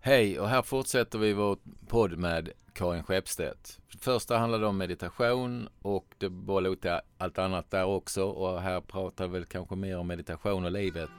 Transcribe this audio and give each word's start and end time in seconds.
Hej 0.00 0.40
och 0.40 0.48
här 0.48 0.62
fortsätter 0.62 1.18
vi 1.18 1.32
vår 1.32 1.58
podd 1.88 2.18
med 2.18 2.48
Karin 2.72 3.02
Skeppstedt. 3.02 3.78
Första 4.00 4.38
handlade 4.38 4.66
om 4.66 4.78
meditation 4.78 5.68
och 5.82 6.14
det 6.18 6.28
var 6.28 6.60
lite 6.60 7.00
allt 7.18 7.38
annat 7.38 7.70
där 7.70 7.84
också 7.84 8.24
och 8.24 8.60
här 8.62 8.80
pratar 8.80 9.26
vi 9.26 9.32
väl 9.32 9.44
kanske 9.44 9.76
mer 9.76 9.98
om 9.98 10.06
meditation 10.06 10.64
och 10.64 10.72
livet. 10.72 11.10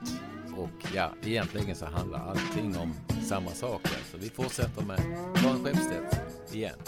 Och 0.58 0.96
ja, 0.96 1.12
egentligen 1.24 1.76
så 1.76 1.86
handlar 1.86 2.20
allting 2.20 2.78
om 2.78 2.94
samma 3.24 3.52
saker. 3.52 3.98
Så 4.12 4.18
vi 4.18 4.30
fortsätter 4.30 4.82
med 4.82 5.00
Karin 5.36 5.64
Skeppstedt 5.64 6.54
igen. 6.54 6.80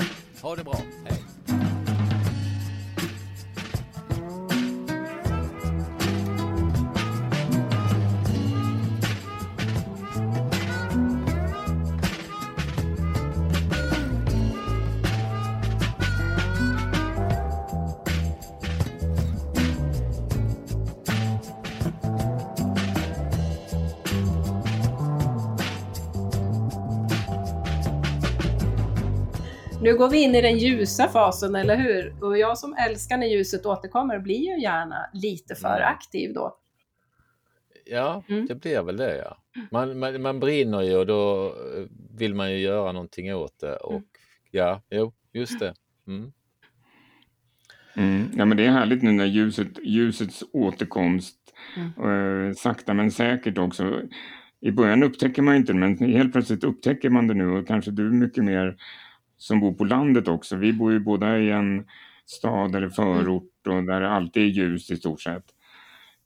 Ha 0.42 0.56
det 0.56 0.64
bra, 0.64 0.80
hej! 1.06 1.31
Nu 29.92 29.98
går 29.98 30.10
vi 30.10 30.24
in 30.24 30.36
i 30.36 30.42
den 30.42 30.58
ljusa 30.58 31.08
fasen, 31.08 31.56
eller 31.56 31.76
hur? 31.76 32.24
Och 32.24 32.38
jag 32.38 32.58
som 32.58 32.76
älskar 32.88 33.18
när 33.18 33.28
ljuset 33.28 33.66
återkommer 33.66 34.20
blir 34.20 34.40
ju 34.40 34.62
gärna 34.62 34.96
lite 35.14 35.56
för 35.56 35.76
Mm. 35.78 35.88
aktiv 35.88 36.34
då. 36.34 36.56
Ja, 37.86 38.24
Mm. 38.30 38.46
det 38.46 38.56
blir 38.56 38.82
väl 38.84 38.98
det 38.98 39.18
ja. 39.18 39.38
Man, 39.72 40.00
man, 40.00 40.22
man 40.22 40.40
brinner 40.40 40.82
ju 40.82 40.96
och 40.98 41.06
då 41.06 41.46
eh, 41.46 41.84
vill 42.18 42.36
man 42.36 42.52
ju 42.52 42.58
göra 42.58 42.92
någonting 42.92 43.36
åt 43.36 43.60
det 43.60 43.76
och 43.76 43.92
Mm. 43.92 44.04
ja, 44.52 44.82
jo, 44.90 45.14
just 45.34 45.60
det. 45.60 45.74
Mm. 46.08 46.32
Mm. 47.96 48.30
Ja, 48.38 48.46
men 48.46 48.58
det 48.58 48.66
är 48.66 48.72
härligt 48.72 49.02
nu 49.04 49.12
när 49.12 49.26
ljuset, 49.26 49.68
ljusets 49.84 50.44
återkomst, 50.54 51.38
eh, 51.98 52.54
sakta 52.56 52.94
men 52.94 53.12
säkert 53.12 53.58
också. 53.58 54.02
I 54.62 54.72
början 54.72 55.04
upptäcker 55.04 55.42
man 55.42 55.56
inte 55.56 55.74
det, 55.74 55.80
men 55.80 55.98
helt 55.98 56.32
plötsligt 56.32 56.64
upptäcker 56.64 57.10
man 57.10 57.28
det 57.28 57.34
nu 57.34 57.48
och 57.48 57.68
kanske 57.68 57.92
du 57.92 58.04
mycket 58.12 58.44
mer 58.44 58.78
som 59.42 59.60
bor 59.60 59.74
på 59.74 59.84
landet 59.84 60.28
också. 60.28 60.56
Vi 60.56 60.74
bor 60.74 60.92
ju 60.92 61.00
båda 61.00 61.38
i 61.38 61.52
en 61.52 61.86
stad 62.26 62.76
eller 62.76 62.90
förort 62.90 63.68
och 63.68 63.84
där 63.84 64.02
det 64.02 64.10
alltid 64.10 64.44
är 64.44 64.48
ljus 64.48 64.92
i 64.92 64.96
stort 64.98 65.22
sett. 65.22 65.46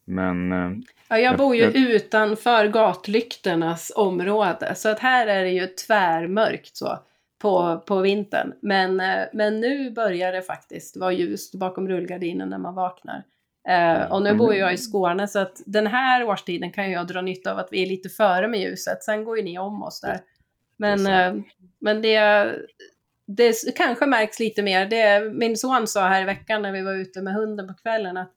Men 0.06 0.52
eh, 0.52 0.72
Ja, 1.10 1.18
jag 1.18 1.38
bor 1.38 1.56
ju 1.56 1.62
jag- 1.62 1.76
utanför 1.76 2.68
gatlyktornas 2.68 3.92
område, 3.96 4.76
så 4.76 4.90
att 4.90 5.00
här 5.00 5.28
är 5.28 5.44
det 5.44 5.52
ju 5.52 5.68
tvärmörkt 5.68 6.76
så 6.78 7.00
på, 7.42 7.84
på 7.88 8.02
vintern. 8.02 8.54
Men, 8.62 9.00
eh, 9.00 9.24
men 9.34 9.60
nu 9.60 9.92
börjar 9.92 10.32
det 10.32 10.42
faktiskt 10.42 10.98
vara 10.98 11.12
ljust 11.12 11.56
bakom 11.56 11.88
rullgardinen 11.88 12.50
när 12.50 12.58
man 12.58 12.76
vaknar. 12.76 13.24
Eh, 13.68 14.12
och 14.12 14.22
nu 14.24 14.34
bor 14.36 14.54
jag 14.56 14.74
i 14.74 14.78
Skåne, 14.78 15.28
så 15.28 15.40
att 15.40 15.62
den 15.66 15.88
här 15.88 16.24
årstiden 16.24 16.72
kan 16.72 16.92
jag 16.92 17.08
dra 17.08 17.22
nytta 17.22 17.52
av 17.52 17.58
att 17.58 17.68
vi 17.72 17.84
är 17.84 17.88
lite 17.88 18.10
före 18.10 18.48
med 18.48 18.60
ljuset. 18.60 19.04
Sen 19.04 19.24
går 19.24 19.38
ju 19.38 19.44
ni 19.44 19.60
om 19.60 19.84
oss 19.84 20.02
där. 20.02 20.20
Men, 20.78 21.00
eh, 21.08 21.44
men 21.80 22.02
det, 22.02 22.52
det 23.28 23.76
kanske 23.76 24.06
märks 24.06 24.40
lite 24.40 24.62
mer. 24.64 24.86
Det, 24.86 25.34
min 25.34 25.58
son 25.58 25.88
sa 25.88 26.08
här 26.08 26.22
i 26.22 26.26
veckan 26.26 26.62
när 26.62 26.72
vi 26.72 26.82
var 26.82 26.94
ute 26.94 27.22
med 27.22 27.34
hunden 27.34 27.68
på 27.68 27.74
kvällen 27.74 28.18
att 28.18 28.32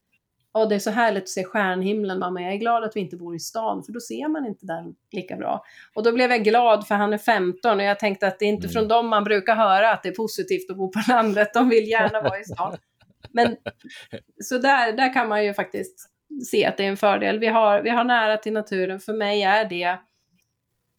Åh, 0.55 0.69
det 0.69 0.75
är 0.75 0.79
så 0.79 0.91
härligt 0.91 1.23
att 1.23 1.29
se 1.29 1.45
stjärnhimlen 1.45 2.19
mamma, 2.19 2.43
jag 2.43 2.53
är 2.53 2.57
glad 2.57 2.85
att 2.85 2.97
vi 2.97 3.01
inte 3.01 3.17
bor 3.17 3.37
i 3.37 3.39
stan 3.39 3.85
för 3.85 3.93
då 3.93 4.01
ser 4.01 4.29
man 4.29 4.47
inte 4.47 4.67
den 4.67 4.95
lika 5.13 5.37
bra. 5.37 5.65
Och 5.95 6.03
då 6.03 6.13
blev 6.13 6.31
jag 6.31 6.45
glad 6.45 6.87
för 6.87 6.95
han 6.95 7.13
är 7.13 7.19
15 7.19 7.79
och 7.79 7.85
jag 7.85 7.99
tänkte 7.99 8.27
att 8.27 8.39
det 8.39 8.45
är 8.45 8.49
inte 8.49 8.67
Mm. 8.67 8.73
från 8.73 8.89
dem 8.89 9.09
man 9.09 9.25
brukar 9.25 9.55
höra 9.55 9.91
att 9.93 10.03
det 10.03 10.09
är 10.09 10.15
positivt 10.15 10.71
att 10.71 10.77
bo 10.77 10.93
på 10.93 11.01
landet, 11.09 11.55
de 11.55 11.69
vill 11.69 11.89
gärna 11.89 12.21
vara 12.21 12.39
i 12.41 12.45
stan. 12.45 12.77
Men 13.33 13.57
så 14.45 14.59
där, 14.59 14.93
där 14.93 15.15
kan 15.15 15.29
man 15.29 15.45
ju 15.45 15.55
faktiskt 15.55 16.11
se 16.51 16.65
att 16.65 16.77
det 16.77 16.85
är 16.85 16.89
en 16.89 16.97
fördel. 16.97 17.39
Vi 17.39 17.47
har, 17.47 17.83
vi 17.83 17.91
har 17.91 18.05
nära 18.05 18.37
till 18.37 18.53
naturen, 18.53 19.01
för 19.01 19.13
mig 19.13 19.43
är 19.43 19.65
det 19.65 19.99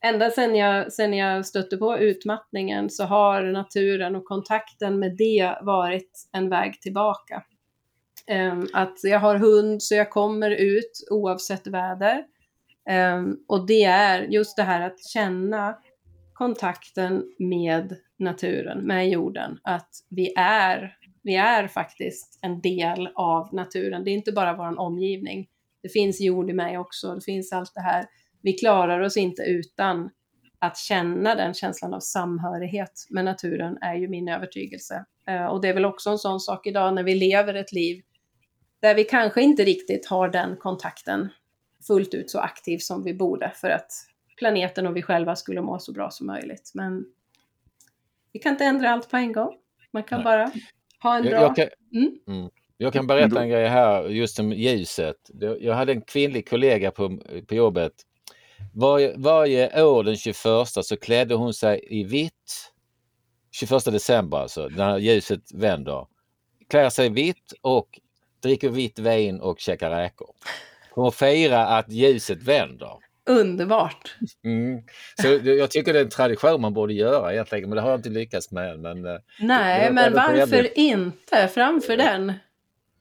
Ända 0.01 0.29
sen 0.29 0.55
jag, 0.55 0.93
sedan 0.93 1.13
jag 1.13 1.45
stötte 1.45 1.77
på 1.77 1.97
utmattningen 1.97 2.89
så 2.89 3.03
har 3.03 3.43
naturen 3.43 4.15
och 4.15 4.25
kontakten 4.25 4.99
med 4.99 5.17
det 5.17 5.57
varit 5.61 6.29
en 6.31 6.49
väg 6.49 6.81
tillbaka. 6.81 7.43
Ehm, 8.27 8.67
att 8.73 8.97
jag 9.03 9.19
har 9.19 9.35
hund 9.35 9.83
så 9.83 9.95
jag 9.95 10.09
kommer 10.09 10.51
ut 10.51 11.07
oavsett 11.11 11.67
väder. 11.67 12.23
Ehm, 12.89 13.37
och 13.47 13.67
det 13.67 13.83
är 13.83 14.21
just 14.21 14.57
det 14.57 14.63
här 14.63 14.81
att 14.81 15.05
känna 15.13 15.77
kontakten 16.33 17.23
med 17.39 17.95
naturen, 18.19 18.87
med 18.87 19.09
jorden. 19.09 19.59
Att 19.63 19.89
vi 20.09 20.33
är, 20.37 20.95
vi 21.23 21.35
är 21.35 21.67
faktiskt 21.67 22.39
en 22.41 22.61
del 22.61 23.09
av 23.15 23.53
naturen. 23.53 24.03
Det 24.03 24.11
är 24.11 24.15
inte 24.15 24.31
bara 24.31 24.55
vår 24.55 24.79
omgivning. 24.79 25.47
Det 25.83 25.89
finns 25.89 26.21
jord 26.21 26.49
i 26.49 26.53
mig 26.53 26.77
också, 26.77 27.15
det 27.15 27.21
finns 27.21 27.53
allt 27.53 27.73
det 27.73 27.81
här. 27.81 28.05
Vi 28.41 28.53
klarar 28.53 28.99
oss 28.99 29.17
inte 29.17 29.41
utan 29.41 30.09
att 30.59 30.77
känna 30.77 31.35
den 31.35 31.53
känslan 31.53 31.93
av 31.93 31.99
samhörighet 31.99 32.91
med 33.09 33.25
naturen 33.25 33.77
är 33.81 33.95
ju 33.95 34.07
min 34.07 34.27
övertygelse. 34.27 35.05
Eh, 35.27 35.45
och 35.45 35.61
det 35.61 35.67
är 35.67 35.73
väl 35.73 35.85
också 35.85 36.09
en 36.09 36.17
sån 36.17 36.39
sak 36.39 36.67
idag 36.67 36.93
när 36.93 37.03
vi 37.03 37.15
lever 37.15 37.53
ett 37.53 37.71
liv 37.71 38.01
där 38.81 38.95
vi 38.95 39.03
kanske 39.03 39.41
inte 39.41 39.63
riktigt 39.63 40.05
har 40.05 40.29
den 40.29 40.57
kontakten 40.57 41.29
fullt 41.87 42.13
ut 42.13 42.29
så 42.29 42.39
aktiv 42.39 42.77
som 42.77 43.03
vi 43.03 43.13
borde 43.13 43.51
för 43.55 43.69
att 43.69 43.91
planeten 44.37 44.87
och 44.87 44.95
vi 44.95 45.01
själva 45.01 45.35
skulle 45.35 45.61
må 45.61 45.79
så 45.79 45.91
bra 45.93 46.09
som 46.11 46.27
möjligt. 46.27 46.71
Men 46.73 47.05
vi 48.31 48.39
kan 48.39 48.51
inte 48.51 48.65
ändra 48.65 48.89
allt 48.89 49.09
på 49.09 49.17
en 49.17 49.33
gång. 49.33 49.55
Man 49.91 50.03
kan 50.03 50.17
Nej. 50.17 50.23
bara 50.23 50.51
ha 51.03 51.17
en 51.17 51.23
Jag, 51.23 51.31
bra... 51.31 51.41
jag, 51.41 51.55
kan, 51.55 51.67
Mm. 51.93 52.19
mm. 52.27 52.49
jag 52.77 52.93
kan 52.93 53.07
berätta 53.07 53.41
en 53.41 53.49
grej 53.49 53.67
här 53.67 54.03
just 54.03 54.39
om 54.39 54.51
ljuset. 54.51 55.15
Jag 55.59 55.73
hade 55.73 55.91
en 55.91 56.01
kvinnlig 56.01 56.49
kollega 56.49 56.91
på, 56.91 57.17
på 57.47 57.55
jobbet. 57.55 57.93
Varje, 58.73 59.13
varje 59.17 59.83
år 59.83 60.03
den 60.03 60.15
21 60.15 60.35
så 60.65 60.97
klädde 60.97 61.35
hon 61.35 61.53
sig 61.53 61.87
i 61.89 62.03
vitt. 62.03 62.71
21 63.51 63.85
december 63.85 64.37
alltså, 64.37 64.67
när 64.67 64.97
ljuset 64.97 65.51
vänder. 65.53 66.07
Klär 66.69 66.89
sig 66.89 67.09
vitt 67.09 67.53
och 67.61 67.99
dricker 68.43 68.69
vitt 68.69 68.99
vin 68.99 69.39
och 69.39 69.59
käkar 69.59 69.89
räkor. 69.89 70.29
För 70.95 71.07
att 71.07 71.15
fira 71.15 71.67
att 71.67 71.91
ljuset 71.91 72.43
vänder. 72.43 72.91
Underbart! 73.29 74.15
Mm. 74.43 74.83
Så 75.21 75.27
jag 75.49 75.71
tycker 75.71 75.93
det 75.93 75.99
är 75.99 76.03
en 76.03 76.09
tradition 76.09 76.61
man 76.61 76.73
borde 76.73 76.93
göra 76.93 77.33
egentligen, 77.33 77.69
men 77.69 77.75
det 77.75 77.81
har 77.81 77.89
jag 77.89 77.99
inte 77.99 78.09
lyckats 78.09 78.51
med. 78.51 78.79
Men 78.79 79.05
eh, 79.05 79.17
Nej, 79.39 79.91
men 79.91 80.13
var 80.13 80.35
varför 80.37 80.77
inte? 80.77 81.47
Framför 81.47 81.97
den. 81.97 82.33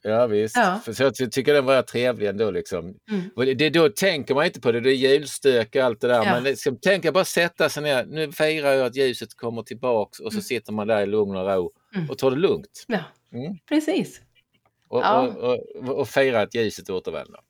Ja 0.09 0.27
visst, 0.27 0.57
Ja. 0.57 0.81
Så 0.95 1.03
jag 1.03 1.15
ty- 1.17 1.27
tycker 1.31 1.55
den 1.55 1.65
var 1.65 1.83
trevlig 1.83 2.27
ändå. 2.29 2.51
Liksom. 2.51 2.95
Mm. 3.11 3.57
Det, 3.59 3.71
då 3.71 3.89
tänker 3.89 4.35
man 4.35 4.47
inte 4.47 4.61
på 4.61 4.73
det, 4.73 4.81
det 4.81 4.91
är 4.91 4.95
julstök 4.95 5.75
och 5.77 5.83
allt 5.83 6.01
det 6.01 6.09
där. 6.09 6.15
Ja. 6.15 6.25
Men 6.25 6.43
liksom, 6.45 6.77
tänka 6.81 7.13
bara 7.13 7.25
sätta 7.25 7.69
sig 7.69 7.83
ner, 7.83 8.05
nu 8.05 8.33
firar 8.33 8.73
jag 8.73 8.87
att 8.87 8.97
ljuset 8.97 9.35
kommer 9.37 9.63
tillbaks 9.63 10.21
och 10.21 10.33
så 10.33 10.37
Mm. 10.37 10.43
sitter 10.43 10.73
man 10.73 10.87
där 10.87 11.03
i 11.03 11.07
lugn 11.07 11.37
och 11.37 11.47
ro 11.47 11.71
Mm. 11.95 12.11
och 12.11 12.19
tar 12.19 12.31
det 12.31 12.37
lugnt. 12.37 12.85
Ja, 12.87 12.99
Mm. 13.33 13.57
precis. 13.69 14.21
Och, 14.89 15.01
Ja. 15.03 15.21
och, 15.29 15.53
och, 15.89 15.99
och 16.01 16.09
fira 16.09 16.41
att 16.41 16.55
ljuset 16.55 16.91
återvänder. 16.91 17.41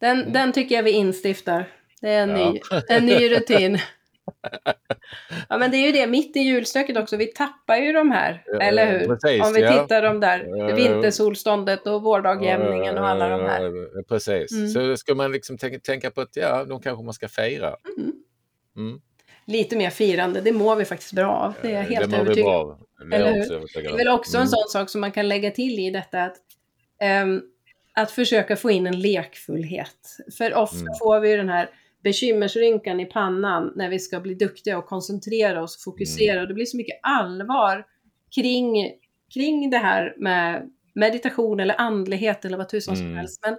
Den, 0.00 0.20
Mm. 0.20 0.32
den 0.32 0.52
tycker 0.52 0.74
jag 0.74 0.82
vi 0.82 0.90
instiftar. 0.90 1.68
Det 2.00 2.08
är 2.08 2.22
en, 2.22 2.34
ny, 2.34 2.60
en 2.88 3.06
ny 3.06 3.30
rutin. 3.30 3.78
Ja 5.48 5.58
men 5.58 5.70
det 5.70 5.76
är 5.76 5.86
ju 5.86 5.92
det, 5.92 6.06
mitt 6.06 6.36
i 6.36 6.40
julstöket 6.40 6.96
också, 6.96 7.16
vi 7.16 7.26
tappar 7.26 7.76
ju 7.76 7.92
de 7.92 8.10
här, 8.10 8.42
Ja, 8.46 8.60
eller 8.60 8.98
hur? 8.98 9.06
precis, 9.06 9.46
Om 9.46 9.52
vi 9.52 9.60
ja. 9.60 9.82
tittar 9.82 10.02
de 10.02 10.20
där, 10.20 10.72
vintersolståndet 10.76 11.86
och 11.86 12.02
vårdagjämningen 12.02 12.98
och 12.98 13.08
alla 13.08 13.28
de 13.28 13.40
här. 13.40 14.02
Precis, 14.08 14.52
Mm. 14.52 14.68
så 14.68 14.96
ska 14.96 15.14
man 15.14 15.32
liksom 15.32 15.58
tänka, 15.82 16.10
på 16.10 16.20
att 16.20 16.36
ja, 16.36 16.64
de 16.64 16.80
kanske 16.80 17.04
man 17.04 17.14
ska 17.14 17.28
fira. 17.28 17.76
Mm. 17.98 18.12
Mm. 18.76 19.00
Lite 19.46 19.76
mer 19.76 19.90
firande, 19.90 20.40
det 20.40 20.52
mår 20.52 20.76
vi 20.76 20.84
faktiskt 20.84 21.12
bra 21.12 21.32
av. 21.32 21.52
Det 21.62 21.68
är 21.68 21.72
jag 21.74 21.82
helt 21.82 22.06
mår 22.10 22.16
vi 22.16 22.22
övertygad 22.22 22.50
av. 22.54 22.78
Det 23.10 23.16
är 23.16 23.90
om. 23.90 23.96
väl 23.96 24.08
också 24.08 24.36
en 24.36 24.40
Mm. 24.40 24.48
sån 24.48 24.68
sak 24.68 24.90
som 24.90 25.00
man 25.00 25.12
kan 25.12 25.28
lägga 25.28 25.50
till 25.50 25.78
i 25.78 25.90
detta 25.90 26.22
att, 26.22 26.36
ehm, 27.00 27.42
att 27.94 28.10
försöka 28.10 28.56
få 28.56 28.70
in 28.70 28.86
en 28.86 29.00
lekfullhet. 29.00 30.16
För 30.38 30.54
ofta 30.54 30.76
Mm. 30.80 30.94
får 31.02 31.20
vi 31.20 31.30
ju 31.30 31.36
den 31.36 31.48
här 31.48 31.70
bekymmersrynkan 32.02 33.00
i 33.00 33.06
pannan 33.06 33.72
när 33.76 33.88
vi 33.88 33.98
ska 33.98 34.20
bli 34.20 34.34
duktiga 34.34 34.78
och 34.78 34.86
koncentrera 34.86 35.62
oss 35.62 35.76
och 35.76 35.92
fokusera. 35.92 36.32
Mm. 36.32 36.42
Och 36.42 36.48
det 36.48 36.54
blir 36.54 36.66
så 36.66 36.76
mycket 36.76 37.00
allvar 37.02 37.86
kring, 38.34 38.90
kring 39.34 39.70
det 39.70 39.78
här 39.78 40.14
med 40.18 40.70
meditation 40.94 41.60
eller 41.60 41.80
andlighet 41.80 42.44
eller 42.44 42.58
vad 42.58 42.68
tusan 42.68 42.96
som 42.96 43.06
Mm. 43.06 43.18
helst. 43.18 43.40
Men 43.44 43.56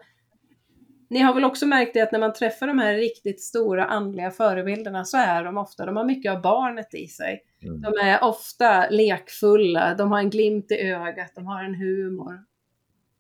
ni 1.10 1.20
har 1.20 1.34
väl 1.34 1.44
också 1.46 1.66
märkt 1.66 1.94
det 1.94 2.02
att 2.02 2.12
när 2.12 2.20
man 2.20 2.34
träffar 2.34 2.68
de 2.68 2.80
här 2.80 2.94
riktigt 2.94 3.42
stora 3.42 3.86
andliga 3.86 4.32
förebilderna 4.32 5.06
så 5.06 5.18
är 5.18 5.44
de 5.44 5.58
ofta, 5.58 5.86
de 5.86 5.96
har 5.96 6.06
mycket 6.06 6.32
av 6.32 6.42
barnet 6.42 6.94
i 6.94 7.08
sig. 7.08 7.44
Mm. 7.64 7.82
De 7.82 7.94
är 8.02 8.24
ofta 8.24 8.90
lekfulla, 8.90 9.96
de 9.96 10.12
har 10.12 10.20
en 10.20 10.30
glimt 10.30 10.72
i 10.72 10.76
ögat, 10.76 11.32
de 11.36 11.46
har 11.46 11.64
en 11.64 11.76
humor. 11.76 12.40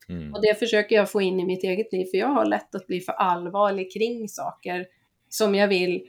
Mm. 0.09 0.33
Och 0.33 0.41
det 0.41 0.59
försöker 0.59 0.95
jag 0.95 1.11
få 1.11 1.21
in 1.21 1.39
i 1.39 1.45
mitt 1.45 1.63
eget 1.63 1.93
liv, 1.93 2.05
för 2.05 2.17
jag 2.17 2.27
har 2.27 2.45
lätt 2.45 2.75
att 2.75 2.87
bli 2.87 2.99
för 2.99 3.13
allvarlig 3.13 3.93
kring 3.93 4.27
saker 4.27 4.85
som 5.33 5.55
jag 5.55 5.67
vill 5.67 6.01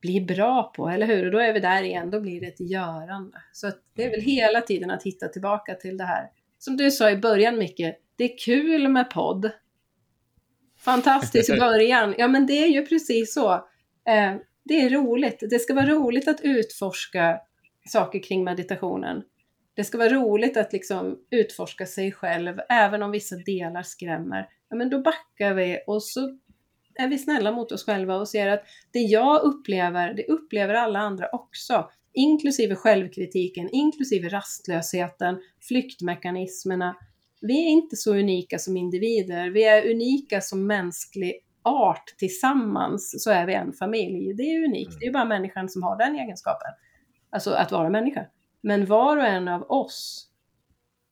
bli 0.00 0.20
bra 0.20 0.72
på, 0.76 0.88
eller 0.88 1.06
hur? 1.06 1.26
Och 1.26 1.32
då 1.32 1.38
är 1.38 1.52
vi 1.52 1.60
där 1.60 1.82
igen, 1.82 2.10
då 2.10 2.20
blir 2.20 2.40
det 2.40 2.46
ett 2.46 2.60
görande. 2.60 3.42
Så 3.52 3.70
det 3.94 4.04
är 4.04 4.10
väl 4.10 4.20
hela 4.20 4.60
tiden 4.60 4.90
att 4.90 5.02
hitta 5.02 5.28
tillbaka 5.28 5.74
till 5.74 5.96
det 5.96 6.04
här. 6.04 6.28
Som 6.58 6.76
du 6.76 6.90
sa 6.90 7.10
i 7.10 7.16
början 7.16 7.58
Micke, 7.58 7.94
det 8.16 8.24
är 8.24 8.38
kul 8.38 8.88
med 8.88 9.10
podd. 9.10 9.50
Fantastisk 10.78 11.58
början. 11.58 12.14
Ja 12.18 12.28
men 12.28 12.46
det 12.46 12.52
är 12.52 12.68
ju 12.68 12.86
precis 12.86 13.34
så. 13.34 13.52
Eh, 14.08 14.34
det 14.64 14.80
är 14.80 14.90
roligt. 14.90 15.42
Det 15.50 15.58
ska 15.58 15.74
vara 15.74 15.86
roligt 15.86 16.28
att 16.28 16.40
utforska 16.40 17.40
saker 17.88 18.22
kring 18.22 18.44
meditationen. 18.44 19.22
Det 19.74 19.84
ska 19.84 19.98
vara 19.98 20.08
roligt 20.08 20.56
att 20.56 20.72
liksom 20.72 21.18
utforska 21.30 21.86
sig 21.86 22.12
själv, 22.12 22.60
även 22.68 23.02
om 23.02 23.10
vissa 23.10 23.36
delar 23.36 23.82
skrämmer. 23.82 24.48
Ja, 24.68 24.76
men 24.76 24.90
då 24.90 24.98
backar 24.98 25.54
vi 25.54 25.78
och 25.86 26.02
så 26.02 26.38
är 27.00 27.08
vi 27.08 27.18
snälla 27.18 27.52
mot 27.52 27.72
oss 27.72 27.84
själva 27.84 28.16
och 28.16 28.28
ser 28.28 28.48
att 28.48 28.62
det 28.92 28.98
jag 28.98 29.42
upplever, 29.42 30.14
det 30.14 30.26
upplever 30.26 30.74
alla 30.74 30.98
andra 30.98 31.28
också. 31.32 31.90
Inklusive 32.12 32.74
självkritiken, 32.74 33.68
inklusive 33.72 34.28
rastlösheten, 34.28 35.38
flyktmekanismerna. 35.68 36.96
Vi 37.40 37.66
är 37.66 37.68
inte 37.68 37.96
så 37.96 38.14
unika 38.14 38.58
som 38.58 38.76
individer, 38.76 39.50
vi 39.50 39.64
är 39.64 39.90
unika 39.90 40.40
som 40.40 40.66
mänsklig 40.66 41.32
art 41.62 42.14
tillsammans, 42.18 43.22
så 43.24 43.30
är 43.30 43.46
vi 43.46 43.54
en 43.54 43.72
familj. 43.72 44.34
Det 44.34 44.42
är 44.42 44.64
unikt, 44.64 44.96
det 45.00 45.06
är 45.06 45.12
bara 45.12 45.24
människan 45.24 45.68
som 45.68 45.82
har 45.82 45.98
den 45.98 46.14
egenskapen. 46.14 46.70
Alltså 47.30 47.50
att 47.50 47.72
vara 47.72 47.90
människa. 47.90 48.26
Men 48.60 48.86
var 48.86 49.16
och 49.16 49.26
en 49.26 49.48
av 49.48 49.62
oss, 49.70 50.28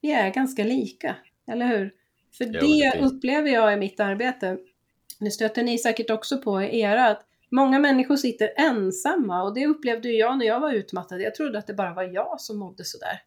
vi 0.00 0.12
är 0.12 0.30
ganska 0.30 0.64
lika, 0.64 1.16
eller 1.46 1.66
hur? 1.66 1.92
För 2.38 2.44
det 2.44 3.00
upplever 3.00 3.50
jag 3.50 3.72
i 3.72 3.76
mitt 3.76 4.00
arbete. 4.00 4.58
Nu 5.18 5.30
stöter 5.30 5.62
ni 5.62 5.78
säkert 5.78 6.10
också 6.10 6.38
på 6.38 6.62
i 6.62 6.80
era, 6.80 7.06
att 7.06 7.20
många 7.50 7.78
människor 7.78 8.16
sitter 8.16 8.50
ensamma 8.56 9.42
och 9.42 9.54
det 9.54 9.66
upplevde 9.66 10.08
jag 10.08 10.38
när 10.38 10.46
jag 10.46 10.60
var 10.60 10.72
utmattad. 10.72 11.20
Jag 11.20 11.34
trodde 11.34 11.58
att 11.58 11.66
det 11.66 11.74
bara 11.74 11.94
var 11.94 12.02
jag 12.02 12.40
som 12.40 12.58
mådde 12.58 12.84
sådär. 12.84 13.22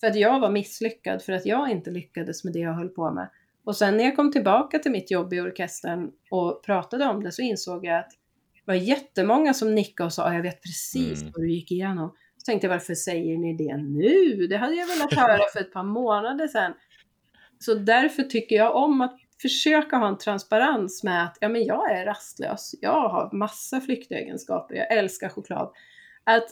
För 0.00 0.06
att 0.06 0.16
jag 0.16 0.40
var 0.40 0.50
misslyckad, 0.50 1.22
för 1.22 1.32
att 1.32 1.46
jag 1.46 1.70
inte 1.70 1.90
lyckades 1.90 2.44
med 2.44 2.52
det 2.52 2.58
jag 2.58 2.72
höll 2.72 2.88
på 2.88 3.10
med. 3.10 3.28
Och 3.64 3.76
sen 3.76 3.96
när 3.96 4.04
jag 4.04 4.16
kom 4.16 4.32
tillbaka 4.32 4.78
till 4.78 4.92
mitt 4.92 5.10
jobb 5.10 5.32
i 5.32 5.40
orkestern 5.40 6.10
och 6.30 6.62
pratade 6.64 7.04
om 7.04 7.22
det 7.22 7.32
så 7.32 7.42
insåg 7.42 7.84
jag 7.84 7.98
att 7.98 8.10
det 8.54 8.72
var 8.72 8.74
jättemånga 8.74 9.54
som 9.54 9.74
nickade 9.74 10.06
och 10.06 10.12
sa 10.12 10.34
jag 10.34 10.42
vet 10.42 10.62
precis 10.62 11.20
mm. 11.20 11.32
vad 11.32 11.42
du 11.42 11.50
gick 11.50 11.72
igenom. 11.72 12.14
Så 12.36 12.44
tänkte 12.44 12.66
jag 12.66 12.74
varför 12.74 12.94
säger 12.94 13.38
ni 13.38 13.56
det 13.56 13.76
nu? 13.76 14.46
Det 14.46 14.56
hade 14.56 14.74
jag 14.74 14.86
velat 14.86 15.14
höra 15.14 15.42
för 15.52 15.60
ett 15.60 15.72
par 15.72 15.82
månader 15.82 16.48
sedan. 16.48 16.72
Så 17.58 17.74
därför 17.74 18.22
tycker 18.22 18.56
jag 18.56 18.76
om 18.76 19.00
att 19.00 19.18
försöka 19.42 19.96
ha 19.96 20.08
en 20.08 20.18
transparens 20.18 21.04
med 21.04 21.24
att 21.24 21.38
ja, 21.40 21.48
men 21.48 21.64
jag 21.64 21.92
är 21.92 22.04
rastlös. 22.04 22.74
Jag 22.80 23.08
har 23.08 23.30
massa 23.32 23.80
flyktegenskaper. 23.80 24.74
Jag 24.74 24.92
älskar 24.92 25.28
choklad. 25.28 25.72
Att 26.24 26.48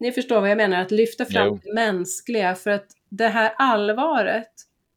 ni 0.00 0.12
förstår 0.12 0.40
vad 0.40 0.50
jag 0.50 0.56
menar, 0.56 0.80
att 0.80 0.90
lyfta 0.90 1.24
fram 1.24 1.48
no. 1.48 1.60
det 1.64 1.74
mänskliga 1.74 2.54
för 2.54 2.70
att 2.70 2.86
det 3.08 3.28
här 3.28 3.52
allvaret, 3.56 4.52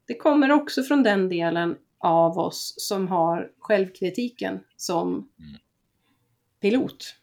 det 0.08 0.14
kommer 0.14 0.52
också 0.52 0.84
från 0.84 1.04
den 1.04 1.30
delen 1.30 1.76
av 1.98 2.40
oss 2.40 2.74
som 2.78 3.08
har 3.08 3.52
självkritiken 3.60 4.60
som 4.76 5.08
mm. 5.10 5.56
pilot. 6.62 7.16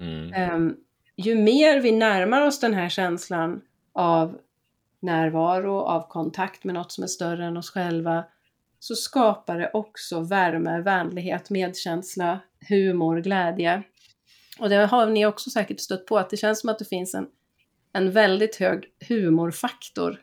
Mm. 0.00 0.54
Um, 0.54 0.76
ju 1.16 1.34
mer 1.34 1.80
vi 1.80 1.92
närmar 1.92 2.46
oss 2.46 2.60
den 2.60 2.74
här 2.74 2.88
känslan 2.88 3.60
av 3.92 4.38
närvaro, 5.00 5.80
av 5.80 6.08
kontakt 6.08 6.64
med 6.64 6.74
något 6.74 6.92
som 6.92 7.04
är 7.04 7.08
större 7.08 7.44
än 7.44 7.56
oss 7.56 7.70
själva, 7.70 8.24
så 8.84 8.94
skapar 8.94 9.58
det 9.58 9.70
också 9.74 10.20
värme, 10.20 10.80
vänlighet, 10.80 11.50
medkänsla, 11.50 12.40
humor, 12.68 13.20
glädje. 13.20 13.82
Och 14.58 14.68
det 14.68 14.76
har 14.76 15.06
ni 15.06 15.26
också 15.26 15.50
säkert 15.50 15.80
stött 15.80 16.06
på, 16.06 16.18
att 16.18 16.30
det 16.30 16.36
känns 16.36 16.60
som 16.60 16.70
att 16.70 16.78
det 16.78 16.84
finns 16.84 17.14
en, 17.14 17.26
en 17.92 18.10
väldigt 18.10 18.56
hög 18.56 18.84
humorfaktor 19.08 20.20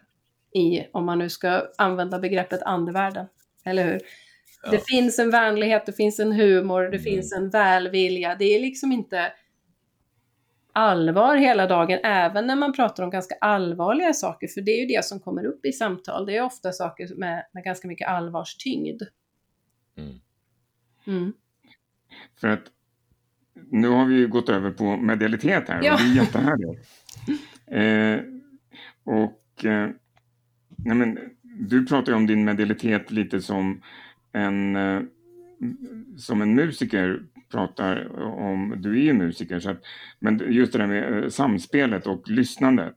i, 0.55 0.83
om 0.93 1.05
man 1.05 1.19
nu 1.19 1.29
ska 1.29 1.67
använda 1.77 2.19
begreppet 2.19 2.61
andevärlden. 2.61 3.25
Eller 3.65 3.83
hur? 3.83 3.99
Ja. 4.63 4.71
Det 4.71 4.87
finns 4.87 5.19
en 5.19 5.31
vänlighet, 5.31 5.85
det 5.85 5.93
finns 5.93 6.19
en 6.19 6.31
humor, 6.31 6.81
det 6.81 6.87
mm. 6.87 7.03
finns 7.03 7.33
en 7.33 7.49
välvilja. 7.49 8.35
Det 8.35 8.55
är 8.55 8.59
liksom 8.59 8.91
inte 8.91 9.33
allvar 10.73 11.35
hela 11.35 11.67
dagen, 11.67 11.99
även 12.03 12.47
när 12.47 12.55
man 12.55 12.73
pratar 12.73 13.03
om 13.03 13.09
ganska 13.09 13.35
allvarliga 13.41 14.13
saker, 14.13 14.47
för 14.47 14.61
det 14.61 14.71
är 14.71 14.79
ju 14.81 14.85
det 14.85 15.05
som 15.05 15.19
kommer 15.19 15.45
upp 15.45 15.65
i 15.65 15.71
samtal. 15.71 16.25
Det 16.25 16.37
är 16.37 16.43
ofta 16.43 16.71
saker 16.71 17.15
med, 17.15 17.45
med 17.51 17.63
ganska 17.63 17.87
mycket 17.87 18.07
allvarstyngd. 18.07 19.01
Mm. 19.97 20.19
Mm. 21.07 21.33
För 22.39 22.47
att 22.47 22.63
nu 23.69 23.87
har 23.87 24.05
vi 24.05 24.15
ju 24.15 24.27
gått 24.27 24.49
över 24.49 24.71
på 24.71 24.97
medialitet 24.97 25.69
här 25.69 25.83
ja. 25.83 25.93
och 25.93 25.99
det 25.99 26.05
är 26.05 26.23
jättehärligt. 26.23 26.89
eh, 27.67 28.41
och 29.03 29.65
eh, 29.65 29.89
nej 30.77 30.95
men, 30.95 31.19
du 31.41 31.85
pratar 31.85 32.11
ju 32.11 32.15
om 32.15 32.27
din 32.27 32.45
medialitet 32.45 33.11
lite 33.11 33.41
som 33.41 33.81
en, 34.31 34.75
eh, 34.75 35.01
som 36.17 36.41
en 36.41 36.55
musiker 36.55 37.23
pratar 37.51 38.21
om, 38.21 38.75
du 38.77 38.99
är 38.99 39.03
ju 39.03 39.13
musiker, 39.13 39.59
så 39.59 39.69
att, 39.69 39.81
men 40.19 40.53
just 40.53 40.73
det 40.73 40.79
där 40.79 40.87
med 40.87 41.23
eh, 41.23 41.29
samspelet 41.29 42.07
och 42.07 42.29
lyssnandet. 42.29 42.95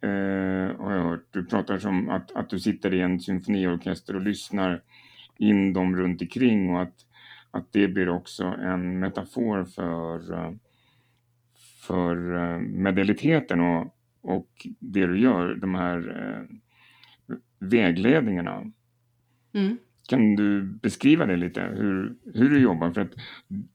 Eh, 0.00 0.76
har 0.80 0.92
jag 0.92 1.02
hört. 1.02 1.26
Du 1.30 1.44
pratar 1.44 1.78
som 1.78 2.08
att, 2.08 2.32
att 2.32 2.50
du 2.50 2.60
sitter 2.60 2.94
i 2.94 3.00
en 3.00 3.20
symfoniorkester 3.20 4.16
och 4.16 4.22
lyssnar 4.22 4.82
in 5.38 5.72
dem 5.72 5.96
runt 5.96 6.22
omkring 6.22 6.74
och 6.74 6.82
att, 6.82 6.94
att 7.50 7.72
det 7.72 7.88
blir 7.88 8.08
också 8.08 8.44
en 8.44 9.00
metafor 9.00 9.64
för, 9.64 10.32
eh, 10.32 10.52
för 11.86 12.36
eh, 12.36 12.58
medialiteten 12.58 13.60
och, 13.60 13.94
och 14.20 14.66
det 14.78 15.06
du 15.06 15.20
gör, 15.20 15.54
de 15.54 15.74
här 15.74 15.98
eh, 15.98 16.56
vägledningarna. 17.58 18.72
Mm. 19.52 19.78
Kan 20.08 20.36
du 20.36 20.62
beskriva 20.62 21.26
det 21.26 21.36
lite, 21.36 21.60
hur, 21.60 22.14
hur 22.34 22.50
du 22.50 22.60
jobbar? 22.60 22.90
För 22.90 23.00
att 23.00 23.12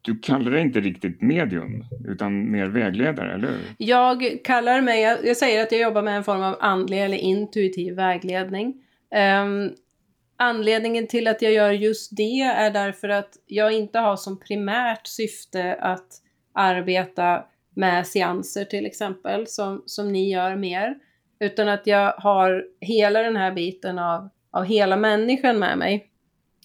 du 0.02 0.20
kallar 0.20 0.52
dig 0.52 0.62
inte 0.62 0.80
riktigt 0.80 1.22
medium, 1.22 1.86
utan 2.08 2.52
mer 2.52 2.66
vägledare, 2.68 3.34
eller 3.34 3.48
hur? 3.48 3.60
Jag 3.78 4.40
kallar 4.44 4.82
mig, 4.82 5.02
jag, 5.02 5.26
jag 5.26 5.38
säger 5.38 5.64
att 5.64 5.72
jag 5.72 5.82
jobbar 5.82 6.02
med 6.02 6.18
en 6.18 6.24
form 6.24 6.42
av 6.42 6.58
andlig 6.60 7.04
eller 7.04 7.18
intuitiv 7.18 7.96
vägledning. 7.96 8.74
Um, 9.44 9.72
anledningen 10.38 11.08
till 11.08 11.28
att 11.28 11.42
jag 11.42 11.54
gör 11.54 11.72
just 11.72 12.18
det 12.18 12.42
är 12.42 12.72
därför 12.72 13.10
att 13.10 13.34
jag 13.48 13.74
inte 13.74 14.00
har 14.00 14.16
som 14.16 14.40
primärt 14.40 15.08
syfte 15.08 15.74
att 15.74 16.08
arbeta 16.54 17.46
med 17.76 18.08
seanser 18.08 18.66
till 18.66 18.86
exempel, 18.86 19.48
som, 19.48 19.84
som 19.86 20.12
ni 20.12 20.32
gör 20.32 20.56
mer. 20.56 20.96
Utan 21.40 21.70
att 21.70 21.88
jag 21.88 22.12
har 22.12 22.66
hela 22.82 23.24
den 23.24 23.36
här 23.36 23.52
biten 23.52 24.00
av, 24.00 24.30
av 24.52 24.64
hela 24.64 24.98
människan 24.98 25.60
med 25.60 25.78
mig. 25.78 26.10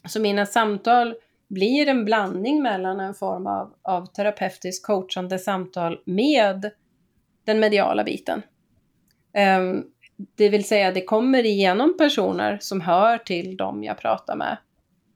Så 0.09 0.21
mina 0.21 0.47
samtal 0.47 1.15
blir 1.49 1.89
en 1.89 2.05
blandning 2.05 2.63
mellan 2.63 3.01
en 3.01 3.15
form 3.15 3.47
av, 3.47 3.75
av 3.83 4.07
terapeutiskt 4.07 4.87
coachande 4.87 5.39
samtal 5.39 5.99
med 6.05 6.71
den 7.45 7.61
mediala 7.61 8.05
biten. 8.05 8.43
Um, 9.61 9.85
det 10.37 10.49
vill 10.49 10.65
säga, 10.65 10.93
det 10.93 11.05
kommer 11.05 11.47
igenom 11.47 11.97
personer 11.99 12.59
som 12.61 12.81
hör 12.81 13.19
till 13.19 13.57
dem 13.57 13.85
jag 13.85 13.99
pratar 13.99 14.37
med 14.37 14.57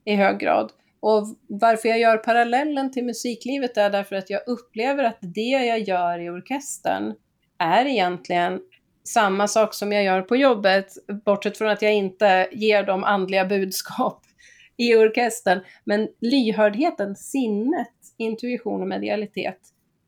i 0.05 0.15
hög 0.15 0.39
grad. 0.39 0.73
Och 1.01 1.27
varför 1.49 1.89
jag 1.89 1.99
gör 1.99 2.17
parallellen 2.17 2.93
till 2.93 3.05
musiklivet 3.05 3.77
är 3.77 3.91
därför 3.91 4.17
att 4.17 4.31
jag 4.31 4.41
upplever 4.47 5.05
att 5.05 5.19
det 5.21 5.41
jag 5.41 5.81
gör 5.81 6.19
i 6.19 6.31
orkestern 6.31 7.15
är 7.59 7.87
egentligen 7.87 8.61
samma 9.05 9.49
sak 9.49 9.75
som 9.75 9.93
jag 9.93 10.05
gör 10.05 10.23
på 10.23 10.37
jobbet, 10.37 10.87
bortsett 11.25 11.59
från 11.59 11.69
att 11.69 11.83
jag 11.83 11.95
inte 11.95 12.49
ger 12.53 12.83
dem 12.83 13.05
andliga 13.05 13.45
budskap 13.45 14.23
i 14.77 14.95
orkestern. 14.95 15.61
Men 15.85 16.09
lyhördheten, 16.21 17.17
sinnet, 17.17 17.93
intuition 18.17 18.83
och 18.83 18.89
medialitet 18.89 19.59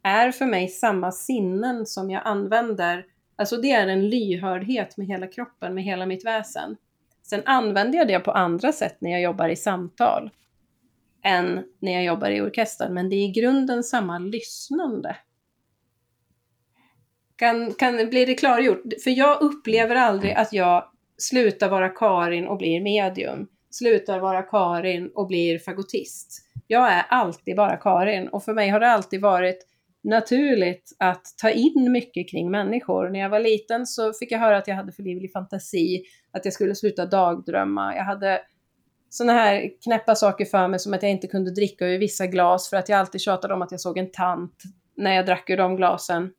är 0.02 0.30
för 0.30 0.46
mig 0.46 0.68
samma 0.68 1.12
sinnen 1.12 1.86
som 1.86 2.10
jag 2.10 2.22
använder. 2.24 3.06
Alltså 3.36 3.56
det 3.56 3.70
är 3.70 3.88
en 3.88 4.08
lyhördhet 4.08 4.96
med 4.96 5.06
hela 5.06 5.26
kroppen, 5.26 5.74
med 5.74 5.84
hela 5.84 6.06
mitt 6.06 6.24
väsen. 6.24 6.76
Sen 7.22 7.42
använder 7.44 7.98
jag 7.98 8.08
det 8.08 8.20
på 8.20 8.30
andra 8.30 8.72
sätt 8.72 8.96
när 8.98 9.10
jag 9.10 9.20
jobbar 9.20 9.48
i 9.48 9.56
samtal 9.56 10.30
än 11.22 11.64
när 11.78 11.92
jag 11.92 12.04
jobbar 12.04 12.30
i 12.30 12.40
orkestern, 12.40 12.94
men 12.94 13.08
det 13.08 13.16
är 13.16 13.24
i 13.24 13.32
grunden 13.32 13.82
samma 13.82 14.18
lyssnande. 14.18 15.16
Kan, 17.36 17.74
kan, 17.74 17.96
blir 18.10 18.26
det 18.26 18.34
klargjort? 18.34 18.82
För 19.04 19.10
jag 19.10 19.42
upplever 19.42 19.96
aldrig 19.96 20.32
att 20.32 20.52
jag 20.52 20.84
slutar 21.18 21.68
vara 21.68 21.88
Karin 21.88 22.46
och 22.46 22.58
blir 22.58 22.80
medium 22.80 23.48
slutar 23.74 24.18
vara 24.18 24.42
Karin 24.42 25.10
och 25.14 25.26
blir 25.26 25.58
fagotist. 25.58 26.40
Jag 26.66 26.92
är 26.92 27.04
alltid 27.08 27.56
bara 27.56 27.76
Karin 27.76 28.28
och 28.28 28.44
för 28.44 28.54
mig 28.54 28.68
har 28.68 28.80
det 28.80 28.90
alltid 28.90 29.20
varit 29.20 29.66
naturligt 30.04 30.96
att 30.98 31.22
ta 31.42 31.50
in 31.50 31.92
mycket 31.92 32.30
kring 32.30 32.50
människor. 32.50 33.08
När 33.08 33.20
jag 33.20 33.30
var 33.30 33.40
liten 33.40 33.86
så 33.86 34.12
fick 34.12 34.32
jag 34.32 34.38
höra 34.38 34.56
att 34.56 34.68
jag 34.68 34.74
hade 34.74 34.92
för 34.92 35.02
livlig 35.02 35.32
fantasi, 35.32 36.04
att 36.32 36.44
jag 36.44 36.54
skulle 36.54 36.74
sluta 36.74 37.06
dagdrömma. 37.06 37.96
Jag 37.96 38.04
hade 38.04 38.40
sådana 39.10 39.32
här 39.32 39.70
knäppa 39.84 40.14
saker 40.14 40.44
för 40.44 40.68
mig 40.68 40.78
som 40.78 40.94
att 40.94 41.02
jag 41.02 41.12
inte 41.12 41.26
kunde 41.26 41.50
dricka 41.50 41.86
ur 41.86 41.98
vissa 41.98 42.26
glas 42.26 42.70
för 42.70 42.76
att 42.76 42.88
jag 42.88 42.98
alltid 42.98 43.20
tjatade 43.20 43.54
om 43.54 43.62
att 43.62 43.70
jag 43.70 43.80
såg 43.80 43.98
en 43.98 44.10
tant 44.10 44.62
när 44.96 45.14
jag 45.14 45.26
drack 45.26 45.50
ur 45.50 45.56
de 45.56 45.76
glasen. 45.76 46.30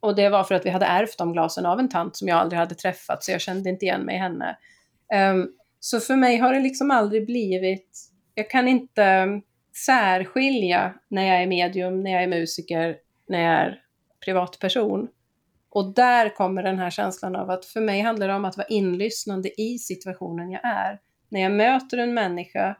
Och 0.00 0.16
det 0.16 0.28
var 0.28 0.44
för 0.44 0.54
att 0.54 0.66
vi 0.66 0.70
hade 0.70 0.86
ärvt 0.86 1.18
de 1.18 1.32
glasen 1.32 1.66
av 1.66 1.78
en 1.78 1.88
tant 1.88 2.16
som 2.16 2.28
jag 2.28 2.38
aldrig 2.38 2.58
hade 2.58 2.74
träffat, 2.74 3.24
så 3.24 3.32
jag 3.32 3.40
kände 3.40 3.70
inte 3.70 3.84
igen 3.84 4.02
mig 4.02 4.14
i 4.14 4.18
henne. 4.18 4.56
Um, 5.32 5.48
så 5.80 6.00
för 6.00 6.16
mig 6.16 6.36
har 6.36 6.52
det 6.52 6.60
liksom 6.60 6.90
aldrig 6.90 7.26
blivit, 7.26 8.10
jag 8.34 8.50
kan 8.50 8.68
inte 8.68 9.40
särskilja 9.86 10.94
när 11.08 11.26
jag 11.26 11.42
är 11.42 11.46
medium, 11.46 12.02
när 12.02 12.10
jag 12.10 12.22
är 12.22 12.28
musiker, 12.28 12.96
när 13.28 13.42
jag 13.42 13.54
är 13.54 13.82
privatperson. 14.24 15.08
Och 15.70 15.94
där 15.94 16.34
kommer 16.34 16.62
den 16.62 16.78
här 16.78 16.90
känslan 16.90 17.36
av 17.36 17.50
att 17.50 17.64
för 17.64 17.80
mig 17.80 18.00
handlar 18.00 18.28
det 18.28 18.34
om 18.34 18.44
att 18.44 18.56
vara 18.56 18.66
inlyssnande 18.66 19.60
i 19.60 19.78
situationen 19.78 20.50
jag 20.50 20.64
är. 20.64 21.00
När 21.28 21.40
jag 21.40 21.52
möter 21.52 21.98
en 21.98 22.14
människa 22.14 22.76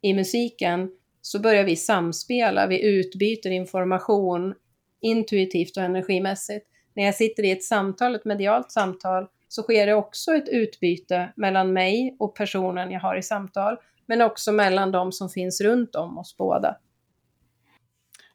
i 0.00 0.14
musiken 0.14 0.90
så 1.20 1.40
börjar 1.40 1.64
vi 1.64 1.76
samspela, 1.76 2.66
vi 2.66 2.84
utbyter 2.84 3.50
information 3.50 4.54
intuitivt 5.00 5.76
och 5.76 5.82
energimässigt. 5.82 6.66
När 6.94 7.04
jag 7.04 7.14
sitter 7.14 7.42
i 7.42 7.50
ett 7.50 7.64
samtal, 7.64 8.14
ett 8.14 8.24
medialt 8.24 8.70
samtal, 8.70 9.26
så 9.52 9.62
sker 9.62 9.86
det 9.86 9.94
också 9.94 10.34
ett 10.34 10.48
utbyte 10.48 11.32
mellan 11.36 11.72
mig 11.72 12.16
och 12.18 12.36
personen 12.36 12.90
jag 12.90 13.00
har 13.00 13.16
i 13.16 13.22
samtal, 13.22 13.76
men 14.06 14.22
också 14.22 14.52
mellan 14.52 14.92
de 14.92 15.12
som 15.12 15.28
finns 15.28 15.60
runt 15.60 15.94
om 15.94 16.18
oss 16.18 16.36
båda. 16.36 16.76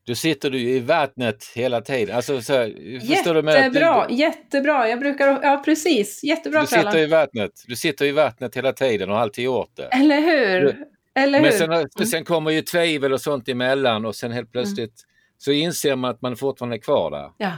Du 0.04 0.16
sitter 0.16 0.50
du 0.50 0.60
i 0.60 0.80
vattnet 0.80 1.46
hela 1.56 1.82
tiden. 1.82 2.16
Alltså, 2.16 2.42
så 2.42 2.54
här, 2.54 2.66
jättebra, 3.02 4.08
du, 4.08 4.16
jättebra. 4.16 4.90
Jag 4.90 5.00
brukar, 5.00 5.28
ja 5.44 5.62
precis, 5.66 6.24
jättebra 6.24 6.62
Du 6.62 6.68
sitter 6.68 6.98
i 6.98 7.08
vattnet. 7.08 7.52
Du 7.68 7.76
sitter 7.76 8.06
i 8.06 8.12
vattnet 8.12 8.58
hela 8.58 8.74
tiden 8.74 9.10
och 9.10 9.16
har 9.16 9.22
alltid 9.22 9.44
gjort 9.44 9.72
det. 9.76 9.84
Eller 9.84 10.22
hur? 10.22 10.62
Du, 10.62 10.86
Eller 11.16 11.42
men? 11.42 11.52
Sen, 11.52 11.72
mm. 11.72 11.88
sen 11.88 12.26
kommer 12.26 12.52
ju 12.52 12.62
tvivel 12.62 13.14
och 13.14 13.22
sånt 13.22 13.50
emellan 13.50 14.06
och 14.06 14.16
sen 14.16 14.32
helt 14.32 14.46
mm. 14.46 14.52
plötsligt 14.52 15.04
mm. 15.04 15.10
så 15.38 15.52
inser 15.52 15.96
man 15.96 16.12
att 16.12 16.22
man 16.22 16.36
fortfarande 16.36 16.76
är 16.76 16.82
kvar 16.82 17.12
där. 17.12 17.32
Ja, 17.38 17.52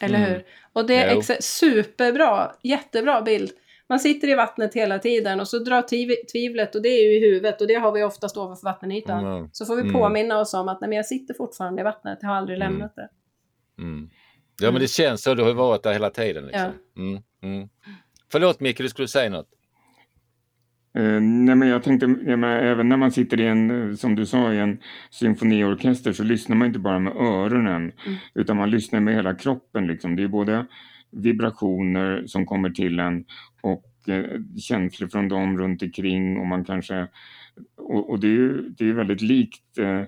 eller 0.00 0.18
mm. 0.18 0.30
hur? 0.30 0.44
Och 0.72 0.86
det 0.86 0.96
är 0.96 1.42
superbra, 1.42 2.52
jättebra 2.62 3.22
bild. 3.22 3.50
Man 3.88 4.00
sitter 4.00 4.28
i 4.28 4.34
vattnet 4.34 4.74
hela 4.74 4.98
tiden 4.98 5.40
och 5.40 5.48
så 5.48 5.58
drar 5.58 5.82
tvivlet 6.32 6.74
och 6.74 6.82
det 6.82 6.88
är 6.88 7.04
ju 7.04 7.16
i 7.16 7.20
huvudet 7.20 7.60
och 7.60 7.66
det 7.66 7.74
har 7.74 7.92
vi 7.92 8.02
oftast 8.02 8.36
ovanför 8.36 8.64
vattenytan. 8.64 9.26
Mm. 9.26 9.48
Så 9.52 9.66
får 9.66 9.76
vi 9.76 9.82
mm. 9.82 9.92
påminna 9.92 10.38
oss 10.38 10.54
om 10.54 10.68
att 10.68 10.80
nej, 10.80 10.88
men 10.88 10.96
jag 10.96 11.06
sitter 11.06 11.34
fortfarande 11.34 11.80
i 11.80 11.84
vattnet, 11.84 12.18
jag 12.22 12.28
har 12.28 12.36
aldrig 12.36 12.56
mm. 12.56 12.72
lämnat 12.72 12.96
det. 12.96 13.08
Mm. 13.78 14.10
Ja 14.60 14.70
men 14.70 14.80
det 14.80 14.88
känns 14.88 15.22
så, 15.22 15.34
du 15.34 15.42
har 15.42 15.52
varit 15.52 15.82
där 15.82 15.92
hela 15.92 16.10
tiden. 16.10 16.46
Liksom. 16.46 16.72
Ja. 16.94 17.02
Mm. 17.02 17.22
Mm. 17.42 17.68
Förlåt 18.32 18.60
Micke, 18.60 18.78
du 18.78 18.88
skulle 18.88 19.08
säga 19.08 19.30
något. 19.30 19.48
Uh, 20.96 21.20
nej 21.20 21.54
men 21.54 21.68
jag 21.68 21.82
tänkte, 21.82 22.06
jag 22.06 22.38
menar, 22.38 22.56
även 22.56 22.88
när 22.88 22.96
man 22.96 23.12
sitter 23.12 23.40
i 23.40 23.46
en, 23.46 23.96
som 23.96 24.14
du 24.14 24.26
sa, 24.26 24.52
i 24.52 24.58
en 24.58 24.78
symfoniorkester 25.10 26.12
så 26.12 26.24
lyssnar 26.24 26.56
man 26.56 26.66
inte 26.66 26.78
bara 26.78 26.98
med 26.98 27.16
öronen 27.16 27.92
mm. 28.06 28.18
utan 28.34 28.56
man 28.56 28.70
lyssnar 28.70 29.00
med 29.00 29.14
hela 29.14 29.34
kroppen. 29.34 29.86
Liksom. 29.86 30.16
Det 30.16 30.22
är 30.22 30.28
både 30.28 30.66
vibrationer 31.10 32.26
som 32.26 32.46
kommer 32.46 32.70
till 32.70 32.98
en 32.98 33.24
och 33.62 34.08
eh, 34.08 34.40
känslor 34.58 35.08
från 35.08 35.28
dem 35.28 35.58
runt 35.58 35.82
omkring 35.82 36.38
och 36.38 36.46
man 36.46 36.64
kanske 36.64 37.08
och, 37.76 38.10
och 38.10 38.20
det 38.20 38.26
är 38.26 38.30
ju 38.30 38.68
det 38.68 38.88
är 38.88 38.92
väldigt 38.92 39.22
likt 39.22 39.78
eh, 39.78 40.02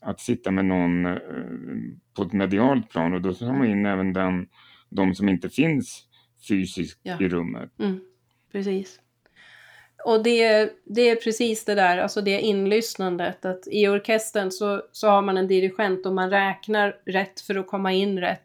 att 0.00 0.20
sitta 0.20 0.50
med 0.50 0.64
någon 0.64 1.06
eh, 1.06 1.18
på 2.16 2.22
ett 2.22 2.32
medialt 2.32 2.90
plan 2.90 3.14
och 3.14 3.20
då 3.20 3.34
tar 3.34 3.52
man 3.52 3.66
in 3.66 3.86
även 3.86 4.12
den, 4.12 4.46
de 4.90 5.14
som 5.14 5.28
inte 5.28 5.48
finns 5.48 6.08
fysiskt 6.48 7.00
ja. 7.02 7.20
i 7.20 7.28
rummet. 7.28 7.70
Mm, 7.78 8.00
precis. 8.52 9.00
Och 10.04 10.22
det, 10.22 10.70
det 10.84 11.08
är 11.08 11.16
precis 11.16 11.64
det 11.64 11.74
där, 11.74 11.98
alltså 11.98 12.20
det 12.20 12.40
inlyssnandet, 12.40 13.44
att 13.44 13.68
i 13.70 13.88
orkestern 13.88 14.50
så, 14.50 14.82
så 14.92 15.08
har 15.08 15.22
man 15.22 15.36
en 15.36 15.48
dirigent 15.48 16.06
och 16.06 16.14
man 16.14 16.30
räknar 16.30 16.96
rätt 17.06 17.40
för 17.40 17.54
att 17.54 17.66
komma 17.66 17.92
in 17.92 18.20
rätt. 18.20 18.44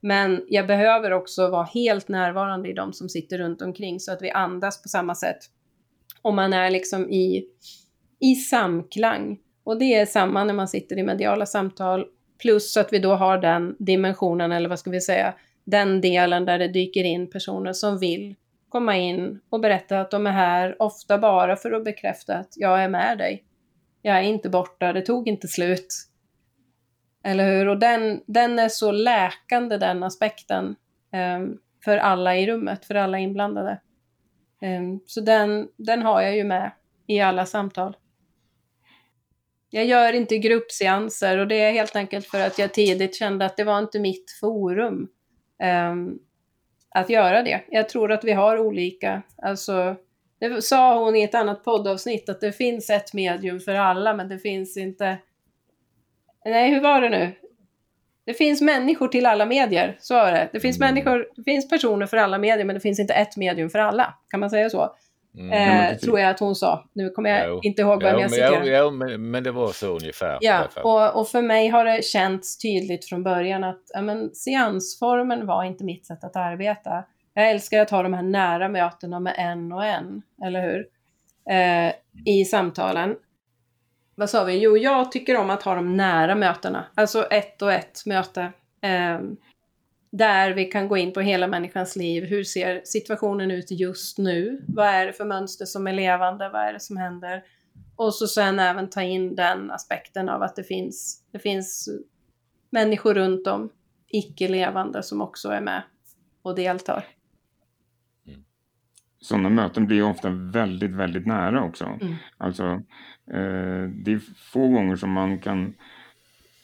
Men 0.00 0.44
jag 0.48 0.66
behöver 0.66 1.10
också 1.10 1.48
vara 1.48 1.64
helt 1.64 2.08
närvarande 2.08 2.68
i 2.68 2.72
de 2.72 2.92
som 2.92 3.08
sitter 3.08 3.38
runt 3.38 3.62
omkring 3.62 4.00
så 4.00 4.12
att 4.12 4.22
vi 4.22 4.30
andas 4.30 4.82
på 4.82 4.88
samma 4.88 5.14
sätt. 5.14 5.38
Och 6.22 6.34
man 6.34 6.52
är 6.52 6.70
liksom 6.70 7.10
i, 7.10 7.44
i 8.20 8.34
samklang. 8.34 9.38
Och 9.64 9.78
det 9.78 9.94
är 9.94 10.06
samma 10.06 10.44
när 10.44 10.54
man 10.54 10.68
sitter 10.68 10.98
i 10.98 11.02
mediala 11.02 11.46
samtal, 11.46 12.06
plus 12.42 12.76
att 12.76 12.92
vi 12.92 12.98
då 12.98 13.14
har 13.14 13.38
den 13.38 13.76
dimensionen, 13.78 14.52
eller 14.52 14.68
vad 14.68 14.78
ska 14.78 14.90
vi 14.90 15.00
säga, 15.00 15.34
den 15.64 16.00
delen 16.00 16.44
där 16.44 16.58
det 16.58 16.68
dyker 16.68 17.04
in 17.04 17.30
personer 17.30 17.72
som 17.72 17.98
vill 17.98 18.34
komma 18.70 18.96
in 18.96 19.40
och 19.50 19.60
berätta 19.60 20.00
att 20.00 20.10
de 20.10 20.26
är 20.26 20.32
här, 20.32 20.82
ofta 20.82 21.18
bara 21.18 21.56
för 21.56 21.72
att 21.72 21.84
bekräfta 21.84 22.36
att 22.36 22.52
jag 22.56 22.82
är 22.82 22.88
med 22.88 23.18
dig. 23.18 23.44
Jag 24.02 24.18
är 24.18 24.22
inte 24.22 24.48
borta, 24.48 24.92
det 24.92 25.02
tog 25.02 25.28
inte 25.28 25.48
slut. 25.48 25.86
Eller 27.24 27.52
hur? 27.52 27.68
Och 27.68 27.78
den, 27.78 28.20
den 28.26 28.58
är 28.58 28.68
så 28.68 28.92
läkande, 28.92 29.76
den 29.76 30.02
aspekten, 30.02 30.76
um, 31.12 31.58
för 31.84 31.96
alla 31.96 32.36
i 32.36 32.46
rummet, 32.46 32.84
för 32.84 32.94
alla 32.94 33.18
inblandade. 33.18 33.80
Um, 34.62 35.00
så 35.06 35.20
den, 35.20 35.68
den 35.76 36.02
har 36.02 36.22
jag 36.22 36.36
ju 36.36 36.44
med 36.44 36.72
i 37.06 37.20
alla 37.20 37.46
samtal. 37.46 37.96
Jag 39.70 39.84
gör 39.84 40.12
inte 40.12 40.38
gruppseanser 40.38 41.38
och 41.38 41.48
det 41.48 41.60
är 41.60 41.72
helt 41.72 41.96
enkelt 41.96 42.26
för 42.26 42.46
att 42.46 42.58
jag 42.58 42.74
tidigt 42.74 43.16
kände 43.16 43.44
att 43.44 43.56
det 43.56 43.64
var 43.64 43.78
inte 43.78 43.98
mitt 43.98 44.30
forum 44.40 45.08
um, 45.90 46.18
att 46.90 47.10
göra 47.10 47.42
det. 47.42 47.60
Jag 47.70 47.88
tror 47.88 48.12
att 48.12 48.24
vi 48.24 48.32
har 48.32 48.58
olika, 48.58 49.22
alltså 49.42 49.96
det 50.40 50.62
sa 50.62 51.04
hon 51.04 51.16
i 51.16 51.22
ett 51.22 51.34
annat 51.34 51.64
poddavsnitt 51.64 52.28
att 52.28 52.40
det 52.40 52.52
finns 52.52 52.90
ett 52.90 53.12
medium 53.12 53.60
för 53.60 53.74
alla 53.74 54.14
men 54.14 54.28
det 54.28 54.38
finns 54.38 54.76
inte 54.76 55.18
Nej, 56.44 56.70
hur 56.70 56.80
var 56.80 57.00
det 57.00 57.08
nu? 57.08 57.32
Det 58.26 58.34
finns 58.34 58.60
människor 58.60 59.08
till 59.08 59.26
alla 59.26 59.46
medier, 59.46 59.96
så 60.00 60.14
var 60.14 60.32
det. 60.32 60.48
Det 60.52 60.60
finns, 60.60 60.76
mm. 60.76 60.88
människor, 60.88 61.28
det 61.36 61.42
finns 61.42 61.68
personer 61.68 62.06
för 62.06 62.16
alla 62.16 62.38
medier, 62.38 62.64
men 62.64 62.74
det 62.74 62.80
finns 62.80 63.00
inte 63.00 63.14
ett 63.14 63.36
medium 63.36 63.70
för 63.70 63.78
alla. 63.78 64.14
Kan 64.28 64.40
man 64.40 64.50
säga 64.50 64.70
så? 64.70 64.96
Mm, 65.38 65.52
eh, 65.52 65.96
tror 65.98 66.20
jag 66.20 66.30
att 66.30 66.40
hon 66.40 66.54
sa. 66.54 66.84
Nu 66.92 67.10
kommer 67.10 67.30
jag 67.30 67.48
jo. 67.48 67.60
inte 67.62 67.82
ihåg 67.82 68.02
vem 68.02 68.14
jo, 68.14 68.20
jag 68.20 68.30
citerar. 68.30 68.64
Jo, 68.64 68.72
jo 68.74 68.90
men, 68.90 69.30
men, 69.30 69.42
det 69.42 69.52
var 69.52 69.68
så 69.68 69.86
ungefär. 69.86 70.38
Ja, 70.40 70.68
och, 70.82 71.20
och, 71.20 71.28
för 71.28 71.42
mig 71.42 71.68
har 71.68 71.84
det 71.84 72.04
känts 72.04 72.58
tydligt 72.58 73.04
från 73.08 73.22
början 73.22 73.64
att 73.64 73.82
ja, 73.94 74.02
men, 74.02 74.34
seansformen 74.34 75.46
var 75.46 75.64
inte 75.64 75.84
mitt 75.84 76.06
sätt 76.06 76.24
att 76.24 76.36
arbeta. 76.36 77.04
Jag 77.34 77.50
älskar 77.50 77.80
att 77.80 77.90
ha 77.90 78.02
de 78.02 78.14
här 78.14 78.22
nära 78.22 78.68
mötena 78.68 79.20
med 79.20 79.34
en 79.38 79.72
och 79.72 79.84
en, 79.84 80.22
eller 80.44 80.62
hur? 80.62 80.86
Eh, 81.54 81.92
I 82.24 82.44
samtalen 82.44 83.14
vad 84.20 84.30
sa 84.30 84.44
vi? 84.44 84.58
Jo, 84.58 84.76
jag 84.76 85.12
tycker 85.12 85.36
om 85.36 85.50
att 85.50 85.62
ha 85.62 85.74
de 85.74 85.96
nära 85.96 86.34
mötena. 86.34 86.84
Alltså 86.94 87.24
ett 87.24 87.62
och 87.62 87.72
ett 87.72 88.02
möte. 88.06 88.40
Eh, 88.82 89.20
där 90.12 90.54
vi 90.54 90.64
kan 90.64 90.88
gå 90.88 90.96
in 90.96 91.12
på 91.12 91.20
hela 91.20 91.46
människans 91.46 91.96
liv. 91.96 92.24
Hur 92.24 92.44
ser 92.44 92.80
situationen 92.84 93.50
ut 93.50 93.70
just 93.70 94.18
nu? 94.18 94.64
Vad 94.68 94.86
är 94.86 95.06
det 95.06 95.12
för 95.12 95.24
mönster 95.24 95.64
som 95.64 95.86
är 95.86 95.92
levande? 95.92 96.48
Vad 96.48 96.62
är 96.62 96.72
det 96.72 96.80
som 96.80 96.96
händer? 96.96 97.42
Och 97.96 98.14
så 98.14 98.26
sen 98.26 98.58
även 98.58 98.90
ta 98.90 99.02
in 99.02 99.34
den 99.34 99.70
aspekten 99.70 100.28
av 100.28 100.42
att 100.42 100.56
det 100.56 100.64
finns, 100.64 101.24
det 101.32 101.38
finns 101.38 101.88
människor 102.70 103.14
runt 103.14 103.46
om, 103.46 103.70
icke-levande, 104.08 105.02
som 105.02 105.20
också 105.20 105.48
är 105.48 105.60
med 105.60 105.82
och 106.42 106.54
deltar. 106.54 107.04
Sådana 109.22 109.48
möten 109.48 109.86
blir 109.86 110.02
ofta 110.02 110.30
väldigt, 110.30 110.90
väldigt 110.90 111.26
nära 111.26 111.64
också. 111.64 111.84
Mm. 111.84 112.14
Alltså, 112.36 112.82
Eh, 113.32 113.88
det 114.04 114.12
är 114.12 114.20
få 114.52 114.68
gånger 114.68 114.96
som 114.96 115.12
man 115.12 115.38
kan 115.38 115.74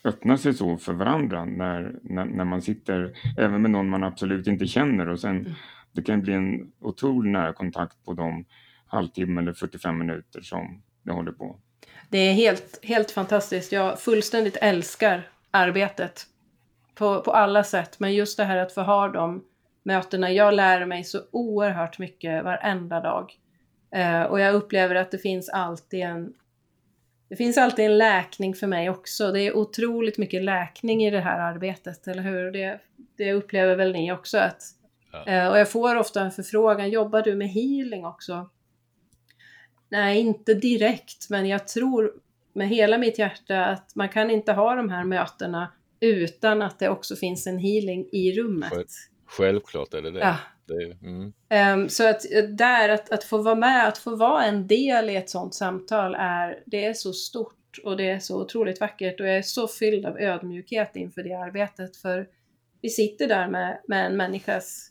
öppna 0.07 0.39
sig 0.39 0.55
så 0.55 0.77
för 0.77 0.93
varandra 0.93 1.45
när, 1.45 1.95
när, 2.03 2.25
när, 2.25 2.45
man 2.45 2.63
sitter, 2.63 3.13
även 3.39 3.63
med 3.63 3.71
någon 3.71 3.89
man 3.89 4.05
absolut 4.05 4.47
inte 4.47 4.67
känner 4.67 5.09
och 5.09 5.21
sen 5.21 5.37
mm. 5.37 5.53
det 5.93 6.03
kan 6.03 6.23
bli 6.23 6.33
en 6.33 6.73
otrolig 6.81 7.31
närkontakt 7.31 8.05
på 8.05 8.13
de 8.13 8.45
halvtimme 8.87 9.41
eller 9.41 9.53
45 9.53 9.99
minuter 9.99 10.41
som 10.41 10.83
det 11.03 11.13
håller 11.13 11.33
på. 11.33 11.57
Det 12.09 12.19
är 12.19 12.35
helt, 12.35 12.81
helt 12.83 13.11
fantastiskt. 13.11 13.73
Jag 13.73 14.01
fullständigt 14.01 14.57
älskar 14.57 15.29
arbetet 15.51 16.27
på, 16.95 17.21
på 17.21 17.31
alla 17.31 17.65
sätt, 17.65 18.01
men 18.01 18.15
just 18.15 18.37
det 18.37 18.45
här 18.45 18.57
att 18.57 18.73
få 18.73 18.81
ha 18.81 19.09
de 19.09 19.45
mötena. 19.83 20.33
Jag 20.33 20.55
lär 20.55 20.87
mig 20.87 21.05
så 21.05 21.21
oerhört 21.31 21.99
mycket 21.99 22.45
varenda 22.45 23.01
dag. 23.01 23.33
Eh, 23.95 24.23
och 24.23 24.41
jag 24.41 24.55
upplever 24.55 24.95
att 24.95 25.11
det 25.11 25.19
finns 25.19 25.49
alltid 25.49 26.01
en 26.01 26.33
det 27.29 27.37
finns 27.37 27.59
alltid 27.59 27.85
en 27.85 27.99
läkning 27.99 28.55
för 28.55 28.67
mig 28.67 28.91
också. 28.91 29.33
Det 29.33 29.41
är 29.41 29.57
otroligt 29.57 30.19
mycket 30.19 30.45
läkning 30.45 31.05
i 31.05 31.11
det 31.11 31.21
här 31.21 31.39
arbetet, 31.39 32.09
eller 32.09 32.23
hur? 32.23 32.53
Det, 32.53 32.81
det 33.17 33.33
upplever 33.33 33.77
väl 33.77 33.93
ni 33.93 34.13
också? 34.13 34.39
Att, 34.39 34.63
ja. 35.13 35.27
eh, 35.27 35.49
och 35.49 35.59
jag 35.59 35.71
får 35.71 35.97
ofta 35.97 36.21
en 36.21 36.31
förfrågan, 36.31 36.91
jobbar 36.91 37.23
du 37.23 37.35
med 37.35 37.49
healing 37.49 38.07
också? 38.07 38.51
Nej, 39.89 40.21
inte 40.21 40.55
direkt, 40.55 41.31
men 41.31 41.47
jag 41.47 41.69
tror 41.69 42.13
med 42.53 42.69
hela 42.69 42.99
mitt 42.99 43.19
hjärta 43.19 43.65
att 43.65 43.95
man 43.95 44.09
kan 44.09 44.31
inte 44.31 44.53
ha 44.53 44.75
de 44.75 44.91
här 44.91 45.05
mötena 45.05 45.73
utan 46.01 46.63
att 46.63 46.79
det 46.79 46.89
också 46.89 47.17
finns 47.17 47.47
en 47.47 47.59
healing 47.59 48.09
i 48.13 48.33
rummet. 48.41 48.87
Självklart 49.27 49.95
är 49.95 50.03
det 50.03 50.11
det. 50.11 50.19
Ja, 50.19 50.37
Mm. 50.71 51.33
Um, 51.81 51.89
så 51.89 52.09
att 52.09 52.33
eh, 52.33 52.43
där, 52.43 52.89
att, 52.89 53.13
att 53.13 53.25
få 53.25 53.43
vara 53.43 53.55
med, 53.55 53.89
att 53.89 53.99
få 53.99 54.17
vara 54.17 54.45
en 54.45 54.67
del 54.67 55.11
i 55.11 55.17
ett 55.17 55.31
sånt 55.31 55.55
samtal 55.55 56.15
är, 56.15 56.63
det 56.67 56.85
är 56.85 56.95
så 56.95 57.13
stort 57.13 57.53
och 57.85 57.97
det 57.97 58.11
är 58.11 58.19
så 58.19 58.43
otroligt 58.43 58.81
vackert 58.81 59.21
och 59.21 59.27
jag 59.27 59.37
är 59.37 59.43
så 59.43 59.69
fylld 59.69 60.07
av 60.07 60.19
ödmjukhet 60.19 60.97
inför 60.97 61.23
det 61.23 61.35
arbetet. 61.35 61.97
För 61.97 62.29
vi 62.83 62.89
sitter 62.89 63.29
där 63.29 63.49
med, 63.49 63.81
med 63.89 64.07
en 64.07 64.17
människas 64.17 64.91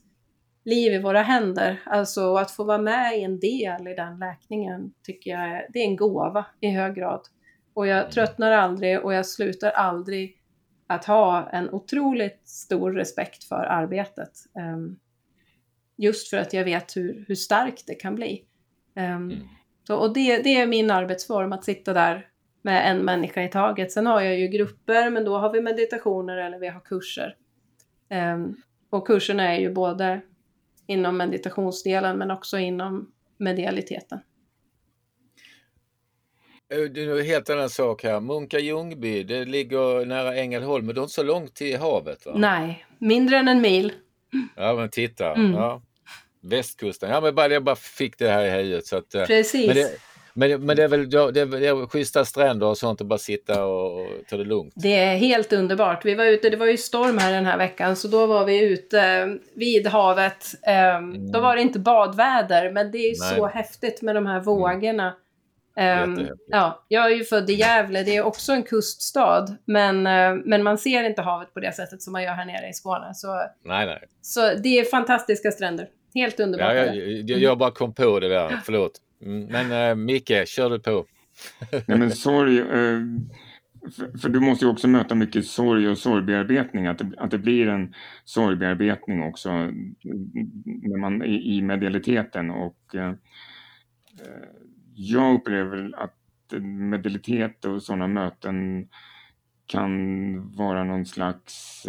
liv 0.65 0.93
i 0.93 0.99
våra 0.99 1.21
händer. 1.21 1.81
Alltså 1.85 2.35
att 2.35 2.51
få 2.51 2.63
vara 2.63 2.77
med 2.77 3.17
i 3.17 3.23
en 3.23 3.39
del 3.39 3.87
i 3.87 3.95
den 3.95 4.19
läkningen 4.19 4.93
tycker 5.03 5.31
jag 5.31 5.41
är, 5.41 5.67
det 5.69 5.79
är 5.79 5.83
en 5.83 5.95
gåva 5.95 6.45
i 6.59 6.69
hög 6.69 6.95
grad. 6.95 7.21
Och 7.73 7.87
jag 7.87 8.11
tröttnar 8.11 8.51
aldrig 8.51 8.99
och 9.05 9.13
jag 9.13 9.25
slutar 9.25 9.71
aldrig 9.71 10.41
att 10.87 11.05
ha 11.05 11.49
en 11.49 11.69
otroligt 11.69 12.47
stor 12.47 12.91
respekt 12.91 13.43
för 13.43 13.63
arbetet. 13.63 14.31
Um, 14.75 14.99
just 15.97 16.29
för 16.29 16.37
att 16.37 16.53
jag 16.53 16.63
vet 16.63 16.97
hur, 16.97 17.25
hur 17.27 17.35
starkt 17.35 17.87
det 17.87 17.95
kan 17.95 18.15
bli. 18.15 18.45
Um, 18.95 19.03
mm. 19.03 19.37
så, 19.87 19.95
och 19.95 20.13
det, 20.13 20.37
det 20.37 20.55
är 20.55 20.67
min 20.67 20.91
arbetsform, 20.91 21.53
att 21.53 21.63
sitta 21.63 21.93
där 21.93 22.27
med 22.61 22.91
en 22.91 23.05
människa 23.05 23.43
i 23.43 23.47
taget. 23.47 23.91
Sen 23.91 24.05
har 24.05 24.21
jag 24.21 24.39
ju 24.39 24.47
grupper, 24.47 25.09
men 25.09 25.25
då 25.25 25.37
har 25.37 25.53
vi 25.53 25.61
meditationer 25.61 26.37
eller 26.37 26.59
vi 26.59 26.67
har 26.67 26.79
kurser. 26.79 27.35
Um, 28.33 28.55
och 28.89 29.07
kurserna 29.07 29.53
är 29.53 29.59
ju 29.59 29.73
både 29.73 30.21
inom 30.87 31.17
meditationsdelen 31.17 32.17
men 32.17 32.31
också 32.31 32.57
inom 32.57 33.11
medialiteten. 33.37 34.19
Eh, 36.73 36.79
det 36.79 37.03
är 37.03 37.19
en 37.19 37.25
helt 37.25 37.49
annan 37.49 37.69
sak 37.69 38.03
här. 38.03 38.19
Munka 38.19 38.59
Ljungby, 38.59 39.23
det 39.23 39.45
ligger 39.45 40.05
nära 40.05 40.35
Ängelholm, 40.35 40.85
men 40.85 40.95
det 40.95 40.99
är 40.99 41.03
inte 41.03 41.13
så 41.13 41.23
långt 41.23 41.55
till 41.55 41.77
havet 41.77 42.25
va? 42.25 42.31
Nej, 42.35 42.85
mindre 42.99 43.37
än 43.37 43.47
en 43.47 43.61
mil. 43.61 43.93
Ja, 44.55 44.73
men 44.73 44.89
titta. 44.89 45.33
Mm. 45.33 45.53
Ja. 45.53 45.81
Västkusten. 46.43 47.09
Ja, 47.09 47.21
men 47.21 47.35
bara, 47.35 47.47
jag 47.47 47.63
bara 47.63 47.75
fick 47.75 48.17
det 48.17 48.29
här 48.29 48.45
i 48.45 48.49
huvudet. 48.49 48.85
Så 48.85 48.97
att, 48.97 49.15
eh, 49.15 49.25
Precis. 49.25 49.67
Men 49.67 49.75
det, 49.75 49.91
men, 50.37 50.65
men 50.65 50.75
det 50.75 50.83
är 50.83 50.87
väl 50.87 51.09
det 51.09 51.17
är, 51.17 51.45
det 51.45 51.67
är 51.67 51.87
schyssta 51.87 52.25
stränder 52.25 52.67
och 52.67 52.77
sånt 52.77 53.01
och 53.01 53.07
bara 53.07 53.19
sitta 53.19 53.65
och, 53.65 54.07
ta 54.29 54.37
det 54.37 54.43
lugnt. 54.43 54.73
Det 54.75 54.95
är 54.95 55.17
helt 55.17 55.53
underbart. 55.53 56.05
Vi 56.05 56.15
var 56.15 56.25
ute, 56.25 56.49
det 56.49 56.57
var 56.57 56.65
ju 56.65 56.77
storm 56.77 57.17
här 57.17 57.33
den 57.33 57.45
här 57.45 57.57
veckan, 57.57 57.95
så 57.95 58.07
då 58.07 58.25
var 58.25 58.45
vi 58.45 58.63
ute 58.63 59.37
vid 59.53 59.87
havet. 59.87 60.45
Um, 60.97 61.31
Då 61.31 61.39
var 61.39 61.55
det 61.55 61.61
inte 61.61 61.79
badväder, 61.79 62.71
men 62.71 62.91
det 62.91 62.97
är 62.97 63.15
Nej. 63.19 63.35
så 63.35 63.47
häftigt 63.47 64.01
med 64.01 64.15
de 64.15 64.25
här 64.25 64.33
mm. 64.33 64.45
Um, 65.77 66.27
ja, 66.47 66.85
jag 66.87 67.11
är 67.11 67.15
ju 67.15 67.23
född 67.23 67.49
i 67.49 67.53
Gävle, 67.53 68.03
det 68.03 68.15
är 68.15 68.23
också 68.23 68.51
en 68.51 68.63
kuststad, 68.63 69.45
men, 69.65 70.07
uh, 70.07 70.43
men 70.45 70.63
man 70.63 70.77
ser 70.77 71.03
inte 71.03 71.21
havet 71.21 71.53
på 71.53 71.59
det 71.59 71.71
sättet 71.71 72.01
som 72.01 72.13
man 72.13 72.23
gör 72.23 72.33
här 72.33 72.45
nere 72.45 72.69
i 72.69 72.73
Skåne. 72.73 73.13
Så, 73.13 73.41
nej, 73.63 73.85
nej. 73.85 74.03
så 74.21 74.53
det 74.53 74.79
är 74.79 74.83
fantastiska 74.83 75.51
stränder. 75.51 75.87
Helt 76.13 76.39
underbart. 76.39 76.75
Ja, 76.75 76.85
jag, 76.85 76.95
jag, 76.97 77.39
jag 77.39 77.57
bara 77.57 77.71
kom 77.71 77.93
på 77.93 78.19
det 78.19 78.29
där, 78.29 78.61
förlåt. 78.65 79.01
Mm, 79.21 79.45
men 79.45 79.89
äh, 79.89 79.95
Micke, 79.95 80.47
kör 80.47 80.69
du 80.69 80.79
på. 80.79 81.05
Nej 81.87 81.97
men 81.97 82.11
sorg, 82.11 82.59
äh, 82.59 82.99
för, 83.97 84.17
för, 84.17 84.29
du 84.29 84.39
måste 84.39 84.65
ju 84.65 84.71
också 84.71 84.87
möta 84.87 85.15
mycket 85.15 85.45
sorg 85.45 85.89
och 85.89 85.97
sorgbearbetning, 85.97 86.87
att 86.87 86.97
det, 86.97 87.11
att 87.17 87.31
det 87.31 87.37
blir 87.37 87.67
en 87.67 87.93
sorgbearbetning 88.25 89.23
också 89.23 89.49
när 89.49 90.99
man, 90.99 91.23
i, 91.23 91.57
i 91.57 91.61
medialiteten 91.61 92.51
och 92.51 92.95
äh, 92.95 93.13
jag 94.95 95.35
upplever 95.35 95.91
att 95.97 96.13
medialitet 96.61 97.65
och 97.65 97.83
sådana 97.83 98.07
möten 98.07 98.89
kan 99.67 100.51
vara 100.55 100.83
någon 100.83 101.05
slags 101.05 101.85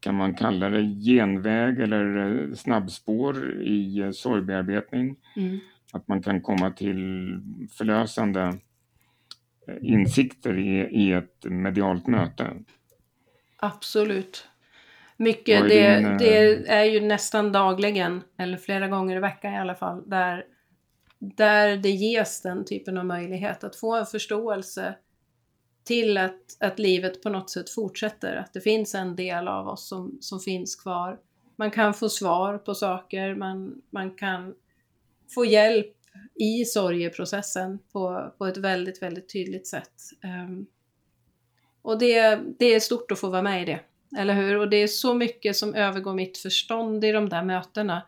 kan 0.00 0.14
man 0.14 0.34
kalla 0.34 0.68
det 0.68 0.82
genväg 0.82 1.80
eller 1.80 2.54
snabbspår 2.54 3.62
i 3.62 4.10
sorgbearbetning. 4.14 5.16
Mm. 5.36 5.58
Att 5.92 6.08
man 6.08 6.22
kan 6.22 6.40
komma 6.40 6.70
till 6.70 7.38
förlösande 7.78 8.40
eh, 9.68 9.76
insikter 9.82 10.58
i, 10.58 10.78
i 10.80 11.12
ett 11.12 11.44
medialt 11.44 12.06
möte. 12.06 12.54
Absolut. 13.56 14.48
Mycket, 15.16 15.68
det, 15.68 15.98
din, 15.98 16.18
det, 16.18 16.68
är 16.68 16.84
ju 16.84 17.00
nästan 17.00 17.52
dagligen, 17.52 18.22
eller 18.38 18.56
flera 18.56 18.88
gånger 18.88 19.16
i 19.16 19.20
veckan 19.20 19.54
i 19.54 19.58
alla 19.58 19.74
fall, 19.74 20.08
där, 20.10 20.44
där 21.22 21.76
det 21.76 21.90
ges 21.90 22.42
den 22.42 22.64
typen 22.64 22.98
av 22.98 23.06
möjlighet 23.06 23.64
att 23.64 23.76
få 23.76 23.94
en 23.96 24.06
förståelse 24.06 24.94
till 25.84 26.18
att, 26.18 26.56
att 26.60 26.78
livet 26.78 27.22
på 27.22 27.30
något 27.30 27.50
sätt 27.50 27.70
fortsätter, 27.70 28.36
att 28.36 28.52
det 28.52 28.60
finns 28.60 28.94
en 28.94 29.16
del 29.16 29.48
av 29.48 29.68
oss 29.68 29.88
som, 29.88 30.18
som 30.20 30.40
finns 30.40 30.76
kvar. 30.76 31.18
Man 31.56 31.70
kan 31.70 31.94
få 31.94 32.08
svar 32.08 32.58
på 32.58 32.74
saker, 32.74 33.34
man, 33.34 33.82
man 33.90 34.10
kan 34.10 34.54
få 35.34 35.44
hjälp 35.44 35.96
i 36.34 36.64
sorgeprocessen 36.64 37.78
på, 37.92 38.32
på 38.38 38.46
ett 38.46 38.56
väldigt, 38.56 39.02
väldigt 39.02 39.32
tydligt 39.32 39.66
sätt. 39.66 39.92
Um, 40.24 40.66
och 41.82 41.98
det, 41.98 42.40
det 42.58 42.74
är 42.74 42.80
stort 42.80 43.12
att 43.12 43.18
få 43.18 43.28
vara 43.28 43.42
med 43.42 43.62
i 43.62 43.64
det, 43.64 43.80
eller 44.18 44.34
hur? 44.34 44.56
Och 44.56 44.70
det 44.70 44.76
är 44.76 44.86
så 44.86 45.14
mycket 45.14 45.56
som 45.56 45.74
övergår 45.74 46.14
mitt 46.14 46.38
förstånd 46.38 47.04
i 47.04 47.12
de 47.12 47.28
där 47.28 47.44
mötena. 47.44 48.02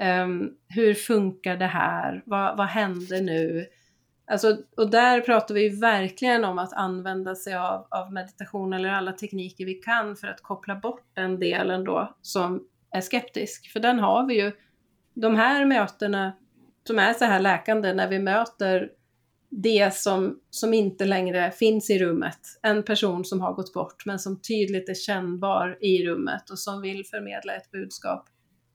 Um, 0.00 0.54
hur 0.68 0.94
funkar 0.94 1.56
det 1.56 1.66
här? 1.66 2.22
Vad, 2.26 2.56
vad 2.56 2.66
händer 2.66 3.20
nu? 3.20 3.66
Alltså, 4.30 4.56
och 4.76 4.90
där 4.90 5.20
pratar 5.20 5.54
vi 5.54 5.68
verkligen 5.68 6.44
om 6.44 6.58
att 6.58 6.72
använda 6.72 7.34
sig 7.34 7.54
av, 7.54 7.86
av 7.90 8.12
meditation 8.12 8.72
eller 8.72 8.88
alla 8.88 9.12
tekniker 9.12 9.64
vi 9.64 9.74
kan 9.74 10.16
för 10.16 10.26
att 10.26 10.42
koppla 10.42 10.76
bort 10.76 11.06
den 11.14 11.38
delen 11.38 11.84
då 11.84 12.16
som 12.22 12.64
är 12.90 13.00
skeptisk. 13.00 13.72
För 13.72 13.80
den 13.80 13.98
har 13.98 14.26
vi 14.26 14.42
ju. 14.42 14.52
De 15.14 15.36
här 15.36 15.64
mötena 15.64 16.32
som 16.86 16.98
är 16.98 17.14
så 17.14 17.24
här 17.24 17.40
läkande 17.40 17.92
när 17.92 18.08
vi 18.08 18.18
möter 18.18 18.90
det 19.50 19.94
som, 19.94 20.40
som 20.50 20.74
inte 20.74 21.04
längre 21.04 21.50
finns 21.50 21.90
i 21.90 21.98
rummet. 21.98 22.38
En 22.62 22.82
person 22.82 23.24
som 23.24 23.40
har 23.40 23.52
gått 23.52 23.72
bort 23.72 24.06
men 24.06 24.18
som 24.18 24.40
tydligt 24.40 24.88
är 24.88 24.94
kännbar 24.94 25.78
i 25.80 26.06
rummet 26.06 26.50
och 26.50 26.58
som 26.58 26.82
vill 26.82 27.04
förmedla 27.06 27.54
ett 27.54 27.70
budskap 27.70 28.28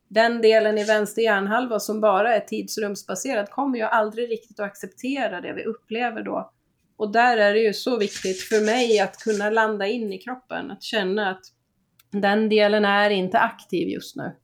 den 0.08 0.42
delen 0.42 0.78
i 0.78 0.84
vänster 0.84 1.22
hjärnhalva 1.22 1.80
som 1.80 2.02
bara 2.02 2.36
är 2.36 2.40
tidsrumsbaserad 2.40 3.50
kommer 3.50 3.78
ju 3.78 3.84
aldrig 3.84 4.32
riktigt 4.32 4.60
att 4.60 4.66
acceptera 4.66 5.42
det 5.42 5.54
vi 5.54 5.64
upplever 5.64 6.24
då. 6.24 6.52
Och 6.98 7.12
där 7.12 7.38
är 7.38 7.54
det 7.54 7.60
ju 7.60 7.74
så 7.74 7.98
viktigt 7.98 8.42
för 8.42 8.66
mig 8.66 9.00
att 9.00 9.18
kunna 9.18 9.50
landa 9.50 9.88
in 9.88 10.14
i 10.14 10.18
kroppen, 10.18 10.72
att 10.72 10.84
känna 10.84 11.32
att 11.32 11.42
den 12.12 12.50
delen 12.50 12.86
är 12.86 13.10
inte 13.10 13.40
aktiv 13.40 13.88
just 13.88 14.16
nu. 14.16 14.36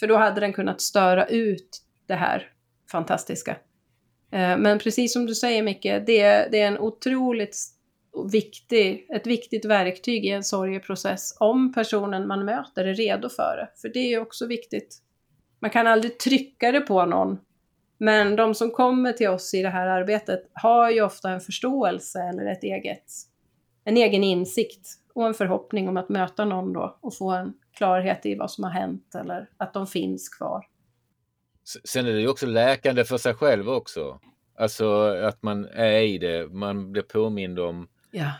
För 0.00 0.06
då 0.06 0.16
hade 0.16 0.40
den 0.40 0.52
kunnat 0.52 0.80
störa 0.80 1.26
ut 1.26 1.82
det 2.06 2.14
här 2.14 2.52
fantastiska. 2.92 3.50
Eh, 4.32 4.58
men 4.58 4.78
precis 4.78 5.12
som 5.12 5.26
du 5.26 5.34
säger 5.34 5.62
Micke, 5.62 5.82
det 6.06 6.20
är, 6.20 6.50
det 6.50 6.60
är 6.60 6.68
en 6.68 6.78
otroligt 6.78 7.56
viktig, 8.32 9.06
ett 9.14 9.26
viktigt 9.26 9.64
verktyg 9.64 10.26
i 10.26 10.28
en 10.28 10.44
sorgeprocess 10.44 11.36
om 11.40 11.72
personen 11.72 12.26
man 12.26 12.44
möter 12.44 12.84
är 12.84 12.94
redo 12.94 13.28
för 13.28 13.56
det. 13.56 13.80
För 13.80 13.88
det 13.88 14.14
är 14.14 14.20
också 14.20 14.46
viktigt. 14.46 14.98
Man 15.60 15.70
kan 15.70 15.86
aldrig 15.86 16.18
trycka 16.18 16.72
det 16.72 16.80
på 16.80 17.06
någon. 17.06 17.38
Men 17.98 18.36
de 18.36 18.54
som 18.54 18.70
kommer 18.70 19.12
till 19.12 19.28
oss 19.28 19.54
i 19.54 19.62
det 19.62 19.68
här 19.68 19.86
arbetet 19.86 20.50
har 20.52 20.90
ju 20.90 21.02
ofta 21.02 21.30
en 21.30 21.40
förståelse 21.40 22.20
eller 22.20 22.46
ett 22.46 22.64
eget, 22.64 23.04
en 23.84 23.96
egen 23.96 24.24
insikt 24.24 24.88
och 25.14 25.26
en 25.26 25.34
förhoppning 25.34 25.88
om 25.88 25.96
att 25.96 26.08
möta 26.08 26.44
någon 26.44 26.72
då 26.72 26.98
och 27.00 27.16
få 27.16 27.30
en 27.30 27.54
klarhet 27.76 28.26
i 28.26 28.34
vad 28.34 28.50
som 28.50 28.64
har 28.64 28.70
hänt 28.70 29.14
eller 29.14 29.50
att 29.56 29.74
de 29.74 29.86
finns 29.86 30.28
kvar. 30.28 30.64
Sen 31.84 32.06
är 32.06 32.12
det 32.12 32.20
ju 32.20 32.28
också 32.28 32.46
läkande 32.46 33.04
för 33.04 33.18
sig 33.18 33.34
själv 33.34 33.68
också. 33.68 34.20
Alltså 34.58 35.00
att 35.02 35.42
man 35.42 35.64
är 35.64 36.00
i 36.00 36.18
det, 36.18 36.48
man 36.48 36.92
blir 36.92 37.02
påmind 37.02 37.58
om 37.58 37.88
Ja. 38.10 38.32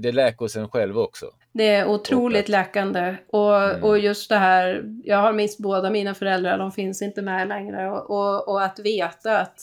Det 0.00 0.12
läker 0.12 0.38
hos 0.38 0.56
en 0.56 0.68
själv 0.68 0.98
också. 0.98 1.26
Det 1.52 1.68
är 1.68 1.88
otroligt 1.88 2.48
läkande. 2.48 3.16
Och, 3.28 3.62
mm. 3.62 3.84
och 3.84 3.98
just 3.98 4.28
det 4.28 4.36
här, 4.36 4.84
jag 5.04 5.18
har 5.18 5.32
mist 5.32 5.58
båda 5.58 5.90
mina 5.90 6.14
föräldrar, 6.14 6.58
de 6.58 6.72
finns 6.72 7.02
inte 7.02 7.22
med 7.22 7.48
längre. 7.48 7.90
Och, 7.90 8.10
och, 8.10 8.48
och, 8.48 8.62
att 8.62 8.78
veta 8.78 9.38
att 9.38 9.60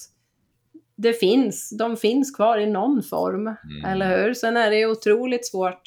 det 0.95 1.13
finns, 1.13 1.77
de 1.77 1.97
finns 1.97 2.35
kvar 2.35 2.57
i 2.57 2.67
någon 2.67 3.03
form, 3.03 3.47
mm. 3.47 3.85
eller 3.85 4.17
hur? 4.17 4.33
Sen 4.33 4.57
är 4.57 4.71
det 4.71 4.85
otroligt 4.85 5.47
svårt, 5.47 5.81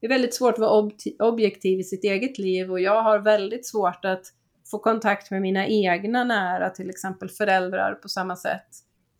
det 0.00 0.06
är 0.06 0.10
väldigt 0.10 0.34
svårt 0.34 0.54
att 0.54 0.58
vara 0.58 0.78
ob 0.78 0.92
objektiv 1.18 1.80
i 1.80 1.84
sitt 1.84 2.04
eget 2.04 2.38
liv 2.38 2.70
och 2.70 2.80
jag 2.80 3.02
har 3.02 3.18
väldigt 3.18 3.66
svårt 3.66 4.04
att 4.04 4.22
få 4.70 4.78
kontakt 4.78 5.30
med 5.30 5.42
mina 5.42 5.66
egna 5.66 6.24
nära, 6.24 6.70
till 6.70 6.90
exempel 6.90 7.28
föräldrar 7.28 7.94
på 7.94 8.08
samma 8.08 8.36
sätt. 8.36 8.68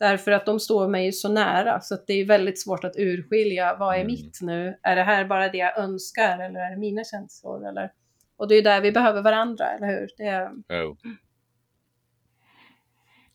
Därför 0.01 0.31
att 0.31 0.45
de 0.45 0.59
står 0.59 0.87
mig 0.87 1.11
så 1.11 1.29
nära 1.29 1.81
så 1.81 1.93
att 1.93 2.07
det 2.07 2.13
är 2.13 2.25
väldigt 2.25 2.61
svårt 2.61 2.83
att 2.83 2.95
urskilja 2.97 3.75
vad 3.79 3.95
är 3.95 3.99
mm. 3.99 4.07
mitt 4.07 4.39
nu? 4.41 4.77
Är 4.83 4.95
det 4.95 5.03
här 5.03 5.25
bara 5.25 5.49
det 5.49 5.57
jag 5.57 5.77
önskar 5.77 6.39
eller 6.39 6.59
är 6.59 6.69
det 6.71 6.77
mina 6.77 7.03
känslor? 7.03 7.67
Eller? 7.67 7.91
Och 8.37 8.47
det 8.47 8.55
är 8.55 8.61
där 8.61 8.81
vi 8.81 8.91
behöver 8.91 9.21
varandra, 9.21 9.65
eller 9.65 9.87
hur? 9.87 10.07
Det 10.17 10.23
är... 10.23 10.47
oh. 10.85 10.97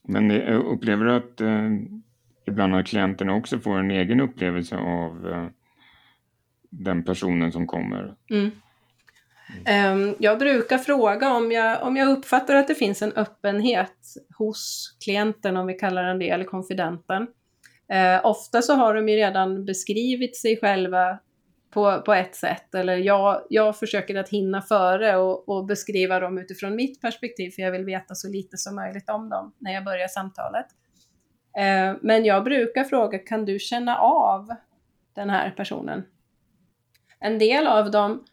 Men 0.02 0.30
upplever 0.52 1.04
du 1.04 1.14
att 1.14 1.40
eh, 1.40 1.70
ibland 2.46 2.74
att 2.74 2.86
klienterna 2.86 3.34
också 3.34 3.58
får 3.58 3.78
en 3.78 3.90
egen 3.90 4.20
upplevelse 4.20 4.76
av 4.76 5.28
eh, 5.28 5.46
den 6.70 7.04
personen 7.04 7.52
som 7.52 7.66
kommer? 7.66 8.14
Mm. 8.30 8.50
Mm. 9.66 10.14
Jag 10.18 10.38
brukar 10.38 10.78
fråga 10.78 11.34
om 11.34 11.52
jag, 11.52 11.82
om 11.82 11.96
jag 11.96 12.08
uppfattar 12.08 12.54
att 12.54 12.68
det 12.68 12.74
finns 12.74 13.02
en 13.02 13.12
öppenhet 13.12 13.96
hos 14.38 14.94
klienten, 15.04 15.56
om 15.56 15.66
vi 15.66 15.74
kallar 15.74 16.02
den 16.02 16.18
det, 16.18 16.30
eller 16.30 16.44
konfidenten. 16.44 17.26
Eh, 17.88 18.26
ofta 18.26 18.62
så 18.62 18.74
har 18.74 18.94
de 18.94 19.08
ju 19.08 19.16
redan 19.16 19.64
beskrivit 19.64 20.36
sig 20.36 20.60
själva 20.60 21.18
på, 21.70 22.02
på 22.02 22.14
ett 22.14 22.36
sätt, 22.36 22.74
eller 22.74 22.96
jag, 22.96 23.42
jag 23.48 23.78
försöker 23.78 24.14
att 24.14 24.28
hinna 24.28 24.62
före 24.62 25.16
och, 25.16 25.48
och, 25.48 25.66
beskriva 25.66 26.20
dem 26.20 26.38
utifrån 26.38 26.76
mitt 26.76 27.00
perspektiv, 27.00 27.50
för 27.50 27.62
jag 27.62 27.72
vill 27.72 27.84
veta 27.84 28.14
så 28.14 28.28
lite 28.28 28.56
som 28.56 28.74
möjligt 28.74 29.10
om 29.10 29.28
dem 29.28 29.52
när 29.58 29.72
jag 29.72 29.84
börjar 29.84 30.08
samtalet. 30.08 30.66
Eh, 31.58 31.96
men 32.00 32.24
jag 32.24 32.44
brukar 32.44 32.84
fråga, 32.84 33.18
kan 33.18 33.44
du 33.44 33.58
känna 33.58 33.96
av 33.98 34.54
den 35.14 35.30
här 35.30 35.50
personen? 35.50 36.02
En 37.20 37.38
del 37.38 37.66
av 37.66 37.90
dem 37.90 38.24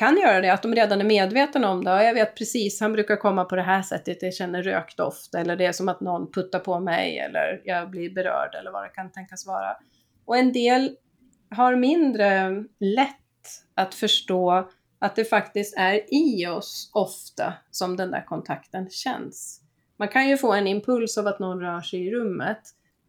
kan 0.00 0.16
göra 0.16 0.40
det, 0.40 0.52
att 0.52 0.62
de 0.62 0.74
redan 0.74 1.00
är 1.00 1.04
medvetna 1.04 1.70
om 1.70 1.84
det. 1.84 1.90
Ja, 1.90 2.02
jag 2.02 2.14
vet 2.14 2.36
precis, 2.36 2.80
han 2.80 2.92
brukar 2.92 3.16
komma 3.16 3.44
på 3.44 3.56
det 3.56 3.62
här 3.62 3.82
sättet, 3.82 4.22
jag 4.22 4.34
känner 4.34 4.62
rökdoft 4.62 5.34
eller 5.34 5.56
det 5.56 5.66
är 5.66 5.72
som 5.72 5.88
att 5.88 6.00
någon 6.00 6.32
puttar 6.32 6.58
på 6.58 6.80
mig 6.80 7.18
eller 7.18 7.62
jag 7.64 7.90
blir 7.90 8.14
berörd 8.14 8.54
eller 8.54 8.70
vad 8.70 8.84
det 8.84 8.88
kan 8.88 9.12
tänkas 9.12 9.46
vara. 9.46 9.76
Och 10.24 10.36
en 10.36 10.52
del 10.52 10.96
har 11.50 11.76
mindre 11.76 12.50
lätt 12.80 13.16
att 13.74 13.94
förstå 13.94 14.70
att 14.98 15.16
det 15.16 15.24
faktiskt 15.24 15.78
är 15.78 16.14
i 16.14 16.46
oss 16.46 16.90
ofta 16.94 17.52
som 17.70 17.96
den 17.96 18.10
där 18.10 18.24
kontakten 18.26 18.90
känns. 18.90 19.60
Man 19.98 20.08
kan 20.08 20.28
ju 20.28 20.36
få 20.36 20.52
en 20.52 20.66
impuls 20.66 21.18
av 21.18 21.26
att 21.26 21.38
någon 21.38 21.60
rör 21.60 21.80
sig 21.80 22.06
i 22.06 22.10
rummet, 22.10 22.60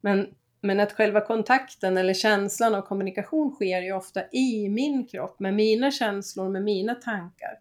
men 0.02 0.28
men 0.62 0.80
att 0.80 0.94
själva 0.94 1.22
kontakten 1.22 1.98
eller 1.98 2.14
känslan 2.14 2.76
av 2.76 2.82
kommunikation 2.82 3.52
sker 3.52 3.82
ju 3.82 3.94
ofta 3.94 4.24
i 4.32 4.70
min 4.70 5.08
kropp, 5.08 5.40
med 5.40 5.54
mina 5.54 5.92
känslor, 5.92 6.50
med 6.50 6.64
mina 6.64 6.96
tankar. 6.96 7.60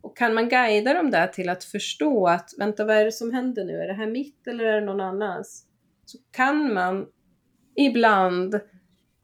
Och 0.00 0.16
kan 0.16 0.34
man 0.34 0.48
guida 0.48 0.94
dem 0.94 1.10
där 1.10 1.26
till 1.26 1.48
att 1.48 1.64
förstå 1.64 2.26
att, 2.26 2.50
vänta 2.58 2.84
vad 2.84 2.96
är 2.96 3.04
det 3.04 3.12
som 3.12 3.34
händer 3.34 3.64
nu? 3.64 3.72
Är 3.72 3.86
det 3.86 3.94
här 3.94 4.06
mitt 4.06 4.46
eller 4.46 4.64
är 4.64 4.80
det 4.80 4.86
någon 4.86 5.00
annans? 5.00 5.66
Så 6.04 6.18
kan 6.30 6.74
man 6.74 7.06
ibland 7.76 8.60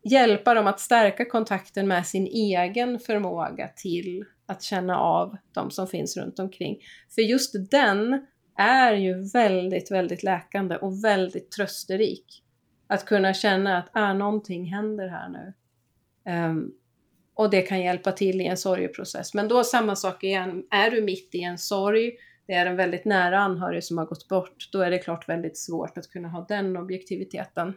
hjälpa 0.05 0.55
dem 0.55 0.67
att 0.67 0.81
stärka 0.81 1.25
kontakten 1.25 1.89
med 1.89 2.07
sin 2.07 2.27
egen 2.27 2.99
förmåga 2.99 3.69
till 3.77 4.25
att 4.47 4.63
känna 4.63 4.99
av 4.99 5.37
de 5.55 5.71
som 5.71 5.87
finns 5.87 6.17
runt 6.17 6.39
omkring. 6.39 6.77
För 7.15 7.23
just 7.23 7.71
den 7.71 8.27
är 8.59 8.93
ju 8.93 9.31
väldigt, 9.33 9.91
väldigt 9.91 10.23
läkande 10.23 10.77
och 10.77 11.05
väldigt 11.05 11.51
trösterik. 11.51 12.45
Att 12.89 13.05
kunna 13.05 13.35
känna 13.35 13.79
att 13.79 13.89
ah, 13.93 14.13
någonting 14.13 14.65
händer 14.65 15.09
här 15.09 15.29
nu. 15.29 15.53
Um, 16.33 16.75
och 17.35 17.51
det 17.51 17.63
kan 17.63 17.81
hjälpa 17.81 18.13
till 18.13 18.41
i 18.41 18.45
en 18.45 18.57
sorgeprocess. 18.57 19.35
Men 19.35 19.49
då 19.49 19.65
samma 19.65 19.97
sak 19.97 20.25
igen, 20.25 20.65
är 20.71 20.91
du 20.91 21.03
mitt 21.03 21.35
i 21.35 21.43
en 21.43 21.59
sorg, 21.59 22.13
det 22.47 22.53
är 22.53 22.67
en 22.67 22.77
väldigt 22.77 23.05
nära 23.05 23.39
anhörig 23.39 23.85
som 23.85 23.99
har 23.99 24.07
gått 24.07 24.29
bort, 24.29 24.69
då 24.73 24.81
är 24.81 24.91
det 24.91 24.99
klart 24.99 25.29
väldigt 25.29 25.59
svårt 25.59 25.99
att 25.99 26.11
kunna 26.11 26.29
ha 26.29 26.47
den 26.49 26.77
objektiviteten. 26.77 27.75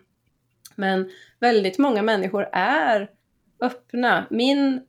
Men 0.75 1.09
väldigt 1.39 1.77
många 1.77 2.01
människor 2.01 2.49
är 2.51 3.09
öppna. 3.61 4.27
Min, 4.29 4.81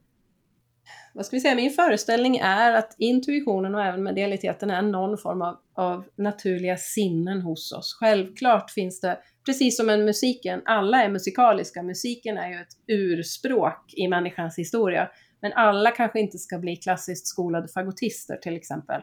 vad 1.14 1.26
ska 1.26 1.36
vi 1.36 1.40
säga, 1.40 1.54
min 1.54 1.70
föreställning 1.70 2.36
är 2.36 2.72
att 2.72 2.94
intuitionen 2.98 3.74
och 3.74 3.84
även 3.84 4.02
medialiteten 4.02 4.70
är 4.70 4.82
någon 4.82 5.18
form 5.18 5.42
av, 5.42 5.56
av 5.74 6.04
naturliga 6.16 6.76
sinnen 6.76 7.42
hos 7.42 7.72
oss. 7.72 7.96
Självklart 8.00 8.70
finns 8.70 9.00
det 9.00 9.18
precis 9.46 9.76
som 9.76 9.86
med 9.86 10.00
musiken, 10.00 10.62
alla 10.64 11.04
är 11.04 11.08
musikaliska. 11.08 11.82
Musiken 11.82 12.38
är 12.38 12.48
ju 12.48 12.54
ett 12.54 12.76
urspråk 12.86 13.94
i 13.96 14.08
människans 14.08 14.58
historia. 14.58 15.08
Men 15.40 15.52
alla 15.52 15.90
kanske 15.90 16.20
inte 16.20 16.38
ska 16.38 16.58
bli 16.58 16.76
klassiskt 16.76 17.26
skolade 17.26 17.68
fagotister 17.68 18.36
till 18.36 18.56
exempel. 18.56 19.00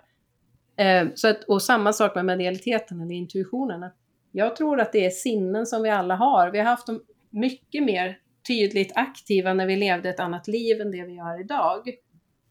Eh, 0.78 1.08
så 1.16 1.28
att, 1.28 1.44
och 1.44 1.62
samma 1.62 1.94
sak 1.94 2.16
med 2.16 2.26
medialiteten 2.26 3.02
eller 3.02 3.16
intuitionen. 3.16 3.92
Jag 4.32 4.56
tror 4.56 4.80
att 4.80 4.92
det 4.92 5.06
är 5.06 5.10
sinnen 5.10 5.66
som 5.66 5.84
vi 5.84 5.90
alla 5.90 6.16
har. 6.16 6.52
Vi 6.52 6.58
har 6.58 6.66
haft 6.66 6.88
dem 6.88 7.02
mycket 7.30 7.84
mer 7.84 8.18
tydligt 8.50 8.92
aktiva 8.96 9.54
när 9.54 9.66
vi 9.66 9.76
levde 9.76 10.10
ett 10.10 10.20
annat 10.20 10.48
liv 10.48 10.82
än 10.82 10.92
det 10.92 11.06
vi 11.06 11.18
har 11.18 11.40
idag. 11.40 11.90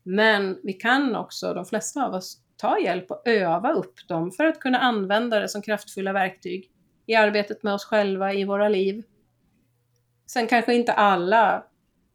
Men 0.02 0.58
vi 0.62 0.72
kan 0.72 1.16
också, 1.16 1.54
de 1.54 1.64
flesta 1.64 2.06
av 2.06 2.14
oss, 2.14 2.38
ta 2.56 2.78
hjälp 2.78 3.10
och 3.10 3.22
öva 3.24 3.72
upp 3.72 4.08
dem 4.08 4.30
för 4.30 4.44
att 4.44 4.60
kunna 4.60 4.78
använda 4.78 5.40
det 5.40 5.48
som 5.48 5.62
kraftfulla 5.62 6.12
verktyg 6.12 6.70
i 7.06 7.14
arbetet 7.14 7.62
med 7.62 7.74
oss 7.74 7.84
själva, 7.84 8.32
i 8.32 8.44
våra 8.44 8.68
liv. 8.68 9.02
Sen 10.26 10.46
kanske 10.46 10.74
inte 10.74 10.92
alla, 10.92 11.64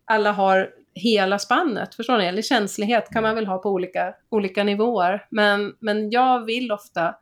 alla 0.06 0.32
har 0.32 0.70
hela 0.94 1.40
spannet, 1.40 1.96
förstår 1.96 2.18
ni? 2.18 2.26
Eller 2.26 2.42
känslighet 2.42 3.10
kan 3.10 3.24
man 3.24 3.36
väl 3.36 3.48
ha 3.48 3.58
på 3.58 3.70
olika, 3.70 4.16
olika 4.30 4.64
nivåer. 4.64 5.28
Men, 5.30 5.76
men 5.80 6.10
jag 6.10 6.46
vill 6.46 6.72
ofta 6.72 7.16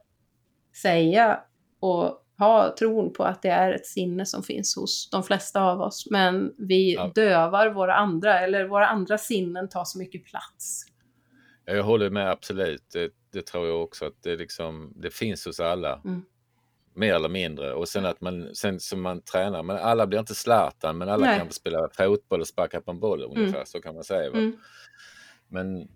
säga 0.82 1.40
och 1.80 2.26
ha 2.46 2.76
tron 2.80 3.14
på 3.14 3.24
att 3.24 3.42
det 3.42 3.50
är 3.50 3.72
ett 3.72 3.86
sinne 3.86 4.26
som 4.26 4.44
finns 4.44 4.76
hos 4.76 5.10
de 5.10 5.24
flesta 5.24 5.62
av 5.62 5.82
oss. 5.82 6.08
Men 6.10 6.54
vi 6.58 6.94
ja. 6.94 7.12
dövar 7.16 7.70
våra 7.70 7.96
andra, 7.96 8.40
eller 8.40 8.66
våra 8.66 8.88
andra 8.88 9.18
sinnen 9.18 9.70
tar 9.70 9.86
så 9.86 10.00
mycket 10.00 10.26
plats. 10.26 10.86
Jag 11.66 11.84
håller 11.84 12.10
med 12.10 12.30
absolut. 12.30 12.84
Det, 12.94 13.12
det 13.34 13.46
tror 13.46 13.68
jag 13.68 13.84
också 13.84 14.06
att 14.06 14.24
det, 14.24 14.36
liksom, 14.36 14.94
det 14.96 15.14
finns 15.14 15.46
hos 15.46 15.60
alla. 15.60 16.02
Mm 16.06 16.22
mer 16.94 17.14
eller 17.14 17.30
mindre. 17.30 17.74
Och 17.74 17.90
sen 17.90 18.06
att 18.06 18.22
man, 18.22 18.56
sen 18.56 18.80
som 18.80 19.02
man 19.02 19.22
tränar, 19.22 19.64
men 19.64 19.78
alla 19.78 20.08
blir 20.08 20.20
inte 20.20 20.36
Zlatan, 20.36 20.98
men 20.98 21.10
alla 21.10 21.26
Nej. 21.26 21.40
kan 21.40 21.52
spela 21.52 21.90
fotboll 21.98 22.42
och 22.42 22.48
sparka 22.48 22.82
på 22.82 22.92
en 22.92 23.00
boll 23.00 23.24
ungefär, 23.24 23.56
mm. 23.56 23.66
så 23.66 23.82
kan 23.82 23.96
man 23.96 24.04
säga. 24.04 24.28
Mm. 24.28 24.58
Men 25.48 25.88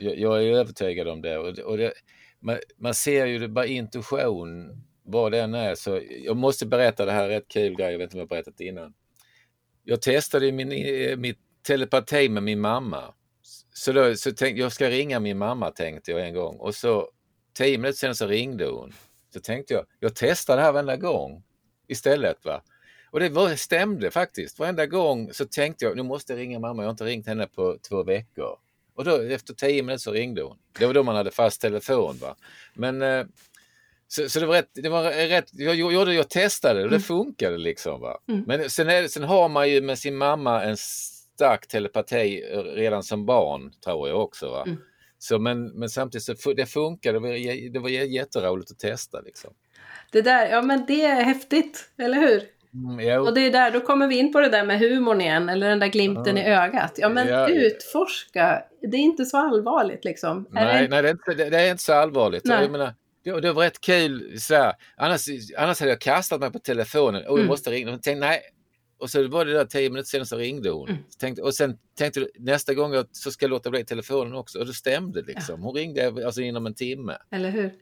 jag, 0.00 0.18
jag, 0.18 0.44
är 0.44 0.52
övertygad 0.52 1.08
om 1.08 1.22
det. 1.22 1.38
Och, 1.38 1.58
och 1.58 1.76
det, 1.76 1.92
man, 2.40 2.58
man, 2.76 2.94
ser 2.94 3.26
ju 3.26 3.38
det 3.38 3.48
bara 3.48 3.66
intuition, 3.66 4.82
vad 5.02 5.32
det 5.32 5.40
än 5.40 5.54
är. 5.54 5.74
Så 5.74 6.00
jag 6.24 6.36
måste 6.36 6.66
berätta 6.66 7.04
det 7.04 7.12
här, 7.12 7.28
rätt 7.28 7.48
kul 7.48 7.74
grej, 7.74 7.92
jag 7.92 7.98
vet 7.98 8.04
inte 8.04 8.16
om 8.16 8.18
jag 8.18 8.24
har 8.24 8.28
berättat 8.28 8.54
det 8.56 8.64
innan. 8.64 8.94
Jag 9.84 10.02
testade 10.02 10.52
min, 10.52 10.72
eh, 10.72 11.16
mitt 11.16 11.38
telepati 11.66 12.28
med 12.28 12.42
min 12.42 12.60
mamma. 12.60 13.14
Så, 13.74 13.92
då, 13.92 14.14
så 14.14 14.32
tänkte 14.32 14.60
jag 14.60 14.72
ska 14.72 14.90
ringa 14.90 15.20
min 15.20 15.38
mamma 15.38 15.70
tänkte 15.70 16.10
jag 16.10 16.26
en 16.26 16.34
gång 16.34 16.56
och 16.56 16.74
så 16.74 17.10
tio 17.54 17.78
minuter 17.78 17.98
sen 17.98 18.14
så 18.14 18.26
ringde 18.26 18.66
hon. 18.66 18.92
Så 19.34 19.40
tänkte 19.40 19.74
jag, 19.74 19.84
jag 20.00 20.14
testar 20.14 20.56
det 20.56 20.62
här 20.62 20.72
varenda 20.72 20.96
gång 20.96 21.42
istället. 21.86 22.44
va. 22.44 22.62
Och 23.10 23.20
det 23.20 23.28
var, 23.28 23.56
stämde 23.56 24.10
faktiskt. 24.10 24.58
Varenda 24.58 24.86
gång 24.86 25.32
så 25.32 25.44
tänkte 25.44 25.84
jag, 25.84 25.96
nu 25.96 26.02
måste 26.02 26.32
jag 26.32 26.40
ringa 26.40 26.58
mamma, 26.58 26.82
jag 26.82 26.86
har 26.86 26.90
inte 26.90 27.04
ringt 27.04 27.26
henne 27.26 27.46
på 27.46 27.78
två 27.88 28.02
veckor. 28.02 28.58
Och 28.94 29.04
då 29.04 29.22
efter 29.22 29.54
tio 29.54 29.82
minuter 29.82 29.98
så 29.98 30.12
ringde 30.12 30.42
hon. 30.42 30.58
Det 30.78 30.86
var 30.86 30.94
då 30.94 31.02
man 31.02 31.16
hade 31.16 31.30
fast 31.30 31.60
telefon. 31.60 32.16
va. 32.20 32.36
Men 32.74 33.02
eh, 33.02 33.26
så, 34.14 34.28
så, 34.28 34.40
det 34.40 34.46
var 34.46 34.54
rätt, 34.54 34.70
det 34.74 34.88
var 34.88 35.28
rätt 35.28 35.48
jag, 35.52 35.76
gjorde, 35.76 36.14
jag 36.14 36.28
testade 36.28 36.82
och 36.82 36.90
det 36.90 36.96
mm. 36.96 37.02
funkade 37.02 37.58
liksom. 37.58 38.00
Va? 38.00 38.18
Mm. 38.28 38.44
Men 38.46 38.70
sen, 38.70 38.88
är, 38.88 39.08
sen 39.08 39.22
har 39.22 39.48
man 39.48 39.70
ju 39.70 39.80
med 39.80 39.98
sin 39.98 40.16
mamma 40.16 40.62
en 40.62 40.76
stark 40.76 41.68
telepati 41.68 42.40
redan 42.74 43.02
som 43.02 43.26
barn, 43.26 43.72
tror 43.84 44.08
jag 44.08 44.20
också. 44.20 44.50
Va? 44.50 44.62
Mm. 44.66 44.78
Så, 45.18 45.38
men, 45.38 45.68
men 45.68 45.88
samtidigt 45.88 46.40
så 46.40 46.52
det 46.52 46.66
funkar, 46.66 47.12
det 47.12 47.18
var, 47.18 47.72
det 47.72 47.78
var 47.78 47.88
jätteroligt 47.88 48.70
att 48.70 48.78
testa. 48.78 49.20
Liksom. 49.20 49.50
Det 50.10 50.22
där, 50.22 50.46
ja 50.46 50.62
men 50.62 50.86
det 50.86 51.04
är 51.04 51.22
häftigt, 51.22 51.90
eller 51.98 52.20
hur? 52.20 52.42
Mm, 52.74 53.20
och 53.20 53.34
det 53.34 53.40
är 53.40 53.50
där, 53.50 53.70
då 53.70 53.80
kommer 53.80 54.06
vi 54.06 54.18
in 54.18 54.32
på 54.32 54.40
det 54.40 54.48
där 54.48 54.64
med 54.64 54.78
humorn 54.78 55.20
igen, 55.20 55.48
eller 55.48 55.68
den 55.68 55.78
där 55.78 55.86
glimten 55.86 56.36
ja. 56.36 56.42
i 56.42 56.46
ögat. 56.46 56.92
Ja 56.96 57.08
men 57.08 57.28
ja. 57.28 57.48
utforska, 57.48 58.62
det 58.80 58.96
är 58.96 59.00
inte 59.00 59.24
så 59.24 59.36
allvarligt 59.36 60.04
liksom. 60.04 60.46
Nej, 60.50 60.82
det... 60.82 60.88
nej 60.88 61.02
det, 61.02 61.08
är 61.08 61.12
inte, 61.12 61.50
det, 61.50 61.60
är 61.60 61.70
inte 61.70 61.82
så 61.82 61.92
allvarligt. 61.92 62.44
Nej. 62.44 62.62
Jag 62.62 62.72
menar, 62.72 62.94
det, 63.24 63.40
det 63.40 63.52
var 63.52 63.62
rätt 63.62 63.80
kul, 63.80 64.40
sådär. 64.40 64.72
Annars, 64.96 65.26
annars 65.58 65.80
hade 65.80 65.92
jag 65.92 66.00
kastat 66.00 66.40
mig 66.40 66.52
på 66.52 66.58
telefonen 66.58 67.22
och 67.22 67.30
jag 67.30 67.38
mm. 67.38 67.46
måste 67.46 67.70
ringa. 67.70 67.90
Jag 67.90 68.02
tänkte, 68.02 68.26
nej, 68.26 68.40
och 68.98 69.10
så 69.10 69.28
var 69.28 69.44
det 69.44 69.52
där 69.52 69.64
tio 69.64 69.90
minuter 69.90 70.08
senare 70.08 70.26
så 70.26 70.36
ringde 70.36 70.70
hon. 70.70 70.88
Mm. 70.88 71.02
Tänkte, 71.20 71.42
och 71.42 71.54
sen 71.54 71.78
tänkte 71.98 72.20
du 72.20 72.30
nästa 72.38 72.74
gång 72.74 72.92
jag, 72.94 73.06
så 73.12 73.30
ska 73.30 73.44
jag 73.44 73.50
låta 73.50 73.70
bli 73.70 73.84
telefonen 73.84 74.34
också. 74.34 74.58
Och 74.58 74.66
det 74.66 74.72
stämde 74.72 75.22
liksom. 75.22 75.60
Ja. 75.60 75.66
Hon 75.66 75.74
ringde 75.74 76.26
alltså 76.26 76.40
inom 76.40 76.66
en 76.66 76.74
timme. 76.74 77.16
Eller 77.30 77.50
hur? 77.50 77.72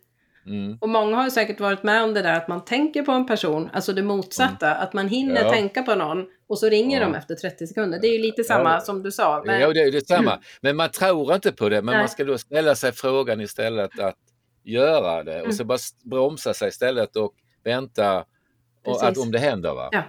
Mm. 0.46 0.78
Och 0.80 0.88
många 0.88 1.16
har 1.16 1.30
säkert 1.30 1.60
varit 1.60 1.82
med 1.82 2.02
om 2.04 2.14
det 2.14 2.22
där 2.22 2.36
att 2.36 2.48
man 2.48 2.64
tänker 2.64 3.02
på 3.02 3.12
en 3.12 3.26
person, 3.26 3.70
alltså 3.72 3.92
det 3.92 4.02
motsatta, 4.02 4.70
mm. 4.70 4.82
att 4.82 4.92
man 4.92 5.08
hinner 5.08 5.42
ja. 5.42 5.52
tänka 5.52 5.82
på 5.82 5.94
någon 5.94 6.26
och 6.48 6.58
så 6.58 6.68
ringer 6.68 7.00
ja. 7.00 7.06
de 7.06 7.14
efter 7.14 7.34
30 7.34 7.66
sekunder. 7.66 7.98
Det 8.00 8.06
är 8.06 8.12
ju 8.12 8.22
lite 8.22 8.44
samma 8.44 8.74
ja. 8.74 8.80
som 8.80 9.02
du 9.02 9.10
sa. 9.12 9.42
Men... 9.46 9.60
Ja, 9.60 9.72
det 9.72 9.80
är 9.80 9.92
detsamma. 9.92 10.32
Mm. 10.32 10.42
Men 10.60 10.76
man 10.76 10.90
tror 10.90 11.34
inte 11.34 11.52
på 11.52 11.68
det, 11.68 11.82
men 11.82 11.92
Nej. 11.92 12.02
man 12.02 12.08
ska 12.08 12.24
då 12.24 12.38
ställa 12.38 12.74
sig 12.74 12.92
frågan 12.92 13.40
istället 13.40 13.98
att 13.98 14.16
göra 14.62 15.22
det 15.22 15.34
och 15.34 15.44
mm. 15.44 15.52
så 15.52 15.64
bara 15.64 15.78
bromsa 16.04 16.54
sig 16.54 16.68
istället 16.68 17.16
och 17.16 17.34
vänta 17.64 18.24
och 18.86 19.02
att 19.02 19.18
om 19.18 19.30
det 19.30 19.38
händer. 19.38 19.74
Va? 19.74 19.88
Ja. 19.92 20.02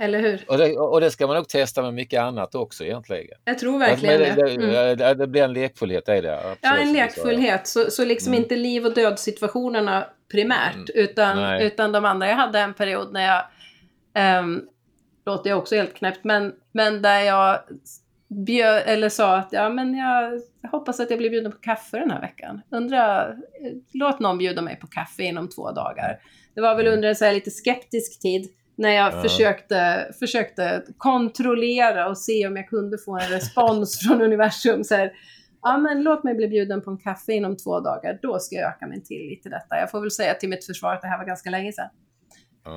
Eller 0.00 0.20
hur? 0.20 0.44
Och 0.48 0.58
det, 0.58 0.76
och 0.76 1.00
det 1.00 1.10
ska 1.10 1.26
man 1.26 1.36
nog 1.36 1.48
testa 1.48 1.82
med 1.82 1.94
mycket 1.94 2.20
annat 2.20 2.54
också 2.54 2.84
egentligen. 2.84 3.38
Jag 3.44 3.58
tror 3.58 3.78
verkligen 3.78 4.20
det. 4.20 4.46
Det, 4.46 4.54
mm. 4.54 4.96
det, 4.96 5.14
det 5.14 5.26
blir 5.26 5.42
en 5.42 5.52
lekfullhet 5.52 6.08
i 6.08 6.20
det. 6.20 6.36
Absolut, 6.36 6.58
ja, 6.62 6.76
en 6.76 6.92
lekfullhet. 6.92 7.66
Så, 7.66 7.90
så 7.90 8.04
liksom 8.04 8.32
mm. 8.32 8.42
inte 8.42 8.56
liv 8.56 8.86
och 8.86 8.94
dödssituationerna 8.94 10.06
primärt, 10.30 10.74
mm. 10.74 10.86
utan, 10.94 11.60
utan 11.60 11.92
de 11.92 12.04
andra. 12.04 12.28
Jag 12.28 12.36
hade 12.36 12.58
en 12.58 12.74
period 12.74 13.12
när 13.12 13.26
jag, 14.14 14.40
um, 14.40 14.68
låter 15.26 15.50
jag 15.50 15.58
också 15.58 15.74
helt 15.74 15.94
knäppt, 15.94 16.24
men, 16.24 16.54
men 16.72 17.02
där 17.02 17.20
jag 17.20 17.60
bjöd, 18.28 18.82
eller 18.86 19.08
sa 19.08 19.36
att 19.36 19.48
ja, 19.52 19.68
men 19.68 19.94
jag 19.94 20.40
hoppas 20.70 21.00
att 21.00 21.10
jag 21.10 21.18
blir 21.18 21.30
bjuden 21.30 21.52
på 21.52 21.58
kaffe 21.58 21.98
den 21.98 22.10
här 22.10 22.20
veckan. 22.20 22.60
Undra, 22.70 23.34
låt 23.92 24.20
någon 24.20 24.38
bjuda 24.38 24.62
mig 24.62 24.76
på 24.76 24.86
kaffe 24.86 25.22
inom 25.22 25.48
två 25.48 25.70
dagar. 25.70 26.18
Det 26.54 26.60
var 26.60 26.76
väl 26.76 26.86
mm. 26.86 26.96
under 26.96 27.08
en 27.08 27.16
så 27.16 27.32
lite 27.32 27.50
skeptisk 27.50 28.20
tid 28.20 28.48
när 28.76 28.90
jag 28.90 29.12
ja. 29.12 29.22
försökte, 29.22 30.10
försökte 30.18 30.82
kontrollera 30.98 32.08
och 32.08 32.18
se 32.18 32.46
om 32.46 32.56
jag 32.56 32.68
kunde 32.68 32.98
få 32.98 33.18
en 33.18 33.28
respons 33.28 33.98
från 34.06 34.22
universum. 34.22 34.84
Så 34.84 34.94
här, 34.94 35.12
ja 35.62 35.78
men 35.78 36.02
låt 36.02 36.24
mig 36.24 36.34
bli 36.34 36.48
bjuden 36.48 36.80
på 36.80 36.90
en 36.90 36.98
kaffe 36.98 37.32
inom 37.32 37.56
två 37.56 37.80
dagar, 37.80 38.18
då 38.22 38.38
ska 38.38 38.56
jag 38.56 38.68
öka 38.68 38.86
min 38.86 39.04
tillit 39.04 39.42
till 39.42 39.50
detta. 39.50 39.76
Jag 39.76 39.90
får 39.90 40.00
väl 40.00 40.10
säga 40.10 40.34
till 40.34 40.48
mitt 40.48 40.64
försvar 40.66 40.94
att 40.94 41.02
det 41.02 41.08
här 41.08 41.18
var 41.18 41.24
ganska 41.24 41.50
länge 41.50 41.72
sedan. 41.72 41.88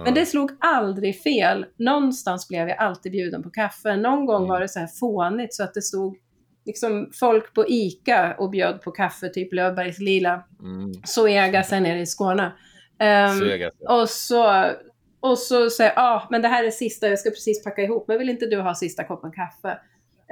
Men 0.04 0.13
det 0.13 0.25
slog 0.25 0.51
aldrig 0.60 1.21
fel. 1.21 1.65
Någonstans 1.77 2.47
blev 2.47 2.67
jag 2.67 2.77
alltid 2.77 3.12
bjuden 3.12 3.43
på 3.43 3.49
kaffe. 3.49 3.95
Någon 3.95 4.25
gång 4.25 4.41
mm. 4.41 4.49
var 4.49 4.60
det 4.60 4.69
så 4.69 4.80
här 4.80 4.88
fånigt 4.88 5.54
så 5.54 5.63
att 5.63 5.73
det 5.73 5.82
stod 5.82 6.17
liksom 6.65 7.12
folk 7.19 7.54
på 7.54 7.65
ICA 7.67 8.36
och 8.38 8.49
bjöd 8.49 8.82
på 8.82 8.91
kaffe, 8.91 9.30
typ 9.30 9.54
Löfbergs 9.54 9.99
Lila. 9.99 10.43
Mm. 10.62 11.63
Sen 11.63 11.84
nere 11.84 12.01
i 12.01 12.06
Skåne. 12.06 12.54
Um, 12.99 13.69
och 13.89 14.10
så, 14.10 14.71
och 15.19 15.38
så 15.38 15.69
säger 15.69 15.93
jag, 15.95 16.04
ah, 16.04 16.27
men 16.30 16.41
det 16.41 16.47
här 16.47 16.63
är 16.63 16.71
sista, 16.71 17.08
jag 17.08 17.19
ska 17.19 17.30
precis 17.30 17.63
packa 17.63 17.82
ihop, 17.82 18.08
men 18.08 18.19
vill 18.19 18.30
inte 18.30 18.45
du 18.45 18.62
ha 18.62 18.75
sista 18.75 19.04
koppen 19.04 19.32
kaffe? 19.32 19.80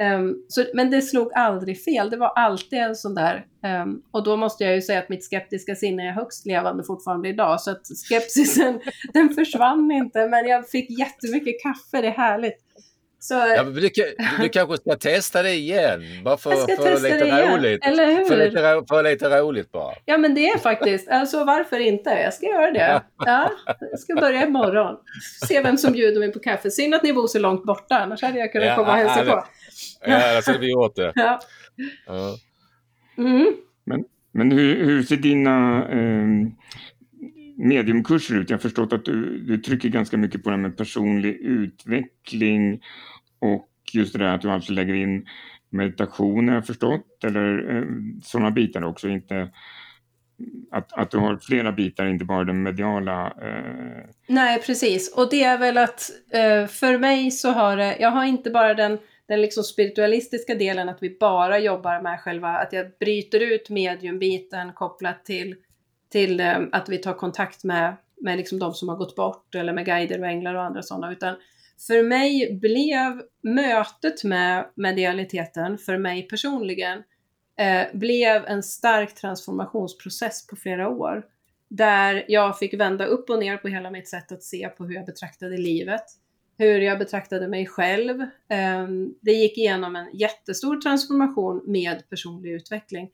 Um, 0.02 0.46
så, 0.48 0.66
men 0.74 0.92
det 0.92 1.02
slog 1.02 1.32
aldrig 1.34 1.84
fel, 1.84 2.10
det 2.10 2.18
var 2.18 2.28
alltid 2.36 2.80
en 2.80 2.96
sån 2.96 3.16
där, 3.16 3.46
um, 3.84 4.04
och 4.12 4.24
då 4.24 4.38
måste 4.38 4.64
jag 4.64 4.76
ju 4.76 4.82
säga 4.82 5.00
att 5.00 5.10
mitt 5.10 5.26
skeptiska 5.26 5.76
sinne 5.76 6.10
är 6.10 6.12
högst 6.12 6.46
levande 6.46 6.84
fortfarande 6.84 7.30
idag, 7.30 7.62
så 7.62 7.72
att 7.72 7.88
skepsisen, 7.88 8.80
den 9.14 9.30
försvann 9.30 9.92
inte, 9.92 10.28
men 10.28 10.48
jag 10.48 10.70
fick 10.70 11.00
jättemycket 11.00 11.62
kaffe, 11.64 12.02
det 12.02 12.08
är 12.08 12.12
härligt. 12.12 12.58
Så, 13.22 13.34
ja, 13.34 13.64
du, 13.64 13.90
du, 14.42 14.50
kanske 14.50 14.78
ska 14.78 14.96
testa 14.96 15.44
det 15.44 15.54
igen, 15.54 16.04
bara 16.24 16.38
för, 16.38 16.52
för 16.52 17.04
lite 17.04 17.48
roligt. 17.48 17.86
Eller 17.86 18.06
hur? 18.06 18.26
För 18.26 18.38
lite, 18.38 18.84
för 18.90 19.04
lite 19.04 19.40
roligt 19.42 19.72
bara. 19.72 19.94
Ja, 20.06 20.18
men 20.18 20.36
det 20.36 20.50
är 20.50 20.58
faktiskt, 20.58 21.10
alltså 21.10 21.44
varför 21.44 21.80
inte? 21.80 22.10
Jag 22.10 22.34
ska 22.34 22.46
göra 22.46 22.72
det. 22.72 23.02
Ja, 23.26 23.52
jag 23.92 24.00
ska 24.00 24.16
börja 24.16 24.46
imorgon. 24.46 24.98
Se 25.48 25.62
vem 25.62 25.78
som 25.78 25.94
bjuder 25.94 26.20
mig 26.20 26.32
på 26.32 26.40
kaffe. 26.40 26.72
Synd 26.72 26.96
att 26.96 27.04
ni 27.04 27.14
bor 27.14 27.28
så 27.28 27.40
långt 27.40 27.66
borta, 27.66 27.96
annars 27.96 28.22
hade 28.22 28.40
jag 28.40 28.52
kunnat 28.52 28.68
ja, 28.68 28.76
komma 28.76 28.92
och 28.92 28.98
hälsa 28.98 29.26
på. 29.26 29.44
Ja, 30.06 30.36
då 30.36 30.42
skulle 30.42 30.58
vi 30.60 30.74
åt 30.74 30.96
det. 30.96 31.14
Ja. 31.16 31.40
ja. 32.06 32.38
Mm. 33.18 33.54
Men, 33.86 34.06
men 34.32 34.52
hur, 34.52 34.86
hur 34.86 35.04
ser 35.04 35.18
dina 35.18 35.88
eh, 35.90 36.28
mediumkurser 37.58 38.36
ut? 38.36 38.50
Jag 38.50 38.58
har 38.58 38.62
förstått 38.62 38.94
att 38.94 39.06
du, 39.06 39.40
du 39.40 39.58
trycker 39.58 39.90
ganska 39.90 40.18
mycket 40.18 40.44
på 40.44 40.50
det 40.50 40.56
här 40.56 40.62
med 40.62 40.78
personlig 40.78 41.36
utveckling 41.36 42.82
och 43.40 43.70
just 43.94 44.14
det 44.14 44.20
där 44.20 44.36
att 44.36 44.42
du 44.42 44.52
alltså 44.52 44.74
lägger 44.74 44.94
in 44.94 45.26
meditation 45.70 46.48
har 46.48 46.56
jag 46.56 46.68
förstått, 46.68 47.24
eller 47.24 47.76
eh, 47.78 47.84
sådana 48.24 48.52
bitar 48.52 48.84
också, 48.84 49.08
inte 49.08 49.50
att, 50.72 50.94
att 50.94 51.12
du 51.12 51.18
har 51.18 51.38
flera 51.38 51.72
bitar, 51.72 52.06
inte 52.06 52.26
bara 52.26 52.44
den 52.44 52.64
mediala. 52.64 53.28
Eh... 53.28 54.10
Nej, 54.28 54.62
precis. 54.62 55.14
Och 55.18 55.30
det 55.30 55.44
är 55.44 55.58
väl 55.58 55.78
att 55.78 56.10
eh, 56.34 56.68
för 56.68 56.98
mig 56.98 57.32
så 57.32 57.52
har 57.52 57.78
det, 57.78 57.98
jag 58.00 58.12
har 58.12 58.26
inte 58.26 58.50
bara 58.50 58.74
den 58.74 58.98
den 59.30 59.42
liksom 59.42 59.64
spiritualistiska 59.64 60.56
delen, 60.56 60.90
att 60.90 61.04
vi 61.04 61.18
bara 61.20 61.60
jobbar 61.60 62.02
med 62.02 62.20
själva, 62.20 62.48
att 62.48 62.74
jag 62.74 62.92
bryter 63.00 63.40
ut 63.40 63.70
mediumbiten 63.70 64.74
kopplat 64.74 65.26
till, 65.26 65.56
till 66.12 66.40
eh, 66.40 66.58
att 66.72 66.90
vi 66.90 66.98
tar 66.98 67.14
kontakt 67.14 67.64
med, 67.64 67.96
med 68.22 68.38
liksom 68.38 68.60
de 68.60 68.74
som 68.74 68.90
har 68.90 68.96
gått 68.96 69.16
bort 69.16 69.56
eller 69.56 69.74
med 69.74 69.86
guider 69.86 70.20
och 70.20 70.28
änglar 70.28 70.56
och 70.56 70.64
andra 70.64 70.84
sådana, 70.84 71.12
utan 71.12 71.36
för 71.88 72.04
mig 72.04 72.60
blev 72.62 73.22
mötet 73.44 74.24
med 74.24 74.66
medialiteten, 74.76 75.78
för 75.78 75.98
mig 75.98 76.28
personligen, 76.28 77.04
eh, 77.60 77.88
blev 77.94 78.46
en 78.46 78.64
stark 78.64 79.16
transformationsprocess 79.16 80.48
på 80.48 80.56
flera 80.56 80.90
år. 80.90 81.26
Där 81.70 82.26
jag 82.28 82.60
fick 82.60 82.74
vända 82.74 83.06
upp 83.06 83.30
och 83.30 83.40
ner 83.40 83.58
på 83.58 83.68
hela 83.68 83.92
mitt 83.92 84.08
sätt 84.08 84.32
att 84.32 84.44
se 84.44 84.70
på 84.70 84.86
hur 84.86 84.96
jag 84.96 85.06
betraktade 85.06 85.58
livet 85.58 86.06
hur 86.60 86.82
jag 86.82 87.00
betraktade 87.00 87.48
mig 87.48 87.66
själv. 87.66 88.26
Ehm, 88.50 89.16
det 89.22 89.32
gick 89.32 89.58
igenom 89.58 89.96
en 89.96 90.10
jättestor 90.14 90.82
transformation 90.82 91.62
med 91.66 92.10
personlig 92.10 92.52
utveckling. 92.52 93.10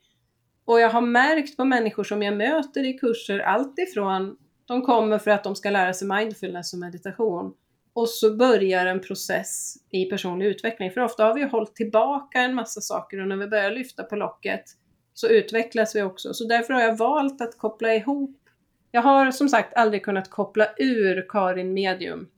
Och 0.64 0.80
jag 0.80 0.90
har 0.90 1.00
märkt 1.00 1.56
på 1.56 1.64
människor 1.64 2.04
som 2.04 2.22
jag 2.22 2.36
möter 2.36 2.84
i 2.84 2.92
kurser, 2.92 3.38
alltifrån 3.38 4.36
de 4.66 4.82
kommer 4.82 5.18
för 5.18 5.30
att 5.30 5.44
de 5.44 5.56
ska 5.56 5.70
lära 5.70 5.92
sig 5.92 6.08
mindfulness 6.08 6.72
och 6.72 6.78
meditation 6.78 7.54
och 7.92 8.08
så 8.08 8.36
börjar 8.36 8.86
en 8.86 9.00
process 9.00 9.74
i 9.90 10.04
personlig 10.04 10.46
utveckling. 10.46 10.90
För 10.90 11.00
ofta 11.00 11.24
har 11.24 11.34
vi 11.34 11.44
hållit 11.44 11.74
tillbaka 11.74 12.40
en 12.40 12.54
massa 12.54 12.80
saker 12.80 13.20
och 13.20 13.28
när 13.28 13.36
vi 13.36 13.46
börjar 13.46 13.70
lyfta 13.70 14.02
på 14.02 14.16
locket 14.16 14.64
så 15.14 15.28
utvecklas 15.28 15.96
vi 15.96 16.02
också. 16.02 16.34
Så 16.34 16.44
därför 16.44 16.74
har 16.74 16.80
jag 16.80 16.96
valt 16.96 17.40
att 17.40 17.58
koppla 17.58 17.94
ihop. 17.94 18.40
Jag 18.90 19.02
har 19.02 19.30
som 19.30 19.48
sagt 19.48 19.74
aldrig 19.74 20.04
kunnat 20.04 20.30
koppla 20.30 20.66
ur 20.78 21.26
Karin 21.28 21.74
Medium 21.74 22.28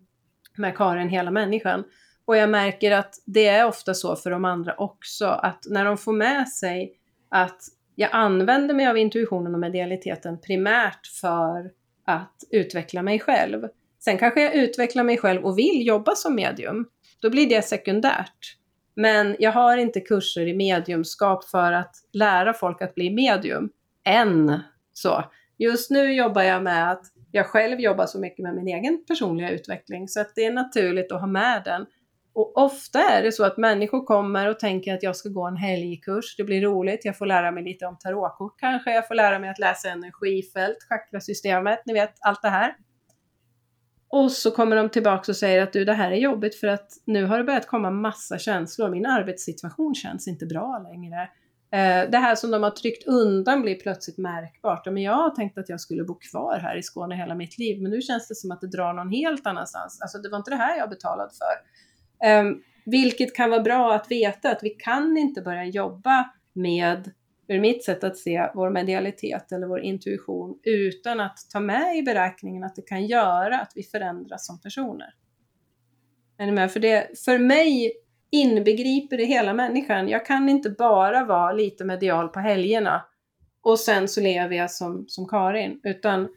med 0.59 0.77
Karin 0.77 1.09
hela 1.09 1.31
människan. 1.31 1.85
Och 2.25 2.37
jag 2.37 2.51
märker 2.51 2.91
att 2.91 3.15
det 3.27 3.47
är 3.47 3.67
ofta 3.67 3.95
så 3.95 4.17
för 4.17 4.31
de 4.31 4.45
andra 4.45 4.75
också, 4.75 5.27
att 5.27 5.65
när 5.71 5.85
de 5.85 5.99
får 5.99 6.13
med 6.13 6.49
sig 6.49 6.93
att 7.29 7.61
jag 7.95 8.11
använder 8.13 8.75
mig 8.75 8.87
av 8.87 8.99
intuitionen 8.99 9.55
och 9.55 9.61
medialiteten 9.61 10.41
primärt 10.41 11.07
för 11.21 11.71
att 12.07 12.35
utveckla 12.51 13.03
mig 13.03 13.21
själv. 13.21 13.69
Sen 14.05 14.19
kanske 14.19 14.43
jag 14.43 14.55
utvecklar 14.55 15.05
mig 15.05 15.19
själv 15.19 15.45
och 15.45 15.59
vill 15.59 15.87
jobba 15.87 16.15
som 16.15 16.35
medium. 16.35 16.87
Då 17.21 17.31
blir 17.31 17.49
det 17.49 17.63
sekundärt. 17.63 18.57
Men 18.95 19.37
jag 19.39 19.53
har 19.53 19.77
inte 19.77 20.01
kurser 20.01 20.47
i 20.47 20.55
mediumskap 20.55 21.45
för 21.45 21.73
att 21.73 21.95
lära 22.13 22.53
folk 22.53 22.83
att 22.83 22.95
bli 22.95 23.11
medium. 23.11 23.71
Än 24.05 24.61
så. 24.93 25.25
Just 25.59 25.91
nu 25.91 26.13
jobbar 26.13 26.43
jag 26.43 26.63
med 26.63 26.93
att 26.93 27.05
jag 27.33 27.47
själv 27.47 27.81
jobbar 27.81 28.07
så 28.07 28.21
mycket 28.21 28.43
med 28.43 28.55
min 28.55 28.69
egen 28.69 29.05
personliga 29.09 29.51
utveckling 29.51 30.09
så 30.09 30.21
att 30.21 30.33
det 30.35 30.45
är 30.45 30.53
naturligt 30.53 31.13
att 31.13 31.21
ha 31.21 31.27
med 31.27 31.63
den. 31.65 31.87
Och 32.33 32.59
ofta 32.59 32.99
är 32.99 33.23
det 33.23 33.33
så 33.33 33.45
att 33.45 33.57
människor 33.57 34.05
kommer 34.05 34.49
och 34.49 34.59
tänker 34.59 34.95
att 34.95 35.03
jag 35.03 35.17
ska 35.17 35.29
gå 35.29 35.47
en 35.47 35.57
helgkurs, 35.57 36.37
det 36.37 36.45
blir 36.45 36.61
roligt, 36.61 37.05
jag 37.05 37.19
får 37.19 37.27
lära 37.27 37.51
mig 37.51 37.65
lite 37.65 37.87
om 37.87 37.99
tarotkort 37.99 38.61
kanske, 38.61 38.91
jag 38.91 39.09
får 39.09 39.15
lära 39.15 39.39
mig 39.39 39.51
att 39.51 39.59
läsa 39.59 39.89
energifält, 39.89 40.77
chakrasystemet, 40.89 41.83
ni 41.87 41.93
vet 41.93 42.15
allt 42.21 42.43
det 42.43 42.49
här. 42.49 42.75
Och 44.09 44.33
så 44.33 44.51
kommer 44.51 44.77
de 44.77 44.89
tillbaka 44.89 45.33
och 45.33 45.37
säger 45.37 45.63
att 45.63 45.73
du 45.73 45.85
det 45.85 45.93
här 45.93 46.11
är 46.11 46.17
jobbigt 46.17 46.55
för 46.55 46.67
att 46.67 46.91
nu 47.05 47.25
har 47.25 47.39
det 47.39 47.45
börjat 47.45 47.67
komma 47.67 47.91
massa 47.91 48.39
känslor, 48.39 48.91
min 48.91 49.07
arbetssituation 49.07 49.95
känns 49.95 50.29
inte 50.29 50.47
bra 50.47 50.87
längre. 50.91 51.29
Eh, 51.71 52.11
det 52.11 52.19
här 52.19 52.35
som 52.35 52.51
de 52.51 52.63
har 52.63 52.71
tryckt 52.71 53.07
undan 53.07 53.63
blir 53.63 53.75
plötsligt 53.75 54.19
märkbart. 54.19 54.87
Men 54.87 55.03
jag 55.03 55.13
har 55.13 55.31
tänkt 55.31 55.59
att 55.59 55.69
jag 55.69 55.81
skulle 55.81 56.05
bo 56.05 56.15
kvar 56.15 56.59
här 56.59 56.77
i 56.77 56.83
Skåne 56.83 57.15
hela 57.15 57.35
mitt 57.35 57.59
liv, 57.59 57.83
men 57.83 57.91
nu 57.91 58.01
känns 58.01 58.29
det 58.29 58.35
som 58.35 58.51
att 58.51 58.61
det 58.61 58.67
drar 58.67 58.93
någon 58.93 59.11
helt 59.11 59.47
annanstans. 59.47 60.01
Alltså 60.01 60.19
det 60.19 60.29
var 60.29 60.39
inte 60.39 60.51
det 60.51 60.57
här 60.57 60.79
jag 60.79 60.91
betalade 60.91 61.31
för. 61.31 62.27
Ehm, 62.27 62.63
vilket 62.85 63.35
kan 63.35 63.51
vara 63.51 63.61
bra 63.61 63.95
att 63.95 64.11
veta, 64.11 64.51
att 64.51 64.63
vi 64.63 64.71
kan 64.71 65.17
inte 65.17 65.43
börja 65.43 65.65
jobba 65.65 66.31
med, 66.53 67.11
ur 67.49 67.61
mitt 67.61 67.85
sätt 67.85 68.05
att 68.05 68.17
se, 68.17 68.51
vår 68.55 68.71
medialitet 68.71 69.53
eller 69.53 69.67
vår 69.67 69.81
intuition 69.81 70.59
utan 70.63 71.21
att 71.21 71.39
ta 71.53 71.61
med 71.61 71.97
i 71.97 72.03
beräkningen 72.03 72.65
att 72.65 72.77
det 72.77 72.83
kan 72.83 73.07
göra 73.07 73.61
att 73.61 73.73
vi 73.75 73.83
förändras 73.83 74.47
som 74.47 74.61
personer. 74.61 75.15
Är 76.39 76.47
ni 76.47 76.53
med? 76.53 76.73
För, 76.73 76.81
det, 76.81 77.19
för 77.25 77.39
mig 77.39 77.93
inbegriper 78.31 79.17
det 79.17 79.25
hela 79.25 79.55
människan. 79.55 80.09
Jag 80.09 80.27
kan 80.27 80.49
inte 80.49 80.71
bara 80.71 81.25
vara 81.25 81.53
lite 81.53 81.85
medial 81.85 82.29
på 82.29 82.41
helgerna 82.41 83.05
och 83.63 83.81
sen 83.81 84.09
så 84.09 84.21
lever 84.21 84.57
jag 84.57 84.71
som, 84.71 85.05
som 85.09 85.29
Karin, 85.29 85.81
utan 85.85 86.29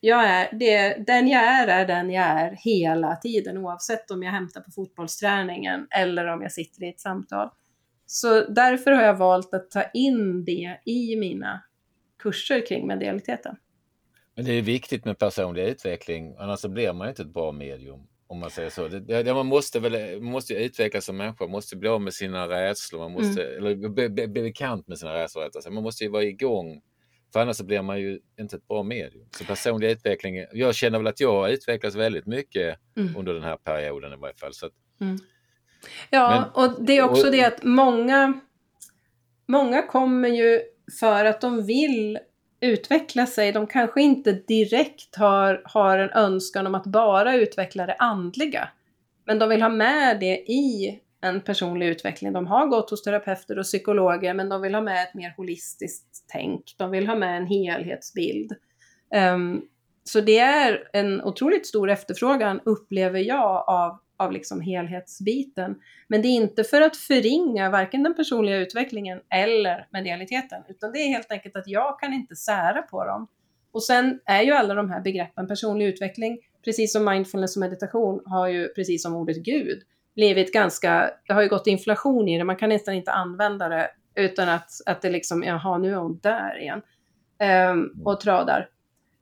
jag 0.00 0.24
är, 0.24 0.48
det, 0.52 1.06
den 1.06 1.28
jag 1.28 1.42
är 1.42 1.68
är 1.68 1.86
den 1.86 2.10
jag 2.10 2.24
är 2.24 2.56
hela 2.64 3.16
tiden 3.16 3.58
oavsett 3.58 4.10
om 4.10 4.22
jag 4.22 4.32
hämtar 4.32 4.60
på 4.60 4.70
fotbollsträningen 4.70 5.86
eller 5.90 6.26
om 6.26 6.42
jag 6.42 6.52
sitter 6.52 6.82
i 6.82 6.88
ett 6.88 7.00
samtal. 7.00 7.50
Så 8.06 8.40
därför 8.40 8.90
har 8.90 9.02
jag 9.02 9.16
valt 9.16 9.54
att 9.54 9.70
ta 9.70 9.82
in 9.94 10.44
det 10.44 10.80
i 10.84 11.16
mina 11.16 11.62
kurser 12.18 12.66
kring 12.66 12.86
medialiteten. 12.86 13.56
Men 14.34 14.44
det 14.44 14.52
är 14.52 14.62
viktigt 14.62 15.04
med 15.04 15.18
personlig 15.18 15.68
utveckling, 15.68 16.34
annars 16.38 16.60
så 16.60 16.68
blir 16.68 16.92
man 16.92 17.08
inte 17.08 17.22
ett 17.22 17.34
bra 17.34 17.52
medium. 17.52 18.06
Om 18.30 18.38
man 18.38 18.50
säger 18.50 18.70
så. 18.70 18.88
Det, 18.88 19.22
det, 19.22 19.34
man 19.34 19.46
måste 19.46 19.80
väl 19.80 20.20
måste 20.22 20.54
utvecklas 20.54 21.04
som 21.04 21.16
människa, 21.16 21.44
man 21.44 21.50
måste 21.50 21.76
bli 21.76 21.88
av 21.88 22.00
med 22.00 22.14
sina 22.14 22.48
rädslor, 22.48 22.98
man 22.98 23.12
måste, 23.12 23.44
mm. 23.44 23.56
eller 23.56 23.88
bli, 23.88 24.08
bli, 24.08 24.28
bli 24.28 24.42
bekant 24.42 24.88
med 24.88 24.98
sina 24.98 25.14
rädslor. 25.14 25.42
Rättare. 25.42 25.72
Man 25.72 25.82
måste 25.82 26.04
ju 26.04 26.10
vara 26.10 26.22
igång, 26.22 26.80
för 27.32 27.40
annars 27.40 27.56
så 27.56 27.64
blir 27.64 27.82
man 27.82 28.00
ju 28.00 28.20
inte 28.40 28.56
ett 28.56 28.68
bra 28.68 28.82
medium. 28.82 29.28
Så 29.30 29.44
personlig 29.44 29.90
utveckling, 29.90 30.44
jag 30.52 30.74
känner 30.74 30.98
väl 30.98 31.06
att 31.06 31.20
jag 31.20 31.32
har 31.32 31.48
utvecklats 31.48 31.96
väldigt 31.96 32.26
mycket 32.26 32.78
mm. 32.96 33.16
under 33.16 33.34
den 33.34 33.42
här 33.42 33.56
perioden 33.56 34.12
i 34.12 34.16
varje 34.16 34.34
fall. 34.34 34.54
Så 34.54 34.66
att, 34.66 34.72
mm. 35.00 35.18
Ja, 36.10 36.50
men, 36.54 36.64
och 36.64 36.84
det 36.84 36.98
är 36.98 37.02
också 37.02 37.26
och, 37.26 37.32
det 37.32 37.44
att 37.44 37.62
många, 37.62 38.40
många 39.48 39.86
kommer 39.86 40.28
ju 40.28 40.60
för 41.00 41.24
att 41.24 41.40
de 41.40 41.66
vill 41.66 42.18
utveckla 42.60 43.26
sig. 43.26 43.52
De 43.52 43.66
kanske 43.66 44.02
inte 44.02 44.32
direkt 44.32 45.16
har, 45.16 45.62
har 45.64 45.98
en 45.98 46.10
önskan 46.10 46.66
om 46.66 46.74
att 46.74 46.86
bara 46.86 47.34
utveckla 47.34 47.86
det 47.86 47.94
andliga. 47.94 48.68
Men 49.26 49.38
de 49.38 49.48
vill 49.48 49.62
ha 49.62 49.68
med 49.68 50.20
det 50.20 50.38
i 50.38 51.00
en 51.20 51.40
personlig 51.40 51.86
utveckling. 51.86 52.32
De 52.32 52.46
har 52.46 52.66
gått 52.66 52.90
hos 52.90 53.02
terapeuter 53.02 53.58
och 53.58 53.64
psykologer 53.64 54.34
men 54.34 54.48
de 54.48 54.62
vill 54.62 54.74
ha 54.74 54.82
med 54.82 55.02
ett 55.02 55.14
mer 55.14 55.34
holistiskt 55.36 56.24
tänk. 56.32 56.74
De 56.78 56.90
vill 56.90 57.06
ha 57.06 57.14
med 57.14 57.36
en 57.36 57.46
helhetsbild. 57.46 58.52
Um, 59.34 59.62
så 60.04 60.20
det 60.20 60.38
är 60.38 60.88
en 60.92 61.22
otroligt 61.22 61.66
stor 61.66 61.90
efterfrågan, 61.90 62.60
upplever 62.64 63.20
jag, 63.20 63.64
av, 63.68 63.98
av 64.18 64.32
liksom 64.32 64.60
helhetsbiten. 64.60 65.74
Men 66.08 66.22
det 66.22 66.28
är 66.28 66.36
inte 66.36 66.64
för 66.64 66.80
att 66.80 66.96
förringa 66.96 67.70
varken 67.70 68.02
den 68.02 68.14
personliga 68.14 68.56
utvecklingen 68.56 69.20
eller 69.34 69.86
medialiteten, 69.90 70.62
utan 70.68 70.92
det 70.92 70.98
är 70.98 71.08
helt 71.08 71.32
enkelt 71.32 71.56
att 71.56 71.68
jag 71.68 72.00
kan 72.00 72.12
inte 72.12 72.36
sära 72.36 72.82
på 72.82 73.04
dem. 73.04 73.28
Och 73.72 73.82
sen 73.82 74.20
är 74.24 74.42
ju 74.42 74.52
alla 74.52 74.74
de 74.74 74.90
här 74.90 75.00
begreppen, 75.00 75.48
personlig 75.48 75.86
utveckling, 75.86 76.38
precis 76.64 76.92
som 76.92 77.04
mindfulness 77.04 77.56
och 77.56 77.60
meditation, 77.60 78.22
har 78.24 78.48
ju 78.48 78.68
precis 78.68 79.02
som 79.02 79.14
ordet 79.14 79.36
Gud 79.36 79.82
blivit 80.14 80.52
ganska, 80.52 81.10
det 81.26 81.32
har 81.32 81.42
ju 81.42 81.48
gått 81.48 81.66
inflation 81.66 82.28
i 82.28 82.38
det, 82.38 82.44
man 82.44 82.56
kan 82.56 82.68
nästan 82.68 82.94
inte 82.94 83.12
använda 83.12 83.68
det 83.68 83.90
utan 84.14 84.48
att, 84.48 84.70
att 84.86 85.02
det 85.02 85.10
liksom, 85.10 85.42
jaha, 85.42 85.78
nu 85.78 85.92
är 85.92 85.96
hon 85.96 86.20
där 86.22 86.60
igen 86.60 86.82
um, 87.70 88.02
och 88.04 88.20
tradar. 88.20 88.68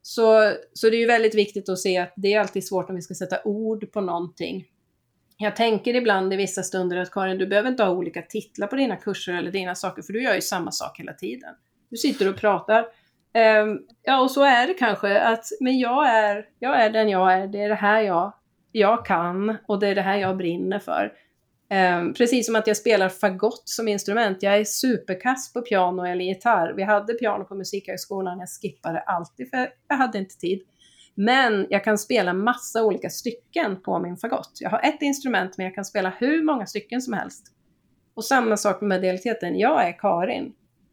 Så, 0.02 0.52
så 0.72 0.90
det 0.90 0.96
är 0.96 1.00
ju 1.00 1.06
väldigt 1.06 1.34
viktigt 1.34 1.68
att 1.68 1.78
se 1.78 1.98
att 1.98 2.12
det 2.16 2.34
är 2.34 2.40
alltid 2.40 2.66
svårt 2.66 2.90
om 2.90 2.96
vi 2.96 3.02
ska 3.02 3.14
sätta 3.14 3.42
ord 3.44 3.92
på 3.92 4.00
någonting. 4.00 4.64
Jag 5.36 5.56
tänker 5.56 5.94
ibland 5.94 6.32
i 6.32 6.36
vissa 6.36 6.62
stunder 6.62 6.96
att 6.96 7.10
Karin, 7.10 7.38
du 7.38 7.46
behöver 7.46 7.68
inte 7.68 7.82
ha 7.82 7.90
olika 7.90 8.22
titlar 8.22 8.66
på 8.66 8.76
dina 8.76 8.96
kurser 8.96 9.32
eller 9.32 9.50
dina 9.50 9.74
saker, 9.74 10.02
för 10.02 10.12
du 10.12 10.22
gör 10.22 10.34
ju 10.34 10.40
samma 10.40 10.70
sak 10.70 11.00
hela 11.00 11.12
tiden. 11.12 11.54
Du 11.90 11.96
sitter 11.96 12.28
och 12.28 12.36
pratar. 12.36 12.86
Um, 13.62 13.80
ja, 14.02 14.20
och 14.20 14.30
så 14.30 14.42
är 14.42 14.66
det 14.66 14.74
kanske, 14.74 15.20
att, 15.20 15.44
men 15.60 15.78
jag 15.78 16.08
är, 16.08 16.46
jag 16.58 16.80
är 16.80 16.90
den 16.90 17.08
jag 17.08 17.32
är, 17.32 17.46
det 17.46 17.62
är 17.62 17.68
det 17.68 17.74
här 17.74 18.00
jag, 18.00 18.32
jag 18.72 19.06
kan 19.06 19.56
och 19.68 19.80
det 19.80 19.88
är 19.88 19.94
det 19.94 20.02
här 20.02 20.16
jag 20.16 20.36
brinner 20.36 20.78
för. 20.78 21.12
Um, 21.98 22.14
precis 22.14 22.46
som 22.46 22.56
att 22.56 22.66
jag 22.66 22.76
spelar 22.76 23.08
fagott 23.08 23.62
som 23.64 23.88
instrument. 23.88 24.42
Jag 24.42 24.56
är 24.56 24.64
superkass 24.64 25.52
på 25.52 25.60
piano 25.60 26.02
eller 26.02 26.24
gitarr. 26.24 26.72
Vi 26.76 26.82
hade 26.82 27.14
piano 27.14 27.44
på 27.44 27.54
Musikhögskolan, 27.54 28.38
jag 28.38 28.48
skippade 28.48 29.00
alltid 29.00 29.50
för 29.50 29.68
jag 29.88 29.96
hade 29.96 30.18
inte 30.18 30.36
tid. 30.36 30.62
Men 31.18 31.66
jag 31.70 31.84
kan 31.84 31.98
spela 31.98 32.32
massa 32.32 32.84
olika 32.84 33.10
stycken 33.10 33.82
på 33.82 33.98
min 33.98 34.16
fagott. 34.16 34.58
Jag 34.60 34.70
har 34.70 34.80
ett 34.82 35.02
instrument 35.02 35.56
men 35.56 35.66
jag 35.66 35.74
kan 35.74 35.84
spela 35.84 36.12
hur 36.18 36.42
många 36.42 36.66
stycken 36.66 37.02
som 37.02 37.12
helst. 37.12 37.46
Och 38.14 38.24
samma 38.24 38.56
sak 38.56 38.80
med 38.80 38.88
medialiteten. 38.88 39.58
Jag 39.58 39.88
är 39.88 39.98
Karin. 39.98 40.52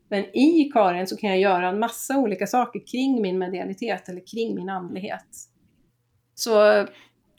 Men 0.10 0.38
i 0.38 0.70
Karin 0.74 1.08
så 1.08 1.18
kan 1.18 1.30
jag 1.30 1.40
göra 1.40 1.70
en 1.70 1.80
massa 1.80 2.18
olika 2.18 2.48
saker 2.48 2.82
kring 2.92 3.22
min 3.22 3.40
medialitet 3.40 4.10
eller 4.10 4.22
kring 4.28 4.56
min 4.56 4.70
andlighet. 4.70 5.28
Så, 6.36 6.88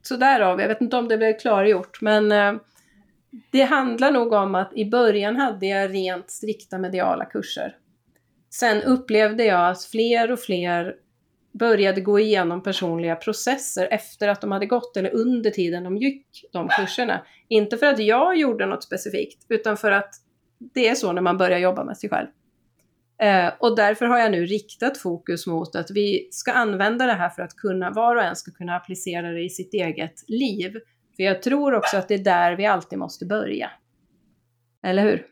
så 0.03 0.17
därav, 0.17 0.61
jag 0.61 0.69
vet 0.69 0.81
inte 0.81 0.97
om 0.97 1.09
det 1.09 1.19
blev 1.19 1.39
klargjort, 1.39 2.01
men 2.01 2.33
eh, 2.33 2.55
det 3.51 3.63
handlar 3.63 4.11
nog 4.11 4.33
om 4.33 4.55
att 4.55 4.73
i 4.77 4.91
början 4.91 5.37
hade 5.37 5.67
jag 5.67 5.95
rent 5.95 6.31
strikta 6.31 6.79
mediala 6.79 7.25
kurser. 7.25 7.77
Sen 8.51 8.83
upplevde 8.83 9.45
jag 9.45 9.71
att 9.71 9.85
fler 9.85 10.33
och 10.33 10.41
fler 10.41 10.95
började 11.59 12.01
gå 12.01 12.21
igenom 12.21 12.63
personliga 12.63 13.17
processer 13.17 13.89
efter 13.91 14.29
att 14.29 14.41
de 14.41 14.53
hade 14.53 14.67
gått 14.67 14.97
eller 14.97 15.15
under 15.15 15.51
tiden 15.51 15.85
de 15.85 15.97
gick 15.97 16.27
de 16.53 16.69
kurserna. 16.69 17.27
Inte 17.49 17.77
för 17.77 17.87
att 17.87 17.99
jag 17.99 18.37
gjorde 18.37 18.67
något 18.67 18.85
specifikt, 18.85 19.47
utan 19.49 19.77
för 19.77 19.91
att 19.91 20.15
det 20.59 20.89
är 20.89 20.95
så 20.95 21.13
när 21.13 21.23
man 21.23 21.39
börjar 21.39 21.59
jobba 21.59 21.85
med 21.85 21.97
sig 21.97 22.11
själv. 22.11 22.27
Eh, 23.23 23.53
och 23.59 23.77
därför 23.77 24.07
har 24.07 24.19
jag 24.19 24.33
nu 24.33 24.47
riktat 24.47 24.99
fokus 24.99 25.47
mot 25.47 25.77
att 25.77 25.91
vi 25.91 26.29
ska 26.31 26.53
använda 26.53 27.07
det 27.07 27.13
här 27.13 27.31
för 27.31 27.43
att 27.43 27.57
kunna, 27.57 27.91
var 27.91 28.17
och 28.17 28.23
en 28.23 28.37
ska 28.37 28.51
kunna 28.51 28.77
applicera 28.77 29.31
det 29.31 29.43
i 29.43 29.51
sitt 29.51 29.75
eget 29.75 30.29
liv. 30.29 30.73
För 31.17 31.23
jag 31.23 31.43
tror 31.43 31.75
också 31.75 31.97
att 31.97 32.09
det 32.09 32.15
är 32.15 32.25
där 32.25 32.57
vi 32.57 32.67
alltid 32.67 32.99
måste 32.99 33.27
börja. 33.27 33.71
Eller 34.83 35.03
hur? 35.03 35.27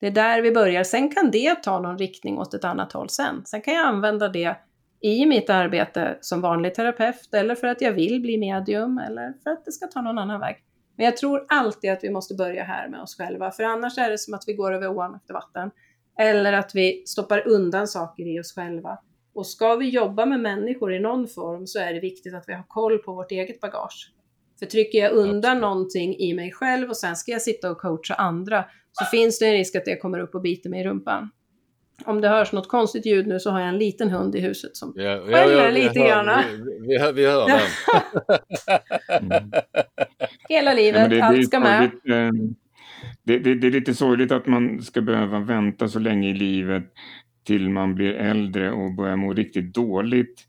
Det 0.00 0.06
är 0.06 0.10
där 0.10 0.42
vi 0.42 0.52
börjar. 0.52 0.84
Sen 0.84 1.10
kan 1.14 1.30
det 1.30 1.54
ta 1.54 1.80
någon 1.80 1.98
riktning 1.98 2.38
åt 2.38 2.54
ett 2.54 2.64
annat 2.64 2.92
håll 2.92 3.08
sen. 3.08 3.42
Sen 3.44 3.60
kan 3.60 3.74
jag 3.74 3.86
använda 3.86 4.28
det 4.28 4.56
i 5.00 5.26
mitt 5.26 5.50
arbete 5.50 6.18
som 6.20 6.40
vanlig 6.40 6.74
terapeut 6.74 7.34
eller 7.34 7.54
för 7.54 7.66
att 7.66 7.80
jag 7.80 7.92
vill 7.92 8.20
bli 8.20 8.38
medium 8.38 8.98
eller 8.98 9.34
för 9.42 9.50
att 9.50 9.64
det 9.64 9.72
ska 9.72 9.86
ta 9.86 10.00
någon 10.00 10.18
annan 10.18 10.40
väg. 10.40 10.56
Men 10.96 11.06
jag 11.06 11.16
tror 11.16 11.46
alltid 11.48 11.92
att 11.92 12.04
vi 12.04 12.10
måste 12.10 12.34
börja 12.34 12.64
här 12.64 12.88
med 12.88 13.00
oss 13.00 13.16
själva, 13.16 13.50
för 13.50 13.62
annars 13.62 13.98
är 13.98 14.10
det 14.10 14.18
som 14.18 14.34
att 14.34 14.44
vi 14.46 14.52
går 14.52 14.72
över 14.72 14.98
ån 14.98 15.14
efter 15.14 15.34
vatten. 15.34 15.70
Eller 16.18 16.52
att 16.52 16.74
vi 16.74 17.02
stoppar 17.06 17.48
undan 17.48 17.88
saker 17.88 18.36
i 18.36 18.40
oss 18.40 18.54
själva. 18.54 18.98
Och 19.34 19.46
ska 19.46 19.74
vi 19.74 19.88
jobba 19.88 20.26
med 20.26 20.40
människor 20.40 20.94
i 20.94 21.00
någon 21.00 21.28
form 21.28 21.66
så 21.66 21.78
är 21.78 21.94
det 21.94 22.00
viktigt 22.00 22.34
att 22.34 22.44
vi 22.46 22.52
har 22.52 22.64
koll 22.68 22.98
på 22.98 23.12
vårt 23.12 23.32
eget 23.32 23.60
bagage. 23.60 24.12
För 24.58 24.66
trycker 24.66 24.98
jag 24.98 25.12
undan 25.12 25.60
någonting 25.60 26.16
i 26.16 26.34
mig 26.34 26.52
själv 26.52 26.88
och 26.88 26.96
sen 26.96 27.16
ska 27.16 27.32
jag 27.32 27.42
sitta 27.42 27.70
och 27.70 27.78
coacha 27.78 28.14
andra 28.14 28.64
så 28.92 29.04
finns 29.04 29.38
det 29.38 29.46
en 29.46 29.52
risk 29.52 29.76
att 29.76 29.84
det 29.84 29.96
kommer 29.96 30.18
upp 30.18 30.34
och 30.34 30.40
biter 30.40 30.70
mig 30.70 30.80
i 30.80 30.84
rumpan. 30.84 31.30
Om 32.04 32.20
det 32.20 32.28
hörs 32.28 32.52
något 32.52 32.68
konstigt 32.68 33.06
ljud 33.06 33.26
nu 33.26 33.40
så 33.40 33.50
har 33.50 33.60
jag 33.60 33.68
en 33.68 33.78
liten 33.78 34.10
hund 34.10 34.34
i 34.34 34.40
huset 34.40 34.76
som 34.76 34.92
ja, 34.96 35.18
skäller 35.18 35.56
ja, 35.56 35.64
ja, 35.64 35.70
lite 35.70 35.98
grann. 35.98 36.42
Vi, 36.48 36.86
vi, 36.88 36.98
hör, 36.98 37.12
vi 37.12 37.26
hör 37.26 37.48
den. 37.48 37.60
mm. 39.32 39.52
Hela 40.48 40.74
livet, 40.74 41.10
det, 41.10 41.20
allt 41.20 41.46
ska 41.46 41.60
med. 41.60 41.82
Eh, 41.84 42.32
det, 43.24 43.38
det, 43.38 43.54
det, 43.54 43.66
är 43.66 43.70
lite 43.70 43.94
sorgligt 43.94 44.32
att 44.32 44.46
man 44.46 44.82
ska 44.82 45.00
behöva 45.00 45.40
vänta 45.40 45.88
så 45.88 45.98
länge 45.98 46.30
i 46.30 46.34
livet 46.34 46.84
till 47.44 47.70
man 47.70 47.94
blir 47.94 48.12
äldre 48.12 48.72
och 48.72 48.94
börjar 48.94 49.16
må 49.16 49.32
riktigt 49.32 49.74
dåligt 49.74 50.46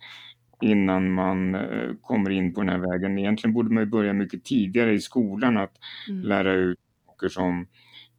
innan 0.61 1.11
man 1.11 1.55
eh, 1.55 1.95
kommer 2.01 2.29
in 2.29 2.53
på 2.53 2.61
den 2.61 2.69
här 2.69 2.91
vägen. 2.91 3.19
Egentligen 3.19 3.53
borde 3.53 3.73
man 3.73 3.89
börja 3.89 4.13
mycket 4.13 4.43
tidigare 4.43 4.93
i 4.93 4.99
skolan 4.99 5.57
att 5.57 5.73
mm. 6.09 6.21
lära 6.21 6.53
ut 6.53 6.79
saker 7.05 7.29
som 7.29 7.67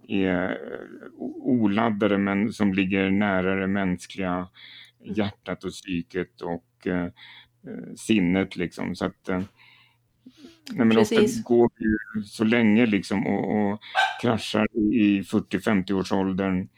är 0.09 0.51
eh, 0.51 1.21
oladdade 1.43 2.19
men 2.19 2.53
som 2.53 2.73
ligger 2.73 3.11
nära 3.11 3.55
det 3.55 3.67
mänskliga 3.67 4.33
mm. 4.35 5.15
hjärtat 5.15 5.65
och 5.65 5.71
psyket 5.71 6.41
och 6.41 6.87
eh, 6.87 7.05
eh, 7.67 7.95
sinnet 7.97 8.57
liksom. 8.57 8.97
Så 8.97 9.05
att, 9.05 9.29
eh, 9.29 9.43
nej, 10.73 10.87
men 10.87 10.99
ofta 10.99 11.17
går 11.45 11.71
vi 11.77 12.25
så 12.25 12.45
länge 12.45 12.87
liksom 12.87 13.27
och, 13.27 13.71
och 13.73 13.81
kraschar 14.23 14.67
i 14.93 15.21
40-50 15.21 15.93
års 15.93 16.13
åldern 16.13 16.69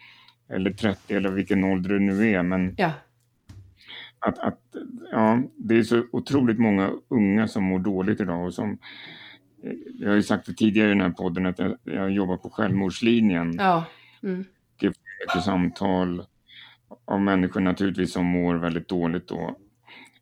eller 0.49 0.71
30 0.71 1.15
eller 1.15 1.31
vilken 1.31 1.65
ålder 1.65 1.91
det 1.91 2.01
nu 2.01 2.31
är. 2.31 2.43
Men 2.43 2.75
ja. 2.79 2.93
att, 4.19 4.39
att, 4.39 4.61
ja, 5.13 5.43
det 5.57 5.79
är 5.79 5.83
så 5.83 6.03
otroligt 6.13 6.59
många 6.59 6.91
unga 7.09 7.49
som 7.49 7.65
mår 7.65 7.79
dåligt 7.79 8.21
idag 8.21 8.47
och 8.47 8.55
som 8.55 8.79
jag 9.99 10.09
har 10.09 10.17
ju 10.17 10.23
sagt 10.23 10.47
det 10.47 10.55
tidigare 10.55 10.89
i 10.89 10.93
den 10.93 11.01
här 11.01 11.11
podden 11.11 11.47
att 11.47 11.59
jag, 11.59 11.77
jag 11.85 12.11
jobbar 12.11 12.37
på 12.37 12.51
självmordslinjen. 12.51 13.55
Ja. 13.59 13.85
Mm. 14.23 14.45
Jag 14.81 14.95
får 15.33 15.41
samtal 15.41 16.23
av 17.05 17.21
människor 17.21 17.61
naturligtvis 17.61 18.13
som 18.13 18.27
mår 18.27 18.55
väldigt 18.55 18.89
dåligt 18.89 19.29
då. 19.29 19.57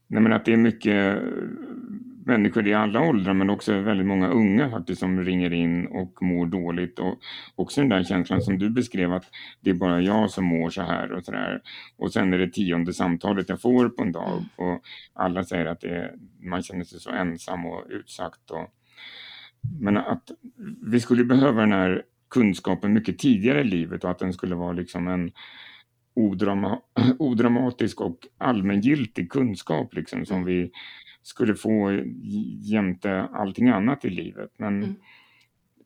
Nej, 0.07 0.23
men 0.23 0.33
att 0.33 0.45
det 0.45 0.53
är 0.53 0.57
mycket 0.57 1.23
människor 2.29 2.67
i 2.67 2.75
alla 2.75 3.01
åldrar 3.01 3.35
men 3.35 3.51
också 3.51 3.81
väldigt 3.81 4.07
många 4.07 4.29
unga 4.29 4.71
faktiskt 4.71 5.01
som 5.01 5.25
ringer 5.25 5.53
in 5.53 5.87
och 5.87 6.23
mår 6.23 6.47
dåligt 6.47 6.99
och 6.99 7.19
också 7.55 7.81
den 7.81 7.91
där 7.91 8.05
känslan 8.05 8.43
som 8.43 8.59
du 8.59 8.71
beskrev 8.71 9.13
att 9.13 9.25
det 9.61 9.71
är 9.71 9.75
bara 9.75 10.01
jag 10.01 10.31
som 10.31 10.45
mår 10.45 10.71
så 10.71 10.83
här 10.83 11.13
och 11.13 11.25
så 11.25 11.33
där. 11.33 11.63
Och 11.97 12.13
sen 12.13 12.33
är 12.33 12.39
det 12.39 12.49
tionde 12.49 12.93
samtalet 12.93 13.49
jag 13.49 13.61
får 13.61 13.89
på 13.89 14.03
en 14.03 14.13
dag 14.13 14.33
mm. 14.33 14.45
och 14.57 14.83
alla 15.15 15.45
säger 15.45 15.67
att 15.67 15.81
det, 15.81 16.15
man 16.41 16.63
känner 16.63 16.85
sig 16.85 17.01
så 17.01 17.11
ensam 17.11 17.67
och 17.67 17.85
utsatt 17.89 18.51
och 18.51 18.75
men 19.81 19.97
att 19.97 20.31
vi 20.83 21.01
skulle 21.01 21.25
behöva 21.25 21.61
den 21.61 21.73
här 21.73 22.03
kunskapen 22.31 22.93
mycket 22.93 23.19
tidigare 23.19 23.61
i 23.61 23.65
livet 23.65 24.05
och 24.05 24.11
att 24.11 24.19
den 24.19 24.33
skulle 24.33 24.55
vara 24.55 24.73
liksom 24.73 25.09
en 25.09 25.33
odrama, 26.15 26.81
odramatisk 27.19 28.01
och 28.01 28.19
allmängiltig 28.39 29.31
kunskap 29.31 29.95
liksom 29.95 30.27
som 30.27 30.45
vi 30.45 30.71
skulle 31.23 31.55
få 31.55 32.03
jämte 32.61 33.29
allting 33.33 33.69
annat 33.69 34.05
i 34.05 34.11
livet. 34.11 34.51
Men 34.57 34.83
mm. 34.83 34.95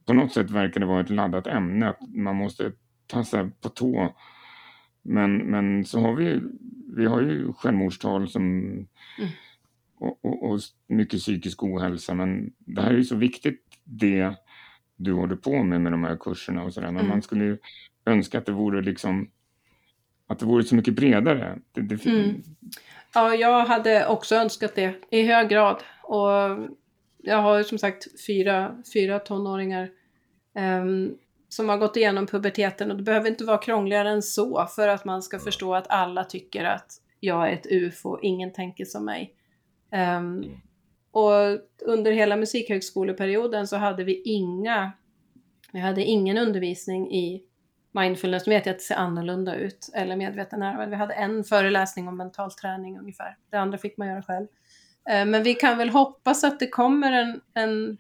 på 0.07 0.13
något 0.13 0.33
sätt 0.33 0.51
verkar 0.51 0.81
det 0.81 0.87
vara 0.87 1.01
ett 1.01 1.11
laddat 1.11 1.47
ämne, 1.47 1.89
att 1.89 2.15
man 2.15 2.37
måste 2.37 2.73
tassa 3.07 3.51
på 3.61 3.69
tå. 3.69 4.17
Men, 5.03 5.37
men 5.37 5.85
så 5.85 6.01
har 6.01 6.15
vi, 6.15 6.41
vi 6.97 7.07
har 7.07 7.21
ju 7.21 7.53
självmordstal 7.53 8.29
som 8.29 8.43
mm 8.43 8.87
och, 10.03 10.25
och, 10.25 10.51
och, 10.51 10.61
mycket 10.87 11.21
psykisk 11.21 11.63
ohälsa. 11.63 12.15
Men 12.15 12.53
det 12.59 12.83
här 12.83 12.91
är 12.91 12.97
ju 12.97 13.05
så 13.05 13.17
viktigt 13.17 13.63
det 13.85 14.35
du 14.97 15.13
håller 15.13 15.37
på 15.37 15.63
med 15.63 15.81
med 15.81 15.93
de 15.93 16.05
här 16.05 16.17
kurserna 16.17 16.65
och 16.65 16.75
sådär. 16.75 16.87
Men 16.87 16.97
mm. 16.97 17.09
man 17.09 17.23
skulle 17.23 17.45
ju 17.45 17.59
önska 18.07 18.39
att 18.39 18.47
det 18.47 18.53
vore 18.53 18.83
liksom 18.83 19.31
att 20.27 20.39
det 20.39 20.47
vore 20.47 20.65
så 20.65 20.75
mycket 20.75 20.95
bredare. 20.95 21.59
Det, 21.73 21.81
det... 21.81 22.07
Mm. 22.07 22.43
Ja, 23.15 23.35
jag 23.35 23.65
hade 23.65 24.07
också 24.07 24.35
önskat 24.35 24.75
det 24.75 24.95
i 25.11 25.23
hög 25.23 25.49
grad. 25.49 25.83
Och 26.03 26.31
jag 27.23 27.43
har 27.43 27.59
ju 27.59 27.65
som 27.65 27.79
sagt 27.79 28.21
fyra, 28.27 28.77
fyra 28.95 29.19
tonåringar 29.19 29.91
um, 30.55 31.19
som 31.49 31.69
har 31.69 31.79
gått 31.79 31.97
igenom 31.97 32.27
puberteten 32.27 32.91
och 32.91 32.97
det 32.97 33.03
behöver 33.03 33.29
inte 33.29 33.45
vara 33.45 33.59
krångligare 33.59 34.11
än 34.11 34.23
så 34.23 34.67
för 34.67 34.89
att 34.89 35.05
man 35.05 35.23
ska 35.23 35.39
förstå 35.39 35.75
att 35.75 35.91
alla 35.91 36.25
tycker 36.25 36.65
att 36.65 36.93
jag 37.21 37.49
är 37.49 37.53
ett 37.53 37.67
ufo, 37.71 38.19
ingen 38.23 38.53
tänker 38.53 38.85
som 38.85 39.05
mig. 39.05 39.35
Um, 39.93 40.61
och 41.11 41.59
under 41.83 42.13
hela 42.13 42.37
musikhögskoleperioden 42.37 43.69
så 43.69 43.77
hade 43.77 44.05
vi 44.05 44.23
inga 44.23 44.93
Vi 45.73 45.81
hade 45.81 46.05
ingen 46.05 46.39
undervisning 46.39 47.13
i 47.13 47.43
mindfulness. 47.93 48.47
Nu 48.47 48.55
vet 48.55 48.67
jag 48.67 48.73
att 48.73 48.79
det 48.79 48.85
ser 48.85 48.95
annorlunda 48.95 49.55
ut, 49.55 49.91
eller 49.95 50.17
medveten 50.17 50.61
närvaro. 50.61 50.91
Vi 50.91 50.97
hade 50.97 51.15
en 51.15 51.45
föreläsning 51.45 52.09
om 52.09 52.17
mental 52.17 52.53
träning 52.53 52.99
ungefär. 52.99 53.37
Det 53.51 53.57
andra 53.57 53.79
fick 53.79 53.97
man 53.97 54.09
göra 54.09 54.23
själv. 54.23 54.47
Eh, 55.11 55.25
men 55.27 55.43
vi 55.43 55.55
kan 55.55 55.79
väl 55.79 55.91
hoppas 55.91 56.45
att 56.45 56.61
det 56.61 56.69
kommer 56.69 57.13
en, 57.13 57.41
en, 57.55 57.99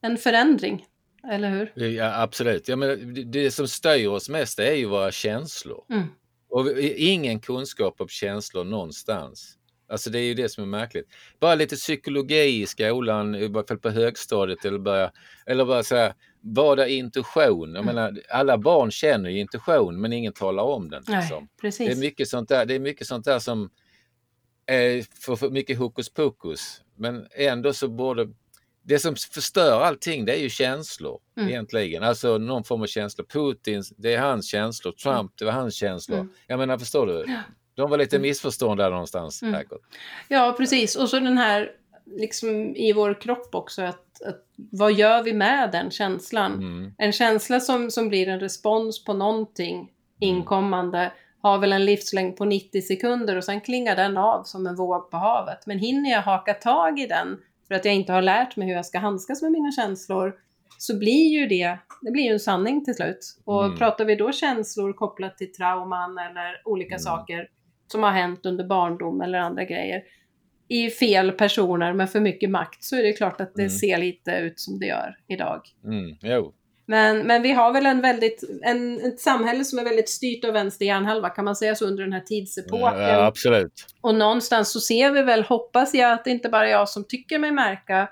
en 0.00 0.16
förändring, 0.16 0.86
eller 1.30 1.50
hur? 1.50 1.82
Ja, 1.88 2.22
absolut. 2.22 2.68
Ja, 2.68 2.76
men 2.76 3.14
det, 3.30 3.50
som 3.50 3.68
styr 3.68 4.08
oss 4.08 4.28
mest 4.28 4.58
är 4.58 4.74
ju 4.74 4.86
våra 4.86 5.10
känslor. 5.10 5.84
Mm. 5.90 6.06
Och 6.50 6.78
ingen 6.96 7.40
kunskap 7.40 8.00
om 8.00 8.08
känslor 8.08 8.64
någonstans. 8.64 9.57
Alltså 9.88 10.10
det 10.10 10.18
är 10.18 10.22
ju 10.24 10.34
det 10.34 10.48
som 10.48 10.64
är 10.64 10.68
märkligt. 10.68 11.06
Bara 11.40 11.54
lite 11.54 11.76
psykologi 11.76 12.62
i 12.62 12.66
skolan, 12.66 13.34
i 13.34 13.48
varje 13.48 13.66
fall 13.66 13.78
på 13.78 13.90
högstadiet 13.90 14.64
eller 14.64 14.78
bara, 14.78 15.10
eller 15.46 15.64
bara 15.64 15.82
så 15.82 15.96
här, 15.96 16.14
vad 16.40 16.78
är 16.78 16.86
intuition? 16.86 17.74
Jag 17.74 17.82
Mm. 17.82 17.94
menar, 17.94 18.20
alla 18.30 18.58
barn 18.58 18.90
känner 18.90 19.30
ju 19.30 19.40
intuition 19.40 20.00
men 20.00 20.12
ingen 20.12 20.32
talar 20.32 20.62
om 20.62 20.90
den. 20.90 21.02
Nej, 21.08 21.20
Liksom. 21.20 21.48
precis. 21.60 21.86
Det 21.86 21.92
är 21.92 21.96
mycket 21.96 22.28
sånt 22.28 22.48
där, 22.48 22.66
det 22.66 22.74
är 22.74 22.78
mycket 22.80 23.06
sånt 23.06 23.24
där 23.24 23.38
som 23.38 23.70
är 24.66 25.04
för, 25.24 25.36
för 25.36 25.50
mycket 25.50 25.78
hokus 25.78 26.08
pokus. 26.08 26.80
Men 26.96 27.26
ändå 27.36 27.72
så 27.72 27.88
borde 27.88 28.28
det 28.82 28.98
som 28.98 29.16
förstör 29.16 29.80
allting 29.80 30.24
det 30.24 30.32
är 30.32 30.40
ju 30.40 30.50
känslor 30.50 31.20
Mm. 31.36 31.48
egentligen. 31.48 32.02
Alltså 32.02 32.38
någon 32.38 32.64
form 32.64 32.82
av 32.82 32.86
känslor. 32.86 33.26
Putin, 33.26 33.82
det 33.96 34.14
är 34.14 34.18
hans 34.20 34.46
känslor. 34.50 34.92
Trump, 34.92 35.32
det 35.38 35.44
var 35.44 35.52
hans 35.52 35.74
känslor. 35.74 36.18
Mm. 36.18 36.32
Jag 36.46 36.58
menar, 36.58 36.78
förstår 36.78 37.06
du? 37.06 37.24
De 37.78 37.90
var 37.90 37.98
lite 37.98 38.18
missförstånd 38.18 38.80
där 38.80 38.90
någonstans 38.90 39.42
Mm. 39.42 39.60
Ja, 40.28 40.54
precis. 40.58 40.96
Och 40.96 41.08
så 41.08 41.20
den 41.20 41.38
här, 41.38 41.70
liksom 42.06 42.76
i 42.76 42.92
vår 42.92 43.20
kropp 43.20 43.54
också, 43.54 43.82
att, 43.82 44.22
att 44.22 44.44
vad 44.56 44.92
gör 44.92 45.22
vi 45.22 45.32
med 45.32 45.70
den 45.72 45.90
känslan? 45.90 46.52
Mm. 46.52 46.92
En 46.98 47.12
känsla 47.12 47.60
som, 47.60 47.90
som 47.90 48.08
blir 48.08 48.28
en 48.28 48.40
respons 48.40 49.04
på 49.04 49.12
någonting 49.12 49.90
inkommande 50.20 51.12
har 51.42 51.58
väl 51.58 51.72
en 51.72 51.84
livslängd 51.84 52.36
på 52.36 52.44
90 52.44 52.82
sekunder 52.82 53.36
och 53.36 53.44
sen 53.44 53.60
klingar 53.60 53.96
den 53.96 54.16
av 54.16 54.42
som 54.44 54.66
en 54.66 54.76
våg 54.76 55.10
på 55.10 55.16
havet. 55.16 55.66
Men 55.66 55.78
hinner 55.78 56.10
jag 56.10 56.22
haka 56.22 56.54
tag 56.54 57.00
i 57.00 57.06
den 57.06 57.38
för 57.68 57.74
att 57.74 57.84
jag 57.84 57.94
inte 57.94 58.12
har 58.12 58.22
lärt 58.22 58.56
mig 58.56 58.68
hur 58.68 58.74
jag 58.74 58.86
ska 58.86 58.98
handskas 58.98 59.42
med 59.42 59.52
mina 59.52 59.72
känslor 59.72 60.34
så 60.78 60.98
blir 60.98 61.28
ju 61.28 61.46
det, 61.46 61.78
det 62.02 62.10
blir 62.10 62.22
ju 62.24 62.32
en 62.32 62.40
sanning 62.40 62.84
till 62.84 62.94
slut. 62.94 63.38
Och 63.44 63.64
Mm. 63.64 63.78
pratar 63.78 64.04
vi 64.04 64.14
då 64.14 64.32
känslor 64.32 64.92
kopplat 64.92 65.38
till 65.38 65.52
trauman 65.52 66.18
eller 66.18 66.62
olika 66.64 66.94
Mm. 66.94 66.98
saker 66.98 67.48
som 67.88 68.02
har 68.02 68.10
hänt 68.10 68.46
under 68.46 68.64
barndom 68.64 69.20
eller 69.20 69.38
andra 69.38 69.64
grejer 69.64 70.02
i 70.68 70.90
fel 70.90 71.32
personer 71.32 71.92
med 71.92 72.10
för 72.10 72.20
mycket 72.20 72.50
makt 72.50 72.84
så 72.84 72.96
är 72.96 73.02
det 73.02 73.12
klart 73.12 73.40
att 73.40 73.54
det 73.54 73.62
Mm. 73.62 73.70
ser 73.70 73.98
lite 73.98 74.30
ut 74.32 74.60
som 74.60 74.78
det 74.78 74.86
gör 74.86 75.16
idag. 75.28 75.60
Mm. 75.84 76.16
Men, 76.86 77.18
men 77.26 77.42
vi 77.42 77.52
har 77.52 77.72
väl 77.72 77.86
en 77.86 78.00
väldigt, 78.00 78.44
en, 78.62 79.00
ett 79.00 79.20
samhälle 79.20 79.64
som 79.64 79.78
är 79.78 79.84
väldigt 79.84 80.08
styrt 80.08 80.44
av 80.44 80.52
vänster 80.52 80.86
hjärnhalva, 80.86 81.28
kan 81.28 81.44
man 81.44 81.56
säga 81.56 81.74
så, 81.74 81.86
under 81.86 82.02
den 82.04 82.12
här 82.12 82.20
tidsepoken. 82.20 83.00
Ja, 83.00 83.26
absolut. 83.26 83.86
Och 84.00 84.14
någonstans 84.14 84.72
så 84.72 84.80
ser 84.80 85.10
vi 85.10 85.22
väl, 85.22 85.42
hoppas 85.42 85.94
jag, 85.94 86.12
att 86.12 86.24
det 86.24 86.30
inte 86.30 86.48
bara 86.48 86.66
är 86.66 86.70
jag 86.72 86.88
som 86.88 87.04
tycker 87.04 87.38
mig 87.38 87.50
märka 87.52 88.08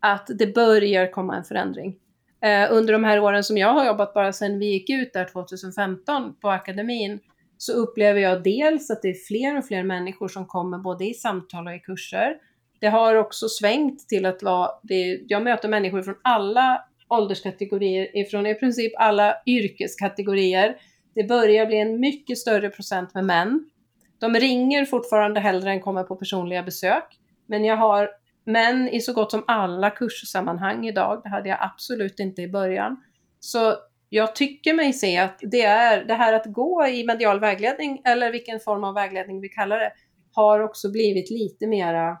att 0.00 0.26
det 0.38 0.54
börjar 0.54 1.12
komma 1.12 1.36
en 1.36 1.44
förändring. 1.44 1.96
Eh, 2.42 2.68
under 2.72 2.92
de 2.92 3.04
här 3.04 3.20
åren 3.20 3.44
som 3.44 3.56
jag 3.58 3.72
har 3.72 3.86
jobbat, 3.86 4.14
bara 4.14 4.32
sedan 4.32 4.58
vi 4.58 4.66
gick 4.66 4.90
ut 4.90 5.12
där 5.12 5.24
2015 5.24 6.34
på 6.40 6.50
akademin, 6.50 7.20
så 7.62 7.72
upplever 7.72 8.20
jag 8.20 8.42
dels 8.42 8.90
att 8.90 9.02
det 9.02 9.08
är 9.08 9.26
fler 9.26 9.58
och 9.58 9.64
fler 9.64 9.82
människor 9.82 10.28
som 10.28 10.46
kommer 10.46 10.78
både 10.78 11.04
i 11.04 11.14
samtal 11.14 11.66
och 11.66 11.74
i 11.74 11.78
kurser. 11.78 12.36
Det 12.80 12.86
har 12.86 13.14
också 13.14 13.48
svängt 13.48 14.08
till 14.08 14.26
att 14.26 14.42
vara, 14.42 14.70
det, 14.82 15.20
jag 15.28 15.42
möter 15.42 15.68
människor 15.68 16.02
från 16.02 16.14
alla 16.22 16.84
ålderskategorier, 17.08 18.16
ifrån 18.16 18.46
i 18.46 18.54
princip 18.54 18.92
alla 18.96 19.36
yrkeskategorier. 19.46 20.76
Det 21.14 21.24
börjar 21.24 21.66
bli 21.66 21.76
en 21.76 22.00
mycket 22.00 22.38
större 22.38 22.70
procent 22.70 23.14
med 23.14 23.24
män. 23.24 23.70
De 24.18 24.34
ringer 24.34 24.84
fortfarande 24.84 25.40
hellre 25.40 25.70
än 25.70 25.80
kommer 25.80 26.02
på 26.02 26.16
personliga 26.16 26.62
besök. 26.62 27.18
Men 27.46 27.64
jag 27.64 27.76
har 27.76 28.10
män 28.44 28.88
i 28.88 29.00
så 29.00 29.12
gott 29.12 29.30
som 29.30 29.44
alla 29.46 29.90
kurssammanhang 29.90 30.86
idag. 30.86 31.20
Det 31.24 31.28
hade 31.28 31.48
jag 31.48 31.58
absolut 31.60 32.20
inte 32.20 32.42
i 32.42 32.48
början. 32.48 33.02
Så 33.40 33.76
jag 34.14 34.34
tycker 34.34 34.74
mig 34.74 34.92
se 34.92 35.18
att 35.18 35.38
det 35.42 35.62
är 35.62 36.04
det 36.04 36.14
här 36.14 36.32
att 36.32 36.46
gå 36.46 36.86
i 36.86 37.06
medial 37.06 37.40
vägledning, 37.40 38.02
eller 38.04 38.32
vilken 38.32 38.60
form 38.60 38.84
av 38.84 38.94
vägledning 38.94 39.40
vi 39.40 39.48
kallar 39.48 39.78
det, 39.78 39.92
har 40.32 40.60
också 40.60 40.90
blivit 40.90 41.30
lite 41.30 41.66
mera 41.66 42.18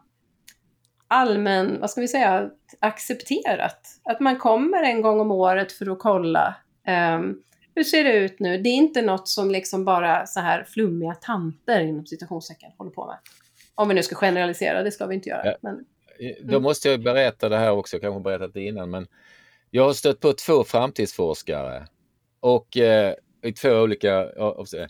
allmän, 1.08 1.80
vad 1.80 1.90
ska 1.90 2.00
vi 2.00 2.08
säga, 2.08 2.50
accepterat. 2.78 3.80
Att 4.04 4.20
man 4.20 4.38
kommer 4.38 4.82
en 4.82 5.02
gång 5.02 5.20
om 5.20 5.30
året 5.30 5.72
för 5.72 5.90
att 5.90 5.98
kolla 5.98 6.54
ehm, 6.86 7.34
hur 7.74 7.84
ser 7.84 8.04
det 8.04 8.12
ut 8.12 8.40
nu? 8.40 8.58
Det 8.58 8.68
är 8.68 8.74
inte 8.74 9.02
något 9.02 9.28
som 9.28 9.50
liksom 9.50 9.84
bara 9.84 10.26
så 10.26 10.40
här 10.40 10.64
flummiga 10.64 11.14
tanter 11.14 11.80
inom 11.80 12.06
citationstecken 12.06 12.70
håller 12.78 12.90
på 12.90 13.06
med. 13.06 13.16
Om 13.74 13.88
vi 13.88 13.94
nu 13.94 14.02
ska 14.02 14.14
generalisera, 14.14 14.82
det 14.82 14.90
ska 14.90 15.06
vi 15.06 15.14
inte 15.14 15.28
göra. 15.28 15.46
Ja. 15.46 15.56
Men, 15.60 15.84
Då 16.42 16.60
måste 16.60 16.88
jag 16.88 17.02
berätta 17.02 17.48
det 17.48 17.56
här 17.56 17.70
också, 17.70 17.96
jag 17.96 18.02
kanske 18.02 18.20
berättat 18.20 18.54
det 18.54 18.60
innan, 18.60 18.90
men 18.90 19.06
jag 19.74 19.84
har 19.84 19.92
stött 19.92 20.20
på 20.20 20.32
två 20.32 20.64
framtidsforskare 20.64 21.86
och 22.40 22.76
eh, 22.76 23.14
i 23.42 23.52
två 23.52 23.70
olika, 23.70 24.28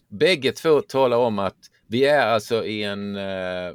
bägge 0.09 0.53
två 0.53 0.81
talar 0.81 1.17
om 1.17 1.39
att 1.39 1.57
vi 1.87 2.05
är 2.05 2.27
alltså 2.27 2.65
i 2.65 2.83
en, 2.83 3.17
eh, 3.17 3.73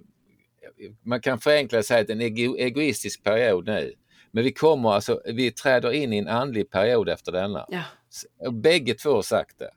man 1.04 1.22
kan 1.22 1.40
förenkla 1.40 1.84
säga 1.84 2.02
att 2.02 2.10
en 2.10 2.22
ego, 2.22 2.58
egoistisk 2.58 3.24
period 3.24 3.66
nu. 3.66 3.94
Men 4.32 4.44
vi 4.44 4.54
kommer 4.54 4.92
alltså, 4.92 5.22
vi 5.26 5.52
träder 5.52 5.92
in 5.92 6.14
i 6.14 6.18
en 6.18 6.28
andlig 6.28 6.72
period 6.72 7.10
efter 7.10 7.32
denna. 7.32 7.66
ja. 7.70 8.52
Bägge 8.52 8.94
två 8.94 9.12
har 9.12 9.22
sagt 9.22 9.60
det. 9.60 9.72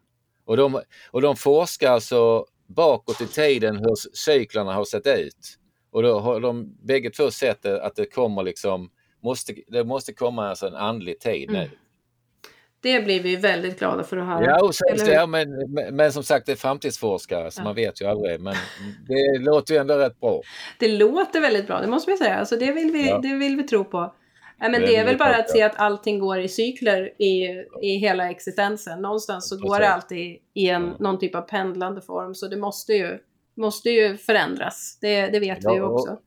Och 0.45 0.57
de, 0.57 0.83
och 1.11 1.22
de 1.22 1.37
forskar 1.37 1.91
alltså 1.91 2.47
bakåt 2.66 3.20
i 3.20 3.26
tiden 3.26 3.76
hur 3.76 3.95
cyklarna 4.16 4.72
har 4.72 4.85
sett 4.85 5.07
ut. 5.07 5.59
Och 5.91 6.03
då 6.03 6.18
har 6.20 6.41
de 6.41 6.76
bägge 6.83 7.11
två 7.11 7.31
sett 7.31 7.66
att 7.66 7.97
det 7.97 8.07
kommer 8.07 8.43
liksom, 8.43 8.91
måste, 9.22 9.54
det 9.68 9.84
måste 9.84 10.12
komma 10.12 10.48
alltså 10.48 10.66
en 10.66 10.74
andlig 10.76 11.20
tid 11.20 11.50
nu. 11.50 11.58
Mm. 11.58 11.70
Det 12.82 13.00
blir 13.04 13.20
vi 13.22 13.36
väldigt 13.36 13.78
glada 13.78 14.04
för 14.04 14.16
att 14.16 14.26
höra. 14.26 14.44
Ja, 14.44 14.64
och 14.64 14.74
sen, 14.74 15.06
ja 15.06 15.26
men, 15.26 15.72
men, 15.74 15.96
men 15.96 16.12
som 16.12 16.22
sagt 16.22 16.46
det 16.46 16.52
är 16.52 16.56
framtidsforskare 16.56 17.50
så 17.50 17.60
Ja. 17.60 17.64
man 17.64 17.74
vet 17.74 18.00
ju 18.02 18.06
aldrig. 18.06 18.40
Men 18.40 18.54
det 19.08 19.38
låter 19.38 19.74
ju 19.74 19.80
ändå 19.80 19.94
rätt 19.98 20.20
bra. 20.20 20.40
Det 20.78 20.88
låter 20.88 21.40
väldigt 21.40 21.66
bra, 21.66 21.80
det 21.80 21.86
måste 21.86 22.10
vi 22.10 22.16
säga. 22.16 22.36
Alltså 22.36 22.56
det, 22.56 22.72
vill 22.72 22.90
vi, 22.92 23.08
Ja. 23.08 23.18
det 23.18 23.34
vill 23.34 23.56
vi 23.56 23.62
tro 23.62 23.84
på. 23.84 24.14
Ja, 24.62 24.68
men 24.68 24.80
Det 24.80 24.86
det 24.86 24.96
är 24.96 25.04
väl 25.04 25.18
bara 25.18 25.36
att 25.36 25.50
se 25.50 25.62
att 25.62 25.76
allting 25.76 26.18
går 26.18 26.38
i 26.40 26.48
cykler 26.48 27.22
i, 27.22 27.44
i 27.82 27.96
hela 27.96 28.30
existensen. 28.30 29.02
Någonstans 29.02 29.48
så 29.48 29.56
går 29.56 29.78
det 29.80 29.88
alltid 29.88 30.38
i 30.54 30.68
en, 30.68 30.92
någon 30.98 31.18
typ 31.18 31.34
av 31.34 31.40
pendlande 31.42 32.00
form. 32.00 32.34
Så 32.34 32.48
det 32.48 32.56
måste 32.56 32.92
ju, 32.92 33.18
måste 33.56 33.90
ju 33.90 34.16
förändras. 34.16 34.98
Det, 35.00 35.26
det 35.26 35.40
vet 35.40 35.58
vi 35.64 35.70
ju 35.72 35.76
Ja, 35.76 35.84
och- 35.84 35.94
också. 35.94 36.18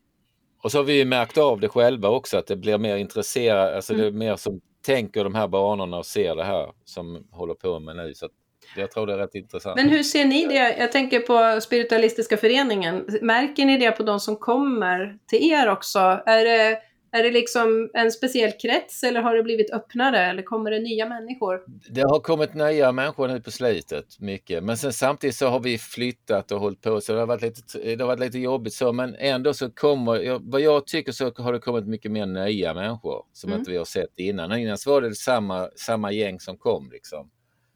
Och 0.63 0.71
så 0.71 0.77
har 0.77 0.83
vi 0.83 0.93
ju 0.97 1.05
märkt 1.05 1.37
av 1.37 1.59
det 1.59 1.69
själva 1.69 2.09
också 2.09 2.37
att 2.37 2.47
det 2.47 2.55
blir 2.55 2.77
mer 2.77 2.95
intresserat, 2.97 3.75
alltså 3.75 3.93
det 3.93 4.03
är 4.03 4.07
Mm. 4.07 4.19
mer 4.19 4.35
som 4.35 4.61
tänker 4.85 5.23
de 5.23 5.35
här 5.35 5.47
banorna 5.47 5.97
och 5.97 6.05
ser 6.05 6.35
det 6.35 6.43
här 6.43 6.71
som 6.85 7.27
håller 7.31 7.53
på 7.53 7.79
med 7.79 7.95
nu. 7.95 8.13
Så 8.13 8.29
jag 8.77 8.91
tror 8.91 9.07
det 9.07 9.13
är 9.13 9.17
rätt 9.17 9.35
intressant. 9.35 9.75
Men 9.75 9.89
hur 9.89 10.03
ser 10.03 10.25
ni 10.25 10.45
det? 10.47 10.75
Jag 10.79 10.91
tänker 10.91 11.19
på 11.19 11.61
Spiritualistiska 11.61 12.37
föreningen. 12.37 13.05
Märker 13.21 13.65
ni 13.65 13.77
det 13.77 13.91
på 13.91 14.03
de 14.03 14.19
som 14.19 14.35
kommer 14.35 15.17
till 15.27 15.51
er 15.51 15.69
också? 15.69 15.99
Är 16.25 16.45
det, 16.45 16.77
är 17.13 17.23
det 17.23 17.31
liksom 17.31 17.89
en 17.93 18.11
speciell 18.11 18.51
krets 18.51 19.03
eller 19.03 19.21
har 19.21 19.35
det 19.35 19.43
blivit 19.43 19.71
öppnare 19.73 20.19
eller 20.19 20.43
kommer 20.43 20.71
det 20.71 20.79
nya 20.79 21.05
människor? 21.09 21.61
Det 21.89 22.01
har 22.01 22.19
kommit 22.19 22.53
nya 22.53 22.91
människor 22.91 23.27
nu 23.27 23.41
på 23.41 23.51
slutet, 23.51 24.19
mycket. 24.19 24.63
Men 24.63 24.77
sen 24.77 24.93
samtidigt 24.93 25.35
så 25.35 25.47
har 25.47 25.59
vi 25.59 25.77
flyttat 25.77 26.51
och 26.51 26.59
hållit 26.59 26.81
på 26.81 27.01
så 27.01 27.13
det 27.13 27.19
har 27.19 27.27
varit 27.27 27.41
lite, 27.41 27.79
det 27.95 27.99
har 28.03 28.07
varit 28.07 28.19
lite 28.19 28.39
jobbigt 28.39 28.73
så 28.73 28.93
men 28.93 29.15
ändå 29.15 29.53
så 29.53 29.71
kommer, 29.71 30.39
vad 30.51 30.61
jag 30.61 30.87
tycker 30.87 31.11
så 31.11 31.31
har 31.37 31.53
det 31.53 31.59
kommit 31.59 31.87
mycket 31.87 32.11
mer 32.11 32.25
nya 32.25 32.73
människor 32.73 33.23
som 33.33 33.49
Mm. 33.49 33.59
inte 33.59 33.71
vi 33.71 33.77
har 33.77 33.85
sett 33.85 34.19
innan. 34.19 34.51
Innan 34.57 34.77
så 34.77 34.91
var 34.91 35.01
det 35.01 35.15
samma, 35.15 35.69
samma 35.75 36.11
gäng 36.11 36.39
som 36.39 36.57
kom 36.57 36.89
liksom 36.91 37.29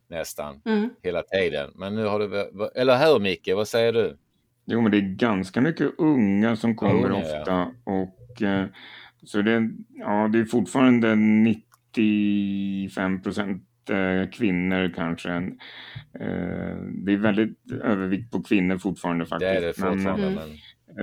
nästan 0.09 0.61
Mm. 0.65 0.89
hela 1.03 1.23
tiden. 1.23 1.71
Men 1.75 1.95
nu 1.95 2.05
har 2.05 2.19
det, 2.19 2.49
eller 2.81 2.97
hur 2.97 3.19
Micke, 3.19 3.49
vad 3.55 3.67
säger 3.67 3.93
du? 3.93 4.17
Jo, 4.65 4.81
men 4.81 4.91
det 4.91 4.97
är 4.97 5.01
ganska 5.15 5.61
mycket 5.61 5.91
unga 5.97 6.55
som 6.55 6.75
kommer 6.75 7.09
Unga, 7.11 7.27
ja. 7.27 7.39
ofta. 7.39 7.67
Och, 7.83 8.41
eh, 8.41 8.65
så 9.23 9.41
det, 9.41 9.69
ja, 9.89 10.29
det 10.33 10.39
är 10.39 10.45
fortfarande 10.45 11.15
95 11.15 13.21
procent 13.21 13.63
eh, 13.89 14.29
kvinnor 14.29 14.93
kanske. 14.95 15.31
Eh, 16.19 16.75
det 17.05 17.13
är 17.13 17.17
väldigt 17.17 17.71
övervikt 17.71 18.31
på 18.31 18.43
kvinnor 18.43 18.77
fortfarande 18.77 19.23
Det 19.23 19.27
faktiskt. 19.29 19.51
är 19.51 19.61
det 19.61 19.73
fortfarande. 19.73 20.27
Mm. 20.27 20.33
Men, 20.33 20.49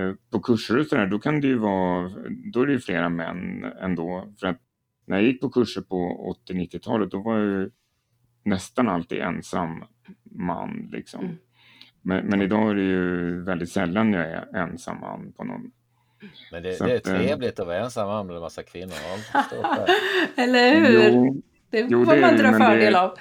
eh, 0.09 0.15
på 0.31 0.39
kurser 0.39 0.77
och 0.79 0.85
sådär, 0.85 1.07
då 1.07 1.19
kan 1.19 1.41
det 1.41 1.47
ju 1.47 1.57
vara, 1.57 2.11
då 2.53 2.61
är 2.61 2.65
det 2.67 2.73
ju 2.73 2.79
flera 2.79 3.09
män 3.09 3.63
ändå. 3.81 4.33
För 4.39 4.47
att 4.47 4.61
när 5.07 5.17
jag 5.17 5.25
gick 5.25 5.41
på 5.41 5.49
kurser 5.49 5.81
på 5.81 6.33
80-90-talet, 6.49 7.11
då 7.11 7.21
var 7.21 7.37
jag 7.37 7.45
ju 7.47 7.69
nästan 8.43 8.89
alltid 8.89 9.19
ensam 9.19 9.83
man 10.31 10.89
liksom. 10.91 11.23
Mm. 11.25 11.35
Men, 12.01 12.25
men 12.25 12.41
idag 12.41 12.71
är 12.71 12.75
det 12.75 12.81
ju 12.83 13.41
väldigt 13.43 13.69
sällan 13.69 14.13
jag 14.13 14.31
är 14.31 14.55
ensam 14.55 14.99
man 14.99 15.33
på 15.33 15.43
någon. 15.43 15.71
Men 16.51 16.63
det, 16.63 16.79
det 16.79 16.91
är 16.91 16.95
eh, 16.95 16.99
trevligt 16.99 17.59
att 17.59 17.67
vara 17.67 17.77
ensam 17.77 18.07
man 18.07 18.27
med 18.27 18.35
en 18.35 18.41
massa 18.41 18.63
kvinnor. 18.63 18.95
Eller 20.37 20.75
hur? 20.75 21.11
Jo, 21.11 21.41
Det 21.69 21.79
jo, 21.89 22.05
får 22.05 22.17
man 22.17 22.37
dra 22.37 22.51
fördel 22.51 22.93
det... 22.93 22.99
av. 22.99 23.17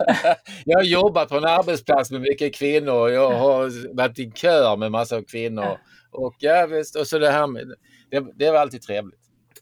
jag 0.64 0.78
har 0.78 0.84
jobbat 0.84 1.28
på 1.28 1.36
en 1.36 1.44
arbetsplats 1.44 2.10
med 2.10 2.20
mycket 2.20 2.54
kvinnor. 2.54 3.10
Jag 3.10 3.30
har 3.30 3.94
varit 3.96 4.18
i 4.18 4.32
kör 4.34 4.76
med 4.76 4.90
massa 4.90 5.22
kvinnor. 5.22 5.78
Och, 6.10 6.36
ja, 6.38 6.66
visst, 6.66 6.96
och 6.96 7.06
så 7.06 7.18
det 7.18 7.30
här 7.30 7.46
med, 7.46 7.74
det, 8.10 8.24
det 8.34 8.50
var 8.50 8.58
alltid 8.58 8.82
trevligt. 8.82 9.18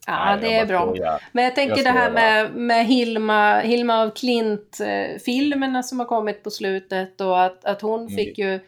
Ja, 0.07 0.24
Nej, 0.24 0.39
det 0.41 0.55
är 0.55 0.66
bra. 0.66 0.95
Men 1.33 1.45
jag 1.45 1.55
tänker 1.55 1.76
jag 1.76 1.85
det 1.85 1.91
här 1.91 2.11
med, 2.11 2.55
med 2.55 2.87
Hilma, 2.87 3.61
Hilma 3.61 4.03
av 4.03 4.11
Klint-filmerna 4.11 5.78
eh, 5.78 5.83
som 5.83 5.99
har 5.99 6.07
kommit 6.07 6.43
på 6.43 6.51
slutet 6.51 7.20
och 7.20 7.43
att, 7.43 7.64
att 7.64 7.83
hon 7.83 8.01
mm. 8.01 8.16
fick 8.16 8.39
ju 8.39 8.61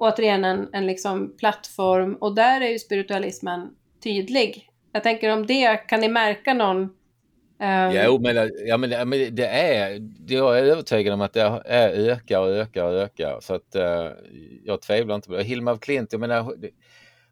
återigen 0.00 0.44
en, 0.44 0.68
en 0.72 0.86
liksom 0.86 1.36
plattform 1.36 2.14
och 2.14 2.34
där 2.34 2.60
är 2.60 2.68
ju 2.68 2.78
spiritualismen 2.78 3.70
tydlig. 4.02 4.68
Jag 4.92 5.02
tänker 5.02 5.32
om 5.32 5.46
det, 5.46 5.76
kan 5.76 6.00
ni 6.00 6.08
märka 6.08 6.54
någon 6.54 6.90
Um, 7.62 7.92
jo, 8.04 8.18
men, 8.18 8.50
ja, 8.66 8.76
men, 8.76 9.08
men 9.08 9.34
det 9.34 9.46
är, 9.46 10.08
jag 10.26 10.58
är 10.58 10.62
övertygad 10.62 11.14
om 11.14 11.20
att 11.20 11.32
det 11.32 11.40
är, 11.64 11.90
ökar 11.90 12.40
och 12.40 12.48
ökar 12.48 12.84
och 12.84 12.92
ökar. 12.92 13.40
Så 13.40 13.54
att 13.54 13.76
uh, 13.76 13.82
jag 14.64 14.82
tvivlar 14.82 15.14
inte 15.14 15.28
på 15.28 15.34
det. 15.34 15.42
Hilma 15.42 15.70
af 15.70 15.80
Klint, 15.80 16.12
jag 16.12 16.20
menar, 16.20 16.42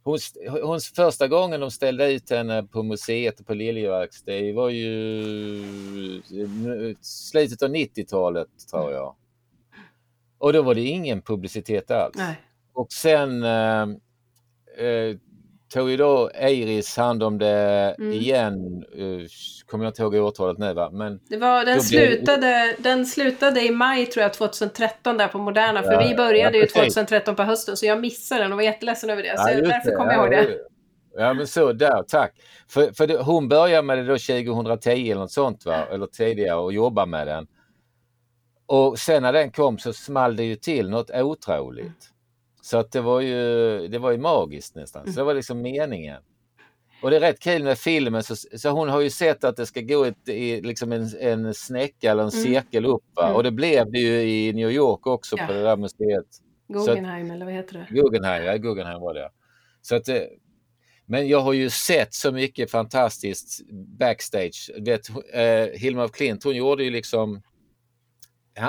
hon, 0.03 0.19
hon, 0.63 0.81
första 0.81 1.29
gången 1.29 1.61
de 1.61 1.71
ställde 1.71 2.13
ut 2.13 2.31
henne 2.31 2.63
på 2.63 2.83
museet 2.83 3.47
på 3.47 3.55
Liljevalchs, 3.55 4.23
det 4.23 4.53
var 4.53 4.69
ju 4.69 6.23
slutet 7.01 7.63
av 7.63 7.69
90-talet 7.69 8.49
tror 8.71 8.93
jag. 8.93 9.15
Och 10.39 10.53
då 10.53 10.63
var 10.63 10.75
det 10.75 10.81
ingen 10.81 11.23
publicitet 11.23 11.91
alls. 11.91 12.17
Nej. 12.17 12.37
Och 12.79 12.93
sen 12.93 13.45
uh, 13.45 13.89
uh, 14.81 15.17
tog 15.75 15.91
ju 15.91 15.97
då 15.97 16.31
Eiris 16.35 16.97
hand 16.97 17.23
om 17.23 17.39
det 17.39 17.95
mm. 17.99 18.13
igen. 18.13 18.85
Uh, 18.99 19.27
kommer 19.67 19.85
jag 19.85 19.91
inte 19.91 20.03
ihåg 20.03 20.15
årtalet 20.15 20.59
nu 20.59 20.75
va? 20.75 20.91
Men 20.93 21.21
det 21.29 21.37
var, 21.37 21.65
den, 21.65 21.81
slutade, 21.81 22.75
blev... 22.77 22.83
den 22.83 23.07
slutade 23.07 23.67
i 23.67 23.71
maj 23.71 24.07
tror 24.07 24.23
jag 24.23 24.33
2013 24.33 25.17
där 25.17 25.29
på 25.29 25.39
Moderna. 25.39 25.83
För 25.83 25.93
ja, 25.93 26.09
vi 26.09 26.15
började 26.15 26.59
ja, 26.59 26.63
ju 26.63 26.69
2013 26.69 27.37
på 27.37 27.43
hösten 27.43 27.77
så 27.77 27.87
jag 27.87 28.01
missade 28.01 28.43
den 28.43 28.53
och 28.53 28.59
var 28.59 28.63
jätteledsen 28.63 29.11
över 29.11 29.23
det. 29.23 29.39
Så 29.39 29.49
ja, 29.51 29.61
därför 29.61 29.97
kommer 29.97 30.13
jag 30.13 30.23
ihåg 30.23 30.31
det. 30.31 30.59
Ja 31.17 31.35
men 31.35 31.47
så 31.47 31.73
där, 31.73 32.03
tack. 32.03 32.33
För, 32.69 32.93
för 32.93 33.07
det, 33.07 33.19
hon 33.19 33.49
började 33.49 33.83
med 33.83 33.99
det 33.99 34.05
då 34.05 34.19
2010 34.19 34.91
eller 34.91 35.15
något 35.15 35.33
sånt 35.33 35.67
va? 35.67 35.87
Eller 35.93 36.07
tidigare 36.07 36.59
och 36.59 36.73
jobba 36.73 37.07
med 37.07 37.27
den. 37.27 37.47
Och 38.67 38.99
sen 38.99 39.23
när 39.23 39.33
den 39.33 39.51
kom 39.51 39.79
så 39.79 39.93
small 39.93 40.37
det 40.37 40.45
ju 40.45 40.57
till 40.57 40.91
något 40.91 41.11
otroligt. 41.11 42.13
Så 42.69 42.79
att 42.79 42.93
det 42.93 43.01
var 43.01 43.21
ju, 43.21 43.89
det 43.89 43.99
var 43.99 44.11
ju 44.11 44.19
magiskt 44.19 44.75
nästan. 44.75 45.13
Så 45.13 45.21
det 45.21 45.25
var 45.25 45.35
liksom 45.35 45.63
meningen. 45.63 46.23
Och 47.03 47.11
det 47.11 47.17
är 47.17 47.21
rätt 47.21 47.41
kul 47.41 47.65
med 47.65 47.79
filmen, 47.79 48.23
så, 48.23 48.37
så 48.37 48.71
hon 48.71 48.89
har 48.89 49.01
ju 49.01 49.11
sett 49.11 49.45
att 49.45 49.57
det 49.57 49.67
ska 49.67 49.81
gå 49.81 50.05
ett, 50.05 50.29
i, 50.29 50.61
liksom 50.61 50.93
en, 50.93 51.09
en 51.21 51.55
snäcka 51.55 52.11
eller 52.11 52.23
en 52.23 52.29
mm. 52.29 52.45
cirkel 52.45 52.87
upp. 52.87 53.19
Mm. 53.23 53.35
Och 53.35 53.43
det 53.43 53.51
blev 53.51 53.91
det 53.91 53.99
ju 53.99 54.23
i 54.23 54.53
New 54.53 54.71
York 54.71 55.07
också 55.07 55.37
ja. 55.39 55.47
på 55.47 55.53
det 55.53 55.63
där 55.63 55.77
museet. 55.77 56.27
Guggenheim 56.69 57.27
att, 57.27 57.33
eller 57.35 57.45
vad 57.45 57.55
heter 57.55 57.75
det? 57.75 57.95
Guggenheim, 57.95 58.45
ja 58.45 58.57
Guggenheim 58.57 59.01
var 59.01 59.15
det. 59.15 59.31
Så 59.83 59.97
att, 59.97 60.09
eh, 60.09 60.23
men 61.07 61.29
jag 61.29 61.41
har 61.41 61.53
ju 61.53 61.71
sett 61.71 62.15
så 62.15 62.33
mycket 62.33 62.71
fantastiskt 62.71 63.61
backstage. 63.99 64.71
Vet, 64.79 65.09
eh, 65.33 65.81
Hilma 65.81 66.05
af 66.05 66.13
Klint, 66.13 66.45
hon 66.45 66.57
gjorde 66.57 66.85
ju 66.85 66.91
liksom 66.91 67.43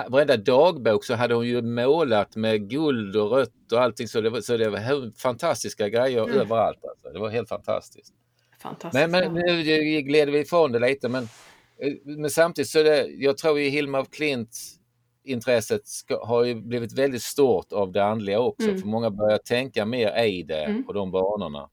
varenda 0.08 0.38
dagbok 0.38 1.06
så 1.06 1.16
hade 1.16 1.34
hon 1.36 1.48
ju 1.48 1.62
målat 1.62 2.36
med 2.36 2.70
guld 2.70 3.16
och 3.16 3.32
rött 3.32 3.72
och 3.72 3.82
allting 3.82 4.08
så 4.08 4.22
det 4.22 4.30
var, 4.30 4.42
så 4.42 4.58
det 4.58 4.70
var 4.70 5.20
fantastiska 5.20 5.90
grejer 5.90 6.24
mm. 6.24 6.40
överallt. 6.40 6.86
Alltså. 6.90 7.10
Det 7.10 7.20
var 7.20 7.30
helt 7.30 7.50
fantastiskt. 7.50 8.14
fantastiskt 8.62 9.10
men, 9.10 9.34
men 9.34 9.46
nu 9.46 9.62
gled 10.02 10.30
vi 10.30 10.40
ifrån 10.40 10.72
det 10.72 10.80
lite 10.80 11.10
men, 11.10 11.24
eh, 11.82 11.94
men 12.04 12.30
samtidigt 12.30 12.70
så 12.70 12.84
det, 12.84 13.08
jag 13.08 13.38
tror 13.38 13.60
ju 13.60 13.70
Hilma 13.70 14.00
af 14.00 14.10
Klint 14.10 14.58
intresset 15.24 15.88
ska, 15.88 16.26
har 16.26 16.44
ju 16.44 16.56
blivit 16.56 16.94
väldigt 16.94 17.24
stort 17.24 17.74
av 17.74 17.92
det 17.92 18.04
andliga 18.04 18.40
också. 18.40 18.68
Mm. 18.68 18.82
För 18.82 18.88
många 18.88 19.10
börjar 19.10 19.38
tänka 19.38 19.86
mer 19.86 20.24
i 20.26 20.44
det 20.44 20.64
mm. 20.64 20.84
på 20.84 20.94
de 20.94 21.12
banorna. 21.12 21.70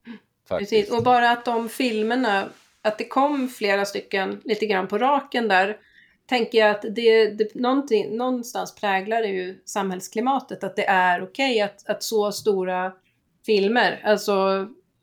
Faktiskt. 0.48 0.70
Precis, 0.70 0.90
och 0.90 1.02
bara 1.02 1.30
att 1.30 1.44
de 1.44 1.68
filmerna, 1.68 2.48
att 2.82 2.98
det 2.98 3.08
kom 3.08 3.48
flera 3.48 3.84
stycken 3.84 4.40
lite 4.44 4.66
grann 4.66 4.88
på 4.88 4.98
raken 4.98 5.48
där 5.48 5.76
tänker 6.26 6.58
jag 6.58 6.70
att 6.70 6.82
det, 6.82 7.30
det 7.30 7.54
någonstans 8.10 8.74
präglar 8.74 9.22
det 9.22 9.28
ju 9.28 9.62
samhällsklimatet, 9.64 10.64
att 10.64 10.76
det 10.76 10.86
är 10.86 11.22
okej 11.22 11.52
okay 11.52 11.60
att, 11.60 11.88
att 11.88 12.02
så 12.02 12.32
stora 12.32 12.92
filmer, 13.46 14.00
alltså 14.04 14.32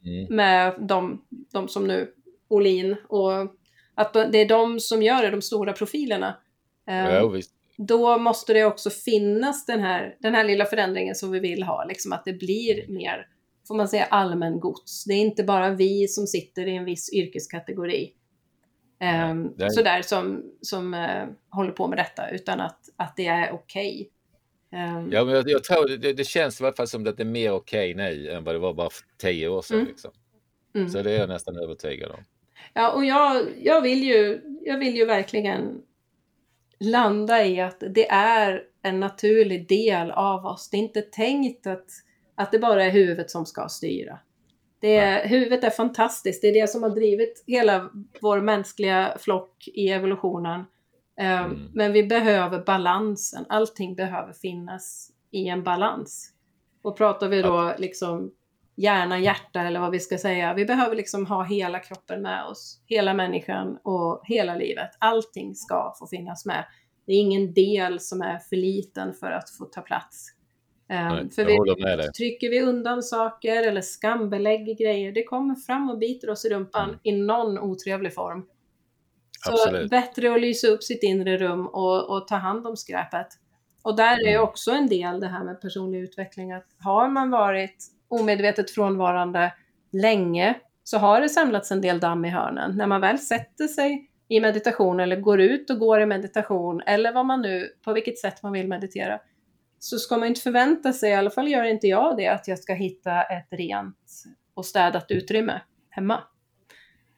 mm. 0.06 0.36
med 0.36 0.76
de, 0.80 1.26
de 1.54 1.68
som 1.68 1.88
nu, 1.88 2.14
Olin, 2.48 2.96
och 3.08 3.32
att 3.96 4.14
det 4.14 4.38
är 4.38 4.50
de 4.50 4.80
som 4.80 5.04
gör 5.04 5.24
det, 5.24 5.32
de 5.32 5.42
stora 5.42 5.74
profilerna. 5.74 6.38
Ja, 6.86 7.28
visst. 7.28 7.52
Då 7.78 8.18
måste 8.18 8.54
det 8.54 8.66
också 8.66 8.90
finnas 8.90 9.66
den 9.66 9.80
här, 9.80 10.16
den 10.20 10.36
här 10.36 10.44
lilla 10.44 10.66
förändringen 10.66 11.16
som 11.16 11.32
vi 11.32 11.40
vill 11.40 11.64
ha, 11.64 11.86
liksom 11.86 12.14
att 12.14 12.26
det 12.26 12.34
blir 12.34 12.88
mer, 12.88 13.28
får 13.68 13.76
man 13.76 13.88
säga, 13.88 14.06
allmän 14.06 14.60
gods. 14.60 15.06
Det 15.06 15.14
är 15.14 15.22
inte 15.22 15.44
bara 15.44 15.70
vi 15.70 16.08
som 16.08 16.28
sitter 16.28 16.68
i 16.68 16.76
en 16.76 16.86
viss 16.86 17.14
yrkeskategori 17.14 18.14
Det 19.58 19.66
är... 19.66 19.70
Sådär 19.70 20.02
som, 20.02 20.44
som 20.62 20.94
uh, 20.94 21.26
håller 21.50 21.72
på 21.72 21.88
med 21.88 21.98
detta 21.98 22.30
utan 22.30 22.60
att, 22.60 22.80
att 22.98 23.16
det 23.16 23.28
är 23.28 23.52
okej. 23.52 23.92
Okay. 23.92 24.10
Ehm. 24.82 25.12
ja, 25.12 25.26
men 25.26 25.36
jag, 25.36 25.50
jag 25.50 25.64
tror 25.64 25.98
det, 25.98 26.14
det, 26.14 26.24
känns 26.24 26.62
i 26.62 26.64
alla 26.64 26.74
fall 26.74 26.88
som 26.88 27.08
att 27.08 27.18
det 27.18 27.24
är 27.24 27.26
mer 27.26 27.52
okej 27.52 27.94
okay 27.94 28.06
nu 28.06 28.32
än 28.32 28.44
vad 28.44 28.56
det 28.56 28.60
var 28.60 28.74
bara 28.74 28.90
för 28.90 29.04
tio 29.18 29.48
år 29.48 29.62
sedan. 29.62 29.78
Mm. 29.78 29.88
Liksom. 29.88 30.12
Mm. 30.76 30.90
Så 30.90 31.02
det 31.02 31.12
är 31.12 31.20
jag 31.20 31.30
nästan 31.30 31.58
övertygad 31.58 32.12
om. 32.12 32.24
Ja, 32.74 32.92
och 32.92 33.06
jag, 33.06 33.46
jag, 33.62 33.82
vill 33.82 34.04
ju, 34.04 34.42
jag 34.62 34.78
vill 34.78 34.96
ju 34.96 35.06
verkligen 35.06 35.82
landa 36.80 37.46
i 37.46 37.62
att 37.62 37.84
det 37.90 38.10
är 38.10 38.64
en 38.82 39.00
naturlig 39.00 39.68
del 39.68 40.12
av 40.12 40.46
oss. 40.46 40.70
Det 40.70 40.78
är 40.78 40.82
inte 40.82 41.02
tänkt 41.02 41.68
att, 41.68 41.86
att 42.36 42.52
det 42.52 42.60
bara 42.60 42.86
är 42.86 42.92
huvudet 42.92 43.32
som 43.32 43.46
ska 43.46 43.68
styra. 43.70 44.20
Det 44.84 44.98
är, 44.98 45.28
huvudet 45.28 45.64
är 45.64 45.70
fantastiskt. 45.70 46.42
Det 46.42 46.48
är 46.48 46.62
det 46.62 46.68
som 46.68 46.84
har 46.84 46.90
drivit 46.90 47.44
hela 47.48 47.90
vår 48.22 48.42
mänskliga 48.42 49.18
flock 49.20 49.68
i 49.68 49.90
evolutionen. 49.90 50.66
Ehm, 51.20 51.46
mm. 51.46 51.70
Men 51.74 51.94
vi 51.94 52.04
behöver 52.04 52.64
balansen. 52.66 53.46
Allting 53.50 53.96
behöver 53.96 54.34
finnas 54.34 55.12
i 55.32 55.48
en 55.48 55.64
balans. 55.64 56.32
Och 56.82 56.98
pratar 56.98 57.28
vi 57.28 57.42
då 57.42 57.74
liksom 57.78 58.32
hjärna, 58.76 59.20
hjärta 59.20 59.62
eller 59.62 59.80
vad 59.80 59.92
vi 59.92 60.00
ska 60.00 60.18
säga. 60.18 60.54
Vi 60.54 60.66
behöver 60.66 60.96
liksom 60.96 61.26
ha 61.26 61.44
hela 61.44 61.80
kroppen 61.80 62.22
med 62.22 62.46
oss. 62.46 62.82
Hela 62.86 63.14
människan 63.14 63.78
och 63.84 64.22
hela 64.24 64.56
livet. 64.56 64.90
Allting 65.00 65.56
ska 65.56 65.94
få 66.00 66.08
finnas 66.08 66.46
med. 66.46 66.66
Det 67.06 67.14
är 67.14 67.20
ingen 67.20 67.54
del 67.54 68.00
som 68.00 68.22
är 68.22 68.40
för 68.40 68.56
liten 68.56 69.14
för 69.14 69.32
att 69.32 69.50
få 69.50 69.66
ta 69.66 69.82
plats. 69.82 70.33
Nej, 70.94 71.20
ehm, 71.22 71.30
för 71.30 71.46
vi, 71.46 72.12
trycker 72.12 72.50
vi 72.50 72.62
undan 72.62 73.04
saker 73.04 73.68
eller 73.68 73.82
skambelägger 73.82 74.76
grejer, 74.76 75.12
det 75.12 75.24
kommer 75.24 75.56
fram 75.56 75.90
och 75.90 75.98
biter 75.98 76.30
oss 76.30 76.46
i 76.46 76.50
rumpan 76.50 76.90
mm. 76.90 77.00
i 77.04 77.12
någon 77.12 77.60
otrevlig 77.60 78.14
form. 78.14 78.46
Så 79.46 79.52
Absolut. 79.52 79.90
bättre 79.90 80.34
att 80.34 80.42
lysa 80.42 80.68
upp 80.68 80.84
sitt 80.84 81.04
inre 81.04 81.38
rum 81.38 81.68
och, 81.68 82.10
och 82.10 82.28
ta 82.28 82.36
hand 82.36 82.68
om 82.68 82.78
skräpet. 82.78 83.28
Och 83.82 83.96
där 83.96 84.20
mm. 84.20 84.34
är 84.34 84.40
också 84.40 84.72
en 84.72 84.88
del 84.88 85.20
det 85.20 85.28
här 85.28 85.44
med 85.44 85.62
personlig 85.62 86.00
utveckling, 86.00 86.52
att 86.52 86.68
har 86.80 87.10
man 87.10 87.30
varit 87.30 87.86
omedvetet 88.08 88.72
frånvarande 88.72 89.54
länge 89.92 90.56
så 90.84 90.98
har 90.98 91.22
det 91.22 91.30
samlats 91.30 91.72
en 91.72 91.82
del 91.82 92.00
damm 92.00 92.26
i 92.26 92.30
hörnen. 92.30 92.78
När 92.78 92.88
man 92.88 93.02
väl 93.02 93.20
sätter 93.20 93.68
sig 93.68 94.10
i 94.28 94.40
meditation 94.40 95.00
eller 95.00 95.16
går 95.16 95.42
ut 95.42 95.70
och 95.70 95.80
går 95.80 96.02
i 96.02 96.06
meditation 96.06 96.82
eller 96.86 97.14
vad 97.14 97.26
man 97.26 97.42
nu, 97.42 97.70
på 97.86 97.94
vilket 97.94 98.18
sätt 98.18 98.44
man 98.44 98.52
vill 98.52 98.68
meditera, 98.68 99.20
så 99.84 100.00
ska 100.00 100.18
man 100.18 100.28
inte 100.28 100.42
förvänta 100.42 100.94
sig, 100.94 101.10
i 101.10 101.14
alla 101.14 101.30
fall 101.30 101.48
gör 101.48 101.64
inte 101.64 101.88
jag 101.88 102.18
det, 102.18 102.28
att 102.28 102.48
jag 102.48 102.60
ska 102.60 102.74
hitta 102.74 103.24
ett 103.24 103.48
rent 103.52 104.24
och 104.54 104.66
städat 104.66 105.12
utrymme 105.12 105.62
hemma. 105.90 106.24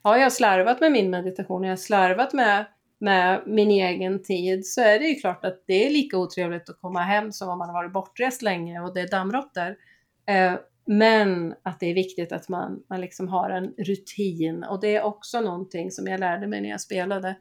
Har 0.01 0.17
jag 0.17 0.33
slarvat 0.33 0.79
med 0.79 0.91
min 0.91 1.09
meditation, 1.09 1.61
och 1.61 1.65
jag 1.65 1.71
har 1.71 1.77
slarvat 1.77 2.33
med, 2.33 2.65
med 2.99 3.43
min 3.45 3.71
egen 3.71 4.23
tid, 4.23 4.67
så 4.67 4.81
är 4.81 4.99
det 4.99 5.05
ju 5.05 5.15
klart 5.15 5.45
att 5.45 5.63
det 5.67 5.87
är 5.87 5.89
lika 5.89 6.17
otrevligt 6.17 6.69
att 6.69 6.81
komma 6.81 7.01
hem 7.01 7.31
som 7.31 7.49
om 7.49 7.57
man 7.57 7.69
har 7.69 7.73
varit 7.73 7.93
bortrest 7.93 8.41
länge 8.41 8.79
och 8.79 8.93
det 8.93 9.01
är 9.01 9.07
dammråttor. 9.07 9.75
Eh, 10.27 10.53
men 10.85 11.55
att 11.63 11.79
det 11.79 11.89
är 11.89 11.93
viktigt 11.93 12.31
att 12.31 12.49
man, 12.49 12.83
man 12.89 13.01
liksom 13.01 13.27
har 13.27 13.49
en 13.49 13.73
rutin 13.77 14.63
och 14.63 14.81
det 14.81 14.95
är 14.95 15.03
också 15.03 15.41
någonting 15.41 15.91
som 15.91 16.07
jag 16.07 16.19
lärde 16.19 16.47
mig 16.47 16.61
när 16.61 16.69
jag 16.69 16.81
spelade 16.81 17.35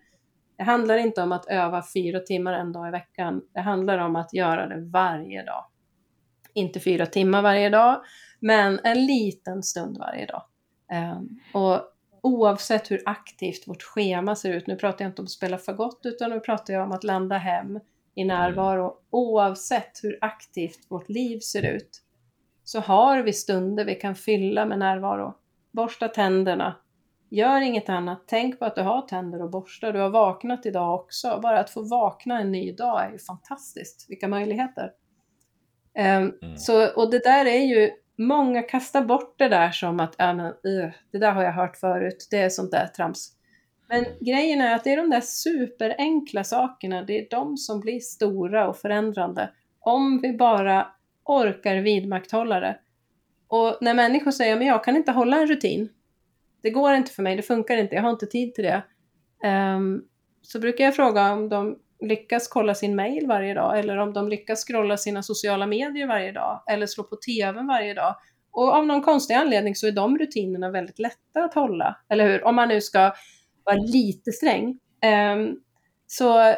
det 0.57 0.65
handlar 0.65 0.97
inte 0.97 1.23
om 1.23 1.33
att 1.33 1.47
öva 1.47 1.85
fyra 1.95 2.21
timmar 2.21 2.53
en 2.53 2.73
dag 2.73 2.89
i 2.89 2.91
veckan. 2.91 3.43
Det 3.55 3.61
handlar 3.61 3.99
om 3.99 4.17
att 4.17 4.35
göra 4.35 4.67
det 4.67 4.81
varje 4.81 5.43
dag. 5.43 5.65
Inte 6.53 6.81
fyra 6.81 7.07
timmar 7.07 7.43
varje 7.43 7.69
dag, 7.69 8.03
men 8.41 8.81
en 8.85 9.07
liten 9.07 9.63
stund 9.63 9.99
varje 9.99 10.27
dag. 10.27 10.43
Ehm, 10.93 11.29
och 11.55 11.81
oavsett 12.23 12.91
hur 12.91 13.03
aktivt 13.07 13.69
vårt 13.69 13.83
schema 13.83 14.37
ser 14.37 14.53
ut, 14.53 14.67
nu 14.67 14.77
pratar 14.77 15.05
jag 15.05 15.11
inte 15.11 15.23
om 15.23 15.25
att 15.25 15.31
spela 15.31 15.59
fagott, 15.59 16.01
utan 16.05 16.31
nu 16.31 16.41
pratar 16.41 16.75
jag 16.75 16.85
om 16.85 16.93
att 16.93 17.05
landa 17.05 17.37
hem 17.37 17.81
i 18.15 18.25
närvaro. 18.25 18.97
Oavsett 19.11 20.01
hur 20.03 20.19
aktivt 20.21 20.87
vårt 20.89 21.09
liv 21.09 21.39
ser 21.39 21.63
ut, 21.63 22.03
så 22.65 22.81
har 22.81 23.23
vi 23.23 23.33
stunder 23.33 23.85
vi 23.85 23.95
kan 23.95 24.15
fylla 24.15 24.67
med 24.67 24.79
närvaro. 24.79 25.35
Borsta 25.73 26.09
tänderna, 26.09 26.77
Gör 27.35 27.61
inget 27.61 27.89
annat. 27.89 28.25
Tänk 28.27 28.59
på 28.59 28.65
att 28.65 28.75
du 28.75 28.83
har 28.83 29.03
tänder 29.03 29.43
och 29.43 29.51
borstar. 29.51 29.93
Du 29.93 29.99
har 29.99 30.11
vaknat 30.11 30.67
idag 30.67 30.95
också. 30.95 31.41
Bara 31.43 31.61
att 31.61 31.71
få 31.71 31.83
vakna 31.83 32.41
en 32.41 32.53
ny 32.53 32.73
dag 32.73 33.05
är 33.05 33.13
ju 33.13 33.19
fantastiskt. 33.19 34.07
Vilka 34.09 34.29
möjligheter. 34.29 34.91
Um, 35.99 36.05
mm. 36.05 36.57
så, 36.57 36.95
och 36.97 37.11
det 37.11 37.19
där 37.19 37.45
är 37.45 37.61
ju, 37.61 37.91
många 38.19 38.63
kastar 38.63 39.05
bort 39.05 39.39
det 39.39 39.49
där 39.49 39.71
som 39.71 40.01
att, 40.01 40.15
ja 40.19 40.35
men 40.35 40.47
uh, 40.47 40.91
det 41.13 41.19
där 41.19 41.33
har 41.33 41.43
jag 41.43 41.53
hört 41.53 41.77
förut, 41.77 42.29
det 42.31 42.37
är 42.37 42.49
sånt 42.49 42.71
där 42.71 42.87
trams. 42.87 43.33
Men 43.89 44.05
grejen 44.21 44.61
är 44.61 44.75
att 44.75 44.85
det 44.85 44.93
är 44.93 44.97
de 44.97 45.11
där 45.11 45.21
superenkla 45.21 46.45
sakerna, 46.45 47.03
det 47.03 47.19
är 47.19 47.27
de 47.31 47.57
som 47.57 47.81
blir 47.81 48.01
stora 48.01 48.69
och 48.69 48.77
förändrande. 48.77 49.51
Om 49.81 50.21
vi 50.21 50.33
bara 50.33 50.87
orkar 51.25 51.77
vidmakthålla 51.77 52.61
det. 52.61 52.79
Och 53.49 53.79
när 53.81 53.95
människor 53.95 54.31
säger, 54.31 54.57
men 54.57 54.67
jag 54.67 54.85
kan 54.85 54.97
inte 54.97 55.13
hålla 55.13 55.41
en 55.41 55.47
rutin, 55.47 55.89
det 56.65 56.71
går 56.71 56.95
inte 56.95 57.13
för 57.13 57.23
mig, 57.23 57.37
det 57.37 57.43
funkar 57.43 57.77
inte, 57.77 57.95
jag 57.95 58.03
har 58.03 58.11
inte 58.11 58.27
tid 58.27 58.55
till 58.55 58.65
det. 58.65 58.83
Um, 59.49 60.05
så 60.43 60.59
brukar 60.59 60.85
jag 60.85 60.97
fråga 60.97 61.33
om 61.33 61.49
de 61.49 61.79
lyckas 62.01 62.49
kolla 62.49 62.75
sin 62.75 62.97
mail 62.97 63.27
varje 63.27 63.55
dag 63.55 63.79
eller 63.79 63.97
om 63.97 64.13
de 64.13 64.29
lyckas 64.29 64.65
scrolla 64.65 64.97
sina 64.97 65.23
sociala 65.23 65.67
medier 65.67 66.07
varje 66.07 66.33
dag 66.33 66.63
eller 66.71 66.87
slå 66.87 67.05
på 67.05 67.17
tvn 67.17 67.67
varje 67.67 67.95
dag. 67.95 68.17
Och 68.51 68.75
av 68.75 68.87
någon 68.87 69.03
konstig 69.03 69.35
anledning 69.35 69.75
så 69.75 69.87
är 69.87 69.93
de 69.93 70.19
rutinerna 70.19 70.71
väldigt 70.71 70.99
lätta 70.99 71.45
att 71.45 71.55
hålla, 71.55 71.97
eller 72.09 72.29
hur? 72.29 72.45
Om 72.45 72.55
man 72.57 72.69
nu 72.69 72.81
ska 72.81 73.13
vara 73.65 73.77
lite 73.77 74.33
sträng. 74.33 74.79
Um, 75.35 75.61
så 76.07 76.55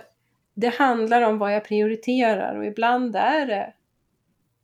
det 0.55 0.75
handlar 0.75 1.23
om 1.23 1.39
vad 1.39 1.55
jag 1.55 1.65
prioriterar 1.65 2.59
och 2.59 2.67
ibland 2.67 3.17
är 3.17 3.47
det 3.47 3.73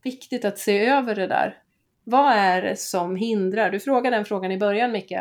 viktigt 0.05 0.45
att 0.45 0.59
se 0.59 0.87
över 0.87 1.15
det 1.15 1.27
där. 1.27 1.62
Vad 2.05 2.33
är 2.33 2.63
det 2.63 2.77
som 2.77 3.17
hindrar? 3.17 3.71
Du 3.71 3.81
frågade 3.81 4.17
den 4.17 4.25
frågan 4.25 4.53
i 4.53 4.59
början 4.59 4.93
Micke. 4.93 5.13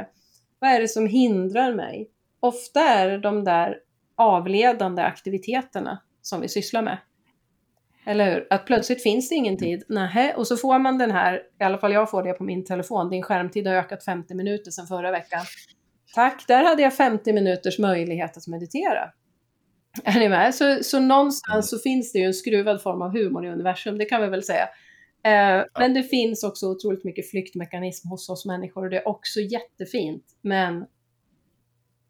Vad 0.60 0.70
är 0.70 0.82
det 0.82 0.88
som 0.88 1.08
hindrar 1.08 1.74
mig? 1.74 2.10
Ofta 2.40 2.82
är 2.82 3.10
det 3.10 3.18
de 3.18 3.44
där 3.44 3.78
avledande 4.18 5.02
aktiviteterna 5.02 6.02
som 6.22 6.42
vi 6.42 6.50
sysslar 6.50 6.82
med. 6.82 6.98
Eller 8.06 8.32
hur? 8.32 8.48
Att 8.50 8.66
plötsligt 8.66 9.04
finns 9.04 9.30
det 9.30 9.36
ingen 9.36 9.58
tid. 9.58 9.84
Nähä. 9.90 10.34
Och 10.34 10.48
så 10.48 10.58
får 10.58 10.80
man 10.80 10.98
den 10.98 11.12
här, 11.12 11.42
i 11.60 11.64
alla 11.64 11.78
fall 11.78 11.94
jag 11.94 12.12
får 12.12 12.24
det 12.24 12.34
på 12.34 12.44
min 12.44 12.66
telefon, 12.66 13.10
din 13.10 13.24
skärmtid 13.24 13.68
har 13.68 13.76
ökat 13.76 14.06
50 14.06 14.34
minuter 14.34 14.72
sedan 14.72 14.88
förra 14.88 15.12
veckan. 15.12 15.42
Tack, 16.16 16.48
där 16.48 16.64
hade 16.64 16.82
jag 16.82 16.96
50 16.96 17.34
minuters 17.34 17.80
möjlighet 17.80 18.38
att 18.38 18.48
meditera. 18.48 19.10
Är 20.04 20.20
ni 20.20 20.30
med? 20.30 20.56
Så, 20.56 20.84
så 20.84 21.00
någonstans 21.00 21.70
så 21.70 21.80
finns 21.80 22.12
det 22.12 22.20
ju 22.20 22.26
en 22.26 22.34
skruvad 22.34 22.82
form 22.82 23.02
av 23.02 23.12
humor 23.12 23.46
i 23.46 23.50
universum, 23.50 23.98
det 23.98 24.06
kan 24.06 24.22
vi 24.22 24.28
väl 24.28 24.44
säga. 24.44 24.70
Eh, 25.24 25.32
ja. 25.32 25.66
Men 25.80 25.94
det 25.94 26.04
finns 26.04 26.44
också 26.44 26.66
otroligt 26.66 27.04
mycket 27.04 27.30
flyktmekanism 27.30 28.08
hos 28.08 28.30
oss 28.30 28.46
människor 28.46 28.84
och 28.84 28.90
det 28.90 28.98
är 28.98 29.08
också 29.08 29.40
jättefint. 29.40 30.26
Men, 30.42 30.86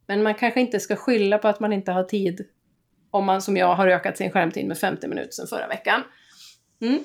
men 0.07 0.23
man 0.23 0.35
kanske 0.35 0.61
inte 0.61 0.79
ska 0.79 0.95
skylla 0.95 1.37
på 1.37 1.47
att 1.47 1.59
man 1.59 1.73
inte 1.73 1.91
har 1.91 2.03
tid 2.03 2.45
om 3.11 3.25
man 3.25 3.41
som 3.41 3.57
jag 3.57 3.75
har 3.75 3.87
ökat 3.87 4.17
sin 4.17 4.31
skärmtid 4.31 4.67
med 4.67 4.77
50 4.77 5.07
minuter 5.07 5.31
sedan 5.31 5.47
förra 5.47 5.67
veckan. 5.67 6.01
Mm. 6.81 6.99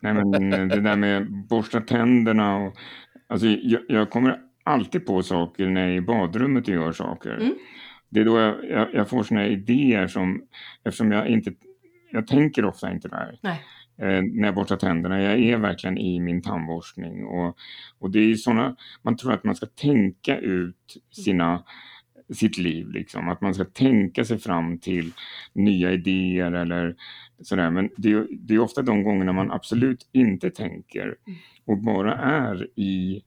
Nej, 0.00 0.14
men 0.14 0.68
det 0.68 0.80
där 0.80 0.96
med 0.96 1.46
borsta 1.48 1.80
tänderna 1.80 2.56
och 2.56 2.76
alltså, 3.26 3.46
jag, 3.46 3.82
jag 3.88 4.10
kommer 4.10 4.40
alltid 4.64 5.06
på 5.06 5.22
saker 5.22 5.66
när 5.66 5.80
jag 5.80 5.90
är 5.90 5.94
i 5.94 6.00
badrummet 6.00 6.68
och 6.68 6.74
gör 6.74 6.92
saker. 6.92 7.34
Mm. 7.34 7.54
Det 8.08 8.20
är 8.20 8.24
då 8.24 8.38
jag, 8.38 8.70
jag, 8.70 8.94
jag 8.94 9.08
får 9.08 9.22
såna 9.22 9.46
idéer 9.46 10.06
som, 10.06 10.42
eftersom 10.84 11.12
jag 11.12 11.28
inte, 11.28 11.52
jag 12.10 12.26
tänker 12.26 12.64
ofta 12.64 12.92
inte 12.92 13.08
där. 13.08 13.38
Nej. 13.42 13.62
Eh, 13.98 14.22
när 14.22 14.44
jag 14.44 14.54
borstar 14.54 14.76
tänderna. 14.76 15.22
Jag 15.22 15.40
är 15.40 15.56
verkligen 15.56 15.98
i 15.98 16.20
min 16.20 16.42
tandborstning. 16.42 17.24
Och, 17.24 17.56
och 17.98 18.10
det 18.10 18.18
är 18.18 18.34
sådana, 18.34 18.76
man 19.02 19.16
tror 19.16 19.32
att 19.32 19.44
man 19.44 19.54
ska 19.54 19.66
tänka 19.66 20.38
ut 20.38 20.96
sina, 21.10 21.62
sitt 22.34 22.58
liv, 22.58 22.90
liksom. 22.90 23.28
att 23.28 23.40
man 23.40 23.54
ska 23.54 23.64
tänka 23.64 24.24
sig 24.24 24.38
fram 24.38 24.78
till 24.78 25.12
nya 25.52 25.92
idéer 25.92 26.52
eller 26.52 26.96
sådär. 27.42 27.70
Men 27.70 27.90
det 27.96 28.12
är, 28.12 28.26
det 28.30 28.54
är 28.54 28.58
ofta 28.58 28.82
de 28.82 29.02
gångerna 29.02 29.32
man 29.32 29.50
absolut 29.50 30.08
inte 30.12 30.50
tänker 30.50 31.14
och 31.64 31.78
bara 31.78 32.14
är 32.16 32.68
i 32.76 33.22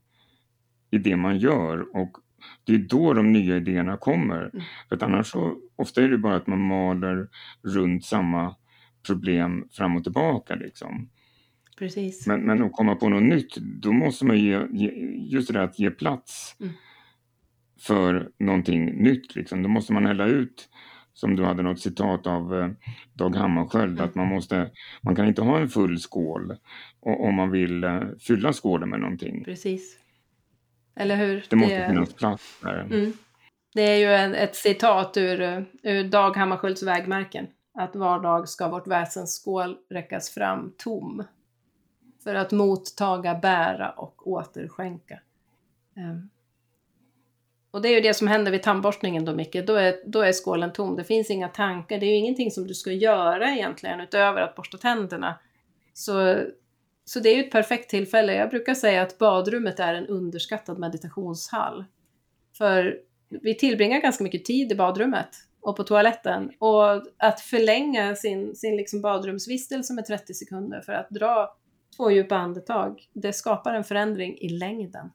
i 0.92 0.98
det 0.98 1.16
man 1.16 1.38
gör 1.38 1.96
och 1.96 2.18
det 2.64 2.74
är 2.74 2.78
då 2.78 3.14
de 3.14 3.32
nya 3.32 3.56
idéerna 3.56 3.98
kommer. 3.98 4.50
Mm. 4.54 4.66
För 4.90 5.04
annars 5.04 5.28
så, 5.28 5.56
ofta 5.76 6.02
är 6.02 6.10
det 6.10 6.18
bara 6.18 6.36
att 6.36 6.48
man 6.48 6.60
maler 6.60 7.28
runt 7.64 8.06
samma 8.06 8.56
problem 9.06 9.68
fram 9.72 9.96
och 9.96 10.04
tillbaka 10.04 10.56
liksom. 10.56 11.10
Precis. 11.78 12.28
Men, 12.28 12.42
men 12.42 12.64
att 12.64 12.74
komma 12.74 12.96
på 12.96 13.10
något 13.10 13.24
nytt, 13.24 13.56
då 13.56 13.92
måste 13.92 14.26
man 14.26 14.38
ge, 14.38 14.68
ge 14.72 14.92
just 15.30 15.48
det 15.48 15.54
där 15.54 15.64
att 15.64 15.80
ge 15.80 15.92
plats 15.92 16.56
mm. 16.60 16.74
för 17.82 18.30
någonting 18.40 18.86
nytt 18.86 19.36
liksom. 19.36 19.64
Då 19.64 19.70
måste 19.70 19.94
man 19.94 20.06
hälla 20.06 20.26
ut 20.26 20.70
som 21.14 21.36
du 21.36 21.44
hade 21.44 21.64
något 21.64 21.80
citat 21.80 22.28
av 22.28 22.56
eh, 22.56 22.70
Dag 23.14 23.36
Hammarskjöld, 23.36 23.92
mm. 23.92 24.06
att 24.06 24.16
man 24.16 24.28
måste, 24.28 24.72
man 25.02 25.16
kan 25.16 25.28
inte 25.28 25.42
ha 25.42 25.60
en 25.60 25.70
full 25.70 26.00
skål 26.00 26.58
om 27.00 27.36
man 27.36 27.52
vill 27.52 27.84
eh, 27.84 28.02
fylla 28.20 28.54
skålen 28.54 28.90
med 28.90 29.00
någonting. 29.00 29.44
Precis. 29.44 29.98
Eller 30.96 31.16
hur? 31.16 31.46
Det 31.50 31.56
måste 31.56 31.80
det... 31.80 31.88
finnas 31.88 32.14
plats 32.14 32.60
där. 32.62 32.80
Mm. 32.80 33.14
Det 33.74 33.82
är 33.82 33.98
ju 33.98 34.14
en, 34.14 34.36
ett 34.36 34.56
citat 34.56 35.18
ur, 35.18 35.66
ur 35.84 36.04
Dag 36.04 36.36
Hammarskjölds 36.36 36.84
vägmärken. 36.84 37.48
Att 37.76 37.96
var 37.96 38.20
dag 38.20 38.50
ska 38.50 38.70
vårt 38.70 38.88
väsens 38.88 39.36
skål 39.36 39.78
räckas 39.90 40.30
fram 40.30 40.74
tom. 40.78 41.24
För 42.24 42.36
att 42.36 42.52
mottaga, 42.52 43.36
bära 43.36 43.90
och 43.90 44.28
återskänka. 44.28 45.20
Um. 45.96 46.30
Och 47.72 47.82
det 47.82 47.90
är 47.90 47.94
ju 47.96 48.02
det 48.02 48.14
som 48.14 48.28
händer 48.28 48.52
vid 48.52 48.64
tandborstningen 48.64 49.26
då 49.26 49.36
Micke. 49.36 49.66
Då 49.68 49.74
är, 49.74 49.96
då 50.06 50.22
är 50.22 50.32
skålen 50.32 50.74
tom. 50.74 50.96
Det 50.96 51.04
finns 51.04 51.30
inga 51.30 51.48
tankar. 51.48 52.00
Det 52.00 52.06
är 52.06 52.10
ju 52.10 52.16
ingenting 52.16 52.52
som 52.52 52.68
du 52.68 52.74
ska 52.74 52.92
göra 52.92 53.52
egentligen 53.52 54.00
utöver 54.00 54.42
att 54.42 54.56
borsta 54.56 54.78
tänderna. 54.78 55.40
Så 55.94 56.38
så 57.06 57.20
det 57.20 57.30
är 57.30 57.36
ju 57.36 57.44
ett 57.44 57.52
perfekt 57.52 57.90
tillfälle. 57.90 58.36
Jag 58.36 58.50
brukar 58.50 58.74
säga 58.74 59.02
att 59.02 59.18
badrummet 59.18 59.80
är 59.80 59.94
en 59.94 60.08
underskattad 60.08 60.80
meditationshall. 60.80 61.86
För 62.58 63.00
vi 63.30 63.56
tillbringar 63.56 64.02
ganska 64.02 64.24
mycket 64.24 64.46
tid 64.46 64.72
i 64.72 64.76
badrummet 64.76 65.30
och 65.66 65.76
på 65.78 65.84
toaletten. 65.84 66.52
Och 66.60 67.04
att 67.18 67.42
förlänga 67.42 68.16
sin, 68.16 68.56
sin 68.56 68.78
liksom 68.78 69.02
badrumsvistelse 69.02 69.94
med 69.94 70.06
30 70.06 70.34
sekunder 70.34 70.82
för 70.82 70.94
att 70.94 71.10
dra 71.10 71.56
två 71.98 72.12
djupa 72.12 72.36
andetag, 72.36 73.00
det 73.14 73.34
skapar 73.34 73.74
en 73.74 73.84
förändring 73.84 74.38
i 74.38 74.50
längden. 74.50 75.12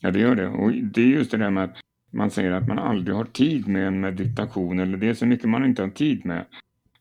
Ja, 0.00 0.10
det 0.10 0.18
gör 0.18 0.34
det. 0.34 0.48
Och 0.48 0.72
det 0.72 1.00
är 1.02 1.06
just 1.06 1.30
det 1.30 1.36
där 1.36 1.50
med 1.50 1.64
att 1.64 1.76
man 2.12 2.30
säger 2.30 2.50
att 2.50 2.68
man 2.68 2.78
aldrig 2.78 3.16
har 3.16 3.24
tid 3.24 3.68
med 3.68 3.86
en 3.86 4.00
meditation, 4.00 4.78
eller 4.78 4.96
det 4.96 5.08
är 5.08 5.14
så 5.14 5.26
mycket 5.26 5.48
man 5.48 5.64
inte 5.64 5.82
har 5.82 5.90
tid 5.90 6.26
med. 6.26 6.46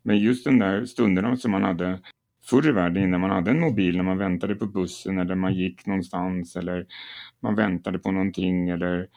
Men 0.03 0.17
just 0.17 0.45
den 0.45 0.59
där 0.59 0.85
stunderna 0.85 1.37
som 1.37 1.51
man 1.51 1.63
hade 1.63 1.99
förr 2.45 2.69
i 2.69 2.71
världen 2.71 3.03
innan 3.03 3.21
man 3.21 3.29
hade 3.29 3.51
en 3.51 3.59
mobil, 3.59 3.97
när 3.97 4.03
man 4.03 4.17
väntade 4.17 4.55
på 4.55 4.65
bussen 4.65 5.17
eller 5.17 5.35
man 5.35 5.53
gick 5.53 5.85
någonstans 5.85 6.55
eller 6.55 6.85
man 7.39 7.55
väntade 7.55 7.99
på 7.99 8.11
någonting 8.11 8.69
eller, 8.69 9.07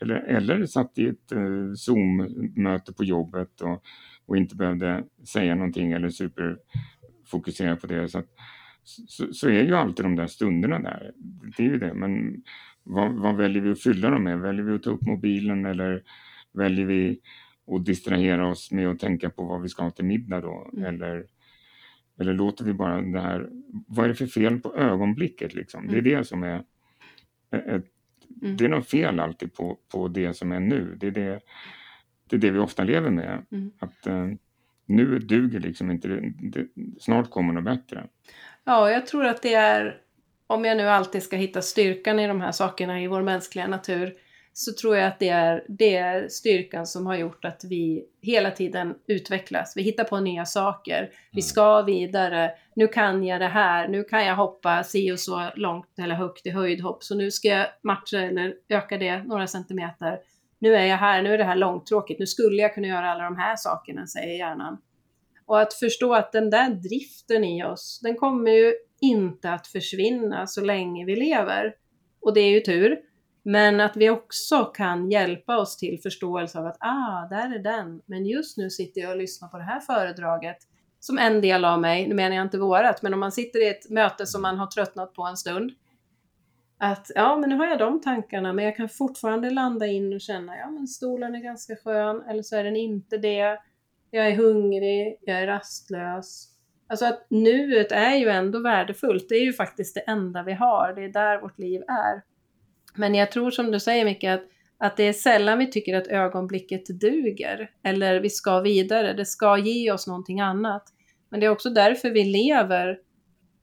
eller, 0.00 0.14
eller 0.14 0.66
satt 0.66 0.98
i 0.98 1.06
ett 1.06 1.32
eh, 1.32 1.72
Zoom-möte 1.76 2.92
på 2.92 3.04
jobbet 3.04 3.60
och, 3.60 3.84
och 4.26 4.36
inte 4.36 4.56
behövde 4.56 5.04
säga 5.28 5.54
någonting 5.54 5.92
eller 5.92 6.10
superfokusera 6.10 7.76
på 7.76 7.86
det. 7.86 8.08
Så, 8.08 8.18
att, 8.18 8.28
så, 8.84 9.32
så, 9.32 9.48
är 9.48 9.62
ju 9.62 9.74
alltid 9.74 10.04
de 10.04 10.16
där 10.16 10.26
stunderna 10.26 10.78
där. 10.78 11.12
Det 11.56 11.62
är 11.62 11.68
ju 11.68 11.78
det, 11.78 11.94
men 11.94 12.42
vad, 12.82 13.12
vad 13.12 13.36
väljer 13.36 13.62
vi 13.62 13.70
att 13.70 13.82
fylla 13.82 14.10
dem 14.10 14.24
med? 14.24 14.40
Väljer 14.40 14.64
vi 14.64 14.74
att 14.74 14.82
ta 14.82 14.90
upp 14.90 15.06
mobilen 15.06 15.66
eller 15.66 16.02
väljer 16.52 16.86
vi 16.86 17.20
att 17.66 17.84
distrahera 17.84 18.48
oss 18.48 18.72
med 18.72 18.88
att 18.88 18.98
tänka 18.98 19.30
på 19.30 19.44
vad 19.44 19.62
vi 19.62 19.68
ska 19.68 19.82
ha 19.82 19.90
till 19.90 20.04
middag 20.04 20.40
då? 20.40 20.70
Mm. 20.72 20.84
Eller 20.84 21.26
eller 22.18 22.34
låter 22.34 22.64
vi 22.64 22.72
bara 22.72 23.00
det 23.00 23.20
här, 23.20 23.48
vad 23.86 24.04
är 24.04 24.08
det 24.08 24.14
för 24.14 24.26
fel 24.26 24.60
på 24.60 24.74
ögonblicket 24.74 25.54
liksom? 25.54 25.86
Det 25.86 25.94
är 25.94 25.98
mm. 25.98 26.18
det 26.18 26.24
som 26.24 26.42
är 26.42 26.64
ett, 27.50 27.86
mm. 28.44 28.56
det 28.56 28.64
är 28.64 28.68
något 28.68 28.88
fel 28.88 29.20
alltid 29.20 29.54
på, 29.54 29.78
på 29.92 30.08
det 30.08 30.34
som 30.34 30.52
är 30.52 30.60
nu. 30.60 30.96
Det 31.00 31.06
är 31.06 31.10
det, 31.10 31.40
det, 32.28 32.36
är 32.36 32.40
det 32.40 32.50
vi 32.50 32.58
ofta 32.58 32.84
lever 32.84 33.10
med. 33.10 33.46
Mm. 33.52 33.72
Att 33.78 34.06
uh, 34.06 34.34
nu 34.86 35.18
duger 35.18 35.60
liksom 35.60 35.90
inte, 35.90 36.08
det, 36.08 36.32
det, 36.38 36.66
snart 37.00 37.30
kommer 37.30 37.54
något 37.54 37.64
bättre. 37.64 38.06
Ja, 38.64 38.90
jag 38.90 39.06
tror 39.06 39.24
att 39.24 39.42
det 39.42 39.54
är, 39.54 40.00
om 40.46 40.64
jag 40.64 40.76
nu 40.76 40.88
alltid 40.88 41.22
ska 41.22 41.36
hitta 41.36 41.62
styrkan 41.62 42.18
i 42.18 42.26
de 42.26 42.40
här 42.40 42.52
sakerna 42.52 43.02
i 43.02 43.06
vår 43.06 43.22
mänskliga 43.22 43.66
natur, 43.66 44.14
så 44.56 44.72
tror 44.72 44.96
jag 44.96 45.06
att 45.06 45.18
det 45.18 45.28
är, 45.28 45.64
det 45.68 45.96
är 45.96 46.28
styrkan 46.28 46.86
som 46.86 47.06
har 47.06 47.16
gjort 47.16 47.44
att 47.44 47.64
vi 47.64 48.04
hela 48.22 48.50
tiden 48.50 48.94
utvecklas. 49.06 49.72
Vi 49.76 49.82
hittar 49.82 50.04
på 50.04 50.20
nya 50.20 50.44
saker, 50.44 51.10
vi 51.32 51.40
mm. 51.40 51.42
ska 51.42 51.82
vidare, 51.82 52.50
nu 52.76 52.88
kan 52.88 53.24
jag 53.24 53.40
det 53.40 53.46
här, 53.46 53.88
nu 53.88 54.04
kan 54.04 54.26
jag 54.26 54.36
hoppa 54.36 54.84
si 54.84 55.12
och 55.12 55.20
så 55.20 55.50
långt 55.56 55.98
eller 55.98 56.14
högt 56.14 56.46
i 56.46 56.50
höjdhopp, 56.50 57.04
så 57.04 57.14
nu 57.14 57.30
ska 57.30 57.48
jag 57.48 57.66
matcha 57.82 58.18
eller 58.18 58.54
öka 58.68 58.98
det 58.98 59.22
några 59.22 59.46
centimeter. 59.46 60.18
Nu 60.58 60.74
är 60.74 60.86
jag 60.86 60.96
här, 60.96 61.22
nu 61.22 61.34
är 61.34 61.38
det 61.38 61.44
här 61.44 61.56
långtråkigt, 61.56 62.20
nu 62.20 62.26
skulle 62.26 62.62
jag 62.62 62.74
kunna 62.74 62.86
göra 62.86 63.10
alla 63.10 63.24
de 63.24 63.36
här 63.36 63.56
sakerna, 63.56 64.06
säger 64.06 64.38
hjärnan. 64.38 64.78
Och 65.46 65.60
att 65.60 65.74
förstå 65.74 66.14
att 66.14 66.32
den 66.32 66.50
där 66.50 66.70
driften 66.70 67.44
i 67.44 67.64
oss, 67.64 68.00
den 68.02 68.16
kommer 68.16 68.50
ju 68.50 68.74
inte 69.00 69.50
att 69.50 69.66
försvinna 69.66 70.46
så 70.46 70.60
länge 70.60 71.04
vi 71.04 71.16
lever. 71.16 71.74
Och 72.20 72.34
det 72.34 72.40
är 72.40 72.50
ju 72.50 72.60
tur. 72.60 72.98
Men 73.46 73.80
att 73.80 73.96
vi 73.96 74.10
också 74.10 74.64
kan 74.64 75.10
hjälpa 75.10 75.56
oss 75.56 75.76
till 75.76 76.00
förståelse 76.02 76.58
av 76.58 76.66
att 76.66 76.76
ah, 76.80 77.26
där 77.30 77.54
är 77.54 77.58
den. 77.58 78.02
Men 78.06 78.26
just 78.26 78.56
nu 78.56 78.70
sitter 78.70 79.00
jag 79.00 79.10
och 79.10 79.16
lyssnar 79.16 79.48
på 79.48 79.56
det 79.56 79.64
här 79.64 79.80
föredraget 79.80 80.58
som 81.00 81.18
en 81.18 81.40
del 81.40 81.64
av 81.64 81.80
mig, 81.80 82.08
nu 82.08 82.14
menar 82.14 82.36
jag 82.36 82.44
inte 82.44 82.58
vårat, 82.58 83.02
men 83.02 83.14
om 83.14 83.20
man 83.20 83.32
sitter 83.32 83.62
i 83.62 83.68
ett 83.68 83.90
möte 83.90 84.26
som 84.26 84.42
man 84.42 84.58
har 84.58 84.66
tröttnat 84.66 85.14
på 85.14 85.22
en 85.22 85.36
stund. 85.36 85.72
Att 86.78 87.10
ja, 87.14 87.36
men 87.36 87.50
nu 87.50 87.56
har 87.56 87.66
jag 87.66 87.78
de 87.78 88.00
tankarna, 88.00 88.52
men 88.52 88.64
jag 88.64 88.76
kan 88.76 88.88
fortfarande 88.88 89.50
landa 89.50 89.86
in 89.86 90.12
och 90.12 90.20
känna, 90.20 90.56
ja 90.56 90.70
men 90.70 90.86
stolen 90.86 91.34
är 91.34 91.40
ganska 91.40 91.76
skön, 91.76 92.22
eller 92.28 92.42
så 92.42 92.56
är 92.56 92.64
den 92.64 92.76
inte 92.76 93.18
det. 93.18 93.58
Jag 94.10 94.28
är 94.28 94.36
hungrig, 94.36 95.18
jag 95.20 95.38
är 95.38 95.46
rastlös. 95.46 96.48
Alltså 96.86 97.06
att 97.06 97.26
nuet 97.30 97.92
är 97.92 98.16
ju 98.16 98.28
ändå 98.28 98.58
värdefullt, 98.62 99.28
det 99.28 99.34
är 99.34 99.44
ju 99.44 99.52
faktiskt 99.52 99.94
det 99.94 100.00
enda 100.00 100.42
vi 100.42 100.52
har, 100.52 100.92
det 100.92 101.04
är 101.04 101.08
där 101.08 101.40
vårt 101.40 101.58
liv 101.58 101.82
är. 101.88 102.33
Men 102.94 103.14
jag 103.14 103.32
tror 103.32 103.50
som 103.50 103.70
du 103.70 103.80
säger 103.80 104.04
Micke, 104.04 104.24
att, 104.24 104.44
att 104.78 104.96
det 104.96 105.02
är 105.02 105.12
sällan 105.12 105.58
vi 105.58 105.70
tycker 105.70 105.96
att 105.96 106.06
ögonblicket 106.06 106.86
duger, 106.86 107.70
eller 107.84 108.20
vi 108.20 108.30
ska 108.30 108.60
vidare, 108.60 109.12
det 109.12 109.26
ska 109.26 109.58
ge 109.58 109.92
oss 109.92 110.06
någonting 110.06 110.40
annat. 110.40 110.84
Men 111.30 111.40
det 111.40 111.46
är 111.46 111.50
också 111.50 111.70
därför 111.70 112.10
vi 112.10 112.24
lever 112.24 112.98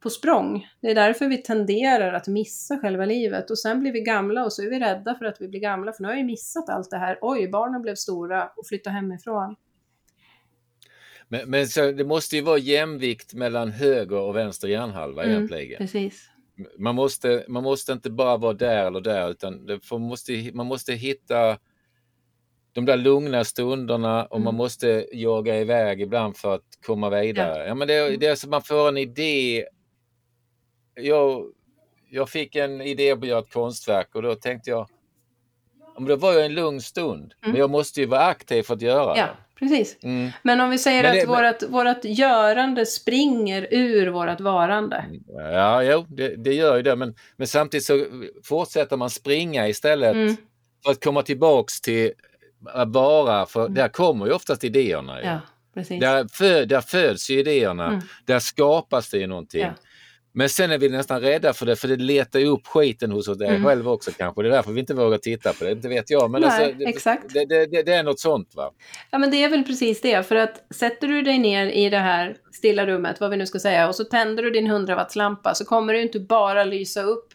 på 0.02 0.10
språng. 0.10 0.68
Det 0.82 0.92
är 0.92 0.96
därför 0.96 1.28
vi 1.28 1.38
tenderar 1.38 2.14
att 2.14 2.28
missa 2.28 2.80
själva 2.80 3.06
livet 3.06 3.50
och 3.50 3.60
sen 3.60 3.80
blir 3.80 3.92
vi 3.92 4.02
gamla 4.02 4.46
och 4.46 4.54
så 4.54 4.64
är 4.64 4.70
vi 4.70 4.80
rädda 4.80 5.16
för 5.16 5.26
att 5.26 5.42
vi 5.42 5.48
blir 5.48 5.60
gamla 5.60 5.94
för 5.94 6.04
nu 6.04 6.08
har 6.08 6.16
jag 6.16 6.26
missat 6.26 6.70
allt 6.70 6.90
det 6.90 6.98
här. 6.98 7.18
Oj, 7.22 7.48
barnen 7.48 7.82
blev 7.82 7.96
stora 7.96 8.48
och 8.58 8.68
flyttade 8.68 8.96
hemifrån. 8.96 9.56
Men, 11.28 11.50
men 11.50 11.68
så 11.68 11.92
det 11.92 12.04
måste 12.04 12.36
ju 12.36 12.42
vara 12.42 12.58
jämvikt 12.58 13.34
mellan 13.34 13.72
höger 13.72 14.20
och 14.20 14.36
vänster 14.36 14.68
hjärnhalva 14.68 15.24
mm, 15.24 15.36
egentligen. 15.36 15.78
Precis. 15.78 16.31
Man 16.78 16.96
måste, 16.96 17.46
man 17.48 17.64
måste 17.64 17.92
inte 17.92 18.10
bara 18.10 18.38
vara 18.38 18.54
där 18.54 18.86
eller 18.86 19.02
där 19.02 19.30
utan 19.30 19.66
det 19.66 19.80
får, 19.80 20.00
måste, 20.00 20.52
man 20.54 20.66
måste 20.66 20.94
hitta 20.94 21.58
de 22.74 22.86
där 22.86 22.98
lugna 22.98 23.44
stunderna 23.44 24.26
och 24.26 24.36
mm. 24.36 24.44
man 24.44 24.56
måste 24.56 25.08
jaga 25.12 25.60
iväg 25.60 26.02
ibland 26.02 26.38
för 26.38 26.56
att 26.56 26.66
komma 26.86 27.10
vidare. 27.10 27.60
Ja. 27.60 27.66
ja 27.66 27.76
men 27.76 27.88
det, 27.88 28.18
det 28.18 28.26
är 28.26 28.36
så 28.36 28.50
man 28.50 28.62
får 28.62 28.90
en 28.90 28.98
idé. 28.98 29.66
Jag, 30.96 31.46
jag 32.10 32.30
fick 32.30 32.56
en 32.56 32.82
idé 32.82 33.16
på 33.16 33.22
att 33.22 33.28
göra 33.28 33.40
ett 33.40 33.54
konstverk 33.54 34.16
och 34.16 34.22
då 34.22 34.36
tänkte 34.36 34.70
jag, 34.70 34.88
men 35.96 36.06
det 36.06 36.16
var 36.16 36.34
ju 36.34 36.40
en 36.40 36.54
lugn 36.54 36.82
stund, 36.82 37.34
mm. 37.42 37.52
men 37.52 37.60
jag 37.60 37.70
måste 37.70 38.00
ju 38.00 38.06
vara 38.06 38.22
aktiv 38.22 38.64
för 38.64 38.74
att 38.74 38.82
göra 38.82 39.18
ja, 39.18 39.26
det. 39.26 39.30
Precis. 39.62 39.98
Mm. 40.04 40.32
Men 40.44 40.62
om 40.62 40.70
vi 40.70 40.78
säger 40.78 41.04
det, 41.04 41.22
att 41.22 41.30
vårat, 41.30 41.62
men... 41.62 41.72
vårat 41.72 42.00
görande 42.04 42.86
springer 42.86 43.68
ur 43.72 44.08
vårat 44.08 44.42
varande. 44.42 45.06
Ja, 45.28 45.84
jo, 45.84 46.06
det, 46.10 46.36
det 46.36 46.54
gör 46.54 46.76
ju 46.76 46.82
det, 46.82 46.96
men, 46.96 47.16
men 47.38 47.48
samtidigt 47.48 47.86
så 47.86 48.06
fortsätter 48.44 48.98
man 48.98 49.10
springa 49.10 49.68
istället 49.68 50.16
mm. 50.16 50.36
för 50.84 50.92
att 50.92 51.04
komma 51.04 51.22
tillbaks 51.22 51.82
till 51.82 52.12
att 52.66 52.90
vara, 52.94 53.46
för 53.46 53.62
mm. 53.62 53.74
där 53.74 53.88
kommer 53.88 54.26
ju 54.26 54.32
oftast 54.32 54.64
idéerna. 54.64 55.22
Ja. 55.24 55.40
Där, 55.74 56.28
för, 56.34 56.66
där 56.66 56.82
föds 56.82 57.30
ju 57.30 57.40
idéerna, 57.40 57.88
mm. 57.88 58.02
där 58.26 58.40
skapas 58.40 59.10
det 59.10 59.18
ju 59.18 59.28
någonting. 59.28 59.62
Ja. 59.62 59.74
Men 60.34 60.50
sen 60.50 60.72
är 60.72 60.78
vi 60.78 60.90
nästan 60.90 61.22
rädda 61.22 61.54
för 61.54 61.66
det, 61.66 61.76
för 61.76 61.88
det 61.88 61.96
letar 61.96 62.40
ju 62.40 62.46
upp 62.46 62.68
skiten 62.68 63.12
hos 63.12 63.38
dig 63.38 63.48
mm. 63.48 63.66
själv 63.66 63.90
också 63.90 64.12
kanske. 64.12 64.42
Det 64.42 64.48
är 64.50 64.52
därför 64.52 64.72
vi 64.72 64.80
inte 64.80 64.94
vågar 64.94 65.18
titta 65.18 65.54
på 65.54 65.64
det, 65.64 65.72
inte 65.72 65.88
vet 65.88 66.10
jag. 66.10 66.32
Men 66.32 66.42
Nej, 66.42 66.50
alltså, 66.50 66.80
det, 66.80 66.86
exakt. 66.86 67.34
Det, 67.34 67.46
det, 67.46 67.84
det, 67.84 67.94
är 67.94 68.04
något 68.04 68.20
sånt 68.20 68.56
va? 68.56 68.72
Ja 69.12 69.18
men 69.18 69.32
det 69.32 69.44
är 69.44 69.50
väl 69.50 69.64
precis 69.64 70.02
det, 70.02 70.28
för 70.28 70.36
att 70.36 70.74
sätter 70.74 71.08
du 71.08 71.22
dig 71.22 71.38
ner 71.38 71.68
i 71.68 71.90
det 71.90 71.98
här 71.98 72.36
stilla 72.52 72.86
rummet, 72.86 73.20
vad 73.20 73.30
vi 73.30 73.38
nu 73.38 73.46
ska 73.46 73.60
säga, 73.60 73.88
och 73.88 73.96
så 73.96 74.04
tänder 74.04 74.44
du 74.44 74.50
din 74.50 74.68
100 74.68 75.08
lampa 75.16 75.54
så 75.56 75.66
kommer 75.66 75.94
det 75.94 76.02
inte 76.02 76.20
bara 76.20 76.64
lysa 76.64 77.02
upp 77.02 77.28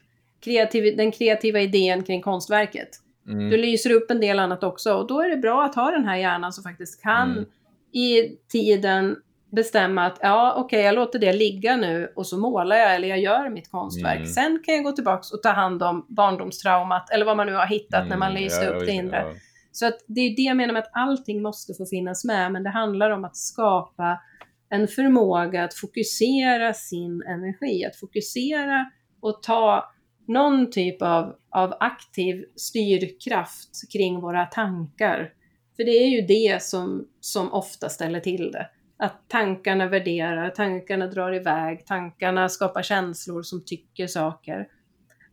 kreativ, 0.45 0.97
den 0.97 1.13
kreativa 1.13 1.61
idén 1.61 2.03
kring 2.03 2.23
konstverket. 2.23 2.89
Mm. 3.29 3.51
Du 3.51 3.57
lyser 3.57 3.91
upp 3.91 4.11
en 4.11 4.21
del 4.21 4.39
annat 4.39 4.65
också 4.65 4.95
och 4.95 5.07
då 5.07 5.21
är 5.21 5.29
det 5.29 5.37
bra 5.37 5.65
att 5.65 5.75
ha 5.75 5.91
den 5.91 6.05
här 6.05 6.17
hjärnan 6.17 6.53
som 6.53 6.65
faktiskt 6.65 7.03
kan 7.03 7.33
mm. 7.33 7.45
i 7.93 8.37
tiden 8.53 9.17
bestämma 9.51 10.07
att 10.07 10.19
ja, 10.23 10.55
okej, 10.57 10.65
okay, 10.65 10.87
jag 10.87 10.95
låter 10.95 11.19
det 11.19 11.33
ligga 11.33 11.77
nu 11.77 12.13
och 12.17 12.27
så 12.27 12.39
målar 12.39 12.77
jag 12.77 12.95
eller 12.95 13.09
jag 13.09 13.19
gör 13.19 13.51
mitt 13.51 13.71
konstverk. 13.71 14.17
Mm. 14.17 14.27
Sen 14.27 14.63
kan 14.65 14.75
jag 14.75 14.85
gå 14.85 14.93
tillbaka 14.93 15.23
och 15.35 15.43
ta 15.43 15.51
hand 15.51 15.83
om 15.83 16.07
barndomstraumat 16.09 17.11
eller 17.11 17.27
vad 17.27 17.37
man 17.37 17.47
nu 17.47 17.55
har 17.55 17.67
hittat 17.67 18.01
mm. 18.01 18.09
när 18.09 18.17
man 18.17 18.31
mm, 18.31 18.43
lyste 18.43 18.65
ja, 18.65 18.71
upp 18.71 18.87
det 18.87 18.93
inre. 18.93 19.17
Ja. 19.17 19.35
Så 19.73 19.87
att 19.87 19.99
det 20.07 20.21
är 20.21 20.37
det 20.37 20.43
jag 20.43 20.57
menar 20.57 20.73
med 20.73 20.83
att 20.83 20.91
allting 20.93 21.43
måste 21.43 21.75
få 21.75 21.87
finnas 21.87 22.25
med, 22.25 22.53
men 22.53 22.63
det 22.63 22.71
handlar 22.71 23.11
om 23.11 23.25
att 23.25 23.37
skapa 23.37 24.21
en 24.69 24.89
förmåga 24.89 25.65
att 25.65 25.75
fokusera 25.75 26.75
sin 26.75 27.23
energi, 27.23 27.85
att 27.85 27.97
fokusera 27.97 28.91
och 29.21 29.43
ta 29.43 29.93
någon 30.29 30.71
typ 30.71 31.03
av, 31.03 31.37
av 31.51 31.75
aktiv 31.81 32.45
styrkraft 32.57 33.93
kring 33.93 34.21
våra 34.21 34.47
tankar. 34.47 35.33
För 35.77 35.85
det 35.85 35.91
är 35.91 36.09
ju 36.09 36.21
det 36.21 36.63
som, 36.63 37.09
som 37.21 37.53
ofta 37.53 37.89
ställer 37.89 38.21
till 38.21 38.53
det. 38.53 38.71
Att 38.99 39.29
tankarna 39.29 39.89
värderar, 39.89 40.51
tankarna 40.51 41.07
drar 41.07 41.35
iväg, 41.35 41.87
tankarna 41.87 42.49
skapar 42.49 42.83
känslor 42.83 43.43
som 43.43 43.65
tycker 43.65 44.07
saker. 44.07 44.69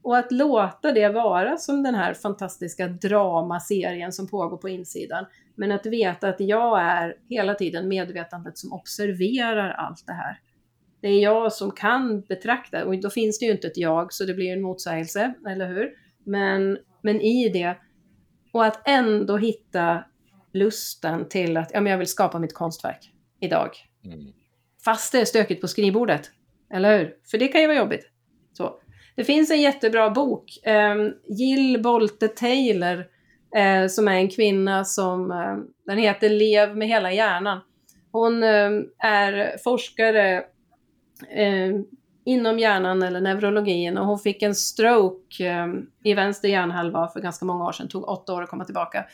Och 0.01 0.17
att 0.17 0.31
låta 0.31 0.91
det 0.91 1.09
vara 1.09 1.57
som 1.57 1.83
den 1.83 1.95
här 1.95 2.13
fantastiska 2.13 2.87
dramaserien 2.87 4.11
som 4.11 4.27
pågår 4.27 4.57
på 4.57 4.69
insidan. 4.69 5.25
Men 5.55 5.71
att 5.71 5.85
veta 5.85 6.29
att 6.29 6.39
jag 6.39 6.81
är 6.81 7.15
hela 7.29 7.55
tiden 7.55 7.87
medvetandet 7.87 8.57
som 8.57 8.73
observerar 8.73 9.69
allt 9.69 10.07
det 10.07 10.13
här. 10.13 10.39
Det 11.01 11.07
är 11.07 11.23
jag 11.23 11.53
som 11.53 11.71
kan 11.71 12.21
betrakta, 12.21 12.85
och 12.85 13.01
då 13.01 13.09
finns 13.09 13.39
det 13.39 13.45
ju 13.45 13.51
inte 13.51 13.67
ett 13.67 13.77
jag, 13.77 14.13
så 14.13 14.25
det 14.25 14.33
blir 14.33 14.53
en 14.53 14.61
motsägelse, 14.61 15.33
eller 15.47 15.67
hur? 15.67 15.89
Men, 16.23 16.77
men 17.01 17.21
i 17.21 17.49
det, 17.49 17.77
och 18.51 18.65
att 18.65 18.87
ändå 18.87 19.37
hitta 19.37 20.03
lusten 20.53 21.29
till 21.29 21.57
att 21.57 21.71
ja, 21.73 21.81
men 21.81 21.91
jag 21.91 21.97
vill 21.97 22.07
skapa 22.07 22.39
mitt 22.39 22.53
konstverk 22.53 23.12
idag. 23.43 23.69
Mm. 24.05 24.33
Fast 24.85 25.11
det 25.11 25.21
är 25.21 25.25
stökigt 25.25 25.61
på 25.61 25.67
skrivbordet. 25.67 26.31
Eller 26.73 26.97
hur? 26.97 27.15
För 27.31 27.37
det 27.37 27.47
kan 27.47 27.61
ju 27.61 27.67
vara 27.67 27.77
jobbigt. 27.77 28.09
Så. 28.53 28.79
Det 29.15 29.23
finns 29.23 29.51
en 29.51 29.61
jättebra 29.61 30.09
bok, 30.09 30.59
eh, 30.63 30.95
Jill 31.29 31.81
Bolte 31.81 32.27
Taylor, 32.27 33.05
eh, 33.55 33.87
som 33.87 34.07
är 34.07 34.15
en 34.15 34.29
kvinna 34.29 34.85
som, 34.85 35.31
eh, 35.31 35.57
den 35.85 35.97
heter 35.97 36.29
Lev 36.29 36.77
med 36.77 36.87
hela 36.87 37.11
hjärnan. 37.11 37.59
Hon 38.11 38.43
ehm, 38.43 38.85
är 38.97 39.57
forskare 39.63 40.43
ehm, 41.29 41.85
inom 42.25 42.59
hjärnan 42.59 43.03
eller 43.03 43.21
neurologin 43.21 43.97
och 43.97 44.05
hon 44.05 44.19
fick 44.19 44.41
en 44.41 44.55
stroke 44.55 45.47
ehm, 45.47 45.85
i 46.03 46.13
vänster 46.13 46.47
hjärnhalva 46.47 47.07
för 47.07 47.19
ganska 47.19 47.45
många 47.45 47.65
år 47.65 47.71
sedan, 47.71 47.87
tog 47.87 48.09
åtta 48.09 48.33
år 48.33 48.41
att 48.41 48.49
komma 48.49 48.65
tillbaka. 48.65 49.05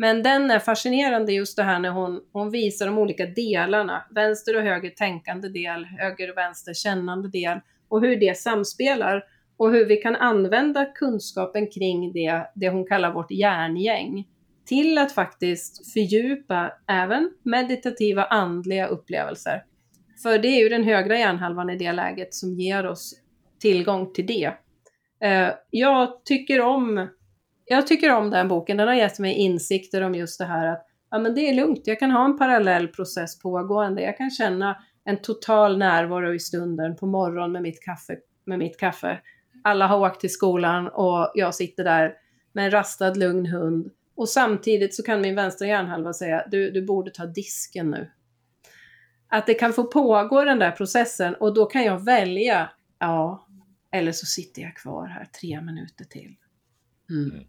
Men 0.00 0.22
den 0.22 0.50
är 0.50 0.58
fascinerande 0.58 1.32
just 1.32 1.56
det 1.56 1.62
här 1.62 1.78
när 1.78 1.90
hon, 1.90 2.20
hon 2.32 2.50
visar 2.50 2.86
de 2.86 2.98
olika 2.98 3.26
delarna, 3.26 4.04
vänster 4.10 4.56
och 4.56 4.62
höger 4.62 4.90
tänkande 4.90 5.48
del, 5.48 5.84
höger 5.84 6.30
och 6.30 6.36
vänster 6.36 6.74
kännande 6.74 7.28
del 7.28 7.60
och 7.88 8.00
hur 8.00 8.16
det 8.16 8.38
samspelar 8.38 9.24
och 9.56 9.72
hur 9.72 9.86
vi 9.86 9.96
kan 9.96 10.16
använda 10.16 10.84
kunskapen 10.84 11.70
kring 11.70 12.12
det, 12.12 12.42
det 12.54 12.68
hon 12.68 12.86
kallar 12.86 13.12
vårt 13.12 13.30
hjärngäng 13.30 14.28
till 14.66 14.98
att 14.98 15.12
faktiskt 15.12 15.92
fördjupa 15.92 16.72
även 16.88 17.30
meditativa 17.42 18.24
andliga 18.24 18.86
upplevelser. 18.86 19.64
För 20.22 20.38
det 20.38 20.48
är 20.48 20.62
ju 20.62 20.68
den 20.68 20.84
högra 20.84 21.18
hjärnhalvan 21.18 21.70
i 21.70 21.76
det 21.76 21.92
läget 21.92 22.34
som 22.34 22.54
ger 22.54 22.86
oss 22.86 23.14
tillgång 23.60 24.12
till 24.12 24.26
det. 24.26 24.52
Eh, 25.20 25.50
jag 25.70 26.24
tycker 26.24 26.60
om 26.60 27.08
jag 27.68 27.86
tycker 27.86 28.14
om 28.14 28.30
den 28.30 28.48
boken. 28.48 28.76
Den 28.76 28.88
har 28.88 28.94
gett 28.94 29.18
mig 29.18 29.34
insikter 29.34 30.02
om 30.02 30.14
just 30.14 30.38
det 30.38 30.44
här 30.44 30.66
att 30.66 30.86
ja, 31.10 31.18
men 31.18 31.34
det 31.34 31.40
är 31.40 31.54
lugnt. 31.54 31.82
Jag 31.84 31.98
kan 31.98 32.10
ha 32.10 32.24
en 32.24 32.38
parallell 32.38 32.88
process 32.88 33.38
pågående. 33.38 34.02
Jag 34.02 34.16
kan 34.16 34.30
känna 34.30 34.76
en 35.04 35.16
total 35.16 35.78
närvaro 35.78 36.34
i 36.34 36.38
stunden 36.38 36.96
på 36.96 37.06
morgonen 37.06 37.52
med 37.52 37.62
mitt 37.62 37.82
kaffe. 37.82 38.16
Med 38.44 38.58
mitt 38.58 38.78
kaffe. 38.78 39.20
Alla 39.64 39.86
har 39.86 39.98
åkt 39.98 40.20
till 40.20 40.32
skolan 40.32 40.88
och 40.88 41.32
jag 41.34 41.54
sitter 41.54 41.84
där 41.84 42.14
med 42.52 42.64
en 42.64 42.70
rastad 42.70 43.14
lugn 43.14 43.46
hund. 43.46 43.90
Och 44.16 44.28
samtidigt 44.28 44.94
så 44.94 45.02
kan 45.02 45.20
min 45.20 45.34
vänstra 45.34 45.66
hjärnhalva 45.66 46.12
säga 46.12 46.44
du, 46.50 46.70
du 46.70 46.86
borde 46.86 47.10
ta 47.10 47.26
disken 47.26 47.90
nu. 47.90 48.10
Att 49.28 49.46
det 49.46 49.54
kan 49.54 49.72
få 49.72 49.84
pågå 49.84 50.44
den 50.44 50.58
där 50.58 50.70
processen 50.70 51.34
och 51.34 51.54
då 51.54 51.66
kan 51.66 51.84
jag 51.84 52.04
välja, 52.04 52.70
ja, 52.98 53.46
eller 53.92 54.12
så 54.12 54.26
sitter 54.26 54.62
jag 54.62 54.76
kvar 54.76 55.06
här 55.06 55.24
tre 55.40 55.60
minuter 55.60 56.04
till. 56.04 56.36
Mm. 57.10 57.30
mm. 57.30 57.44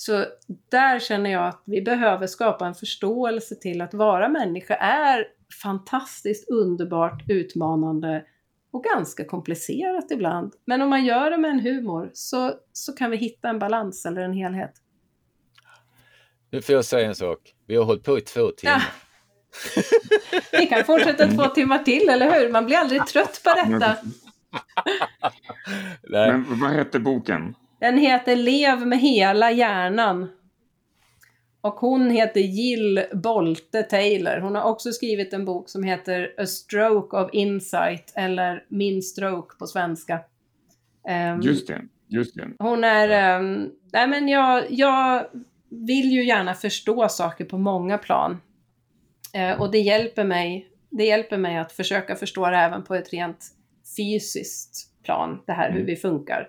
Så 0.00 0.26
där 0.70 0.98
känner 0.98 1.30
jag 1.30 1.48
att 1.48 1.62
vi 1.64 1.82
behöver 1.82 2.26
skapa 2.26 2.66
en 2.66 2.74
förståelse 2.74 3.54
till 3.54 3.80
att 3.80 3.94
vara 3.94 4.28
människa 4.28 4.74
är 4.74 5.26
fantastiskt 5.62 6.50
underbart, 6.50 7.30
utmanande 7.30 8.24
och 8.70 8.84
ganska 8.84 9.24
komplicerat 9.24 10.10
ibland. 10.10 10.52
Men 10.64 10.82
om 10.82 10.90
man 10.90 11.04
gör 11.04 11.30
det 11.30 11.38
med 11.38 11.50
en 11.50 11.60
humor 11.60 12.10
så, 12.12 12.54
så 12.72 12.92
kan 12.92 13.10
vi 13.10 13.16
hitta 13.16 13.48
en 13.48 13.58
balans 13.58 14.06
eller 14.06 14.20
en 14.20 14.32
helhet. 14.32 14.72
Nu 16.50 16.62
får 16.62 16.74
jag 16.74 16.84
säga 16.84 17.08
en 17.08 17.14
sak. 17.14 17.54
Vi 17.66 17.76
har 17.76 17.84
hållit 17.84 18.04
på 18.04 18.18
i 18.18 18.20
två 18.20 18.50
timmar. 18.50 18.84
Ja. 19.74 19.82
Vi 20.60 20.66
kan 20.66 20.84
fortsätta 20.84 21.26
två 21.26 21.44
timmar 21.44 21.78
till, 21.78 22.08
eller 22.08 22.40
hur? 22.40 22.52
Man 22.52 22.66
blir 22.66 22.76
aldrig 22.76 23.06
trött 23.06 23.40
på 23.44 23.50
detta. 23.50 23.96
Men 26.02 26.60
vad 26.60 26.72
heter 26.72 26.98
boken? 26.98 27.54
Den 27.80 27.98
heter 27.98 28.36
Lev 28.36 28.86
med 28.86 28.98
hela 28.98 29.50
hjärnan. 29.50 30.28
Och 31.60 31.74
hon 31.74 32.10
heter 32.10 32.40
Jill 32.40 33.04
Bolte 33.12 33.82
Taylor. 33.82 34.40
Hon 34.40 34.54
har 34.54 34.62
också 34.62 34.92
skrivit 34.92 35.32
en 35.32 35.44
bok 35.44 35.68
som 35.68 35.82
heter 35.82 36.34
A 36.38 36.46
Stroke 36.46 37.16
of 37.16 37.30
Insight, 37.32 38.12
eller 38.14 38.64
Min 38.68 39.02
stroke 39.02 39.56
på 39.58 39.66
svenska. 39.66 40.20
Um, 41.34 41.40
just 41.40 41.66
det, 41.66 41.82
just 42.08 42.34
det. 42.34 42.48
Hon 42.58 42.84
är... 42.84 43.38
Um, 43.40 43.72
nej 43.92 44.08
men 44.08 44.28
jag, 44.28 44.64
jag 44.70 45.26
vill 45.68 46.12
ju 46.12 46.26
gärna 46.26 46.54
förstå 46.54 47.08
saker 47.08 47.44
på 47.44 47.58
många 47.58 47.98
plan. 47.98 48.40
Uh, 49.36 49.60
och 49.60 49.70
det 49.70 49.78
hjälper 49.78 50.24
mig 50.24 50.70
det 50.90 51.04
hjälper 51.04 51.38
mig 51.38 51.56
att 51.56 51.72
försöka 51.72 52.16
förstå 52.16 52.50
det 52.50 52.56
även 52.56 52.84
på 52.84 52.94
ett 52.94 53.12
rent 53.12 53.46
fysiskt 53.96 55.02
plan, 55.04 55.42
det 55.46 55.52
här 55.52 55.68
hur 55.68 55.76
mm. 55.76 55.86
vi 55.86 55.96
funkar. 55.96 56.48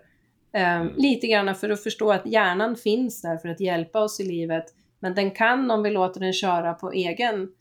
Um, 0.54 0.93
lite 0.97 1.28
grann 1.28 1.56
för 1.56 1.70
att 1.70 1.84
förstå 1.84 2.12
att 2.12 2.26
hjärnan 2.26 2.76
finns 2.76 3.22
där 3.22 3.38
för 3.38 3.49
att 3.49 3.60
hjälpa 3.60 3.99
oss 3.99 4.20
i 4.20 4.24
livet, 4.24 4.66
men 4.99 5.16
den 5.16 5.32
kan, 5.32 5.72
om 5.72 5.84
vi 5.84 5.89
låter 5.89 6.20
den 6.20 6.34
köra 6.34 6.74
på 6.74 6.91
egen, 6.91 7.52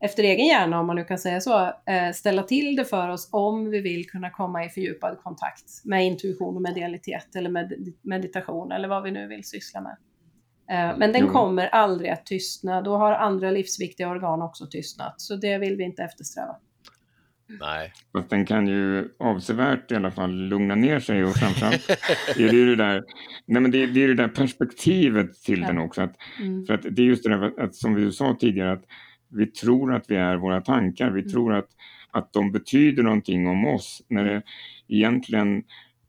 efter 0.00 0.22
egen 0.22 0.46
hjärna, 0.46 0.80
om 0.80 0.86
man 0.86 0.96
nu 0.96 1.04
kan 1.04 1.18
säga 1.18 1.40
så, 1.40 1.64
uh, 1.66 2.12
ställa 2.14 2.42
till 2.42 2.76
det 2.76 2.84
för 2.84 3.08
oss 3.08 3.28
om 3.32 3.70
vi 3.70 3.80
vill 3.80 4.10
kunna 4.10 4.30
komma 4.30 4.64
i 4.64 4.68
fördjupad 4.68 5.18
kontakt 5.22 5.84
med 5.84 6.06
intuition 6.06 6.56
och 6.56 6.62
medialitet 6.62 7.36
eller 7.36 7.50
med 7.50 7.92
meditation 8.02 8.72
eller 8.72 8.88
vad 8.88 9.02
vi 9.02 9.10
nu 9.10 9.26
vill 9.26 9.44
syssla 9.44 9.80
med. 9.80 9.96
Eh, 10.70 10.96
men 10.98 11.12
den 11.12 11.28
kommer 11.28 11.66
aldrig 11.66 12.10
att 12.10 12.26
tystna. 12.26 12.82
Då 12.82 12.96
har 12.96 13.12
andra 13.12 13.50
livsviktiga 13.50 14.08
organ 14.08 14.42
också 14.42 14.66
tystnat. 14.66 15.20
Så 15.20 15.36
det 15.36 15.58
vill 15.58 15.76
vi 15.76 15.84
inte 15.84 16.02
eftersträva. 16.02 16.56
Nej. 17.60 17.92
Fast 18.12 18.30
den 18.30 18.46
kan 18.46 18.66
ju 18.66 19.08
avsevärt 19.18 19.92
i 19.92 19.94
alla 19.94 20.10
fall 20.10 20.30
lugna 20.30 20.74
ner 20.74 21.00
sig 21.00 21.24
och 21.24 21.36
framförallt 21.36 21.90
är 22.36 22.48
det 22.48 22.56
ju 22.56 22.66
det 22.66 22.76
där, 22.76 23.04
nej 23.46 23.62
men 23.62 23.70
det, 23.70 23.86
det 23.86 24.04
är 24.04 24.08
det 24.08 24.14
där 24.14 24.28
perspektivet 24.28 25.42
till 25.42 25.60
ja. 25.60 25.66
den 25.66 25.78
också. 25.78 26.02
Att, 26.02 26.16
mm. 26.40 26.66
För 26.66 26.74
att 26.74 26.82
det 26.82 27.02
är 27.02 27.06
just 27.06 27.24
det 27.24 27.30
där 27.30 27.60
att, 27.60 27.74
som 27.74 27.94
vi 27.94 28.12
sa 28.12 28.36
tidigare 28.40 28.72
att 28.72 28.84
vi 29.30 29.46
tror 29.46 29.94
att 29.94 30.04
vi 30.08 30.16
är 30.16 30.36
våra 30.36 30.60
tankar. 30.60 31.10
Vi 31.10 31.20
mm. 31.20 31.32
tror 31.32 31.54
att, 31.54 31.68
att 32.10 32.32
de 32.32 32.52
betyder 32.52 33.02
någonting 33.02 33.46
om 33.48 33.66
oss 33.66 34.02
när 34.08 34.24
det 34.24 34.42
egentligen 34.88 35.62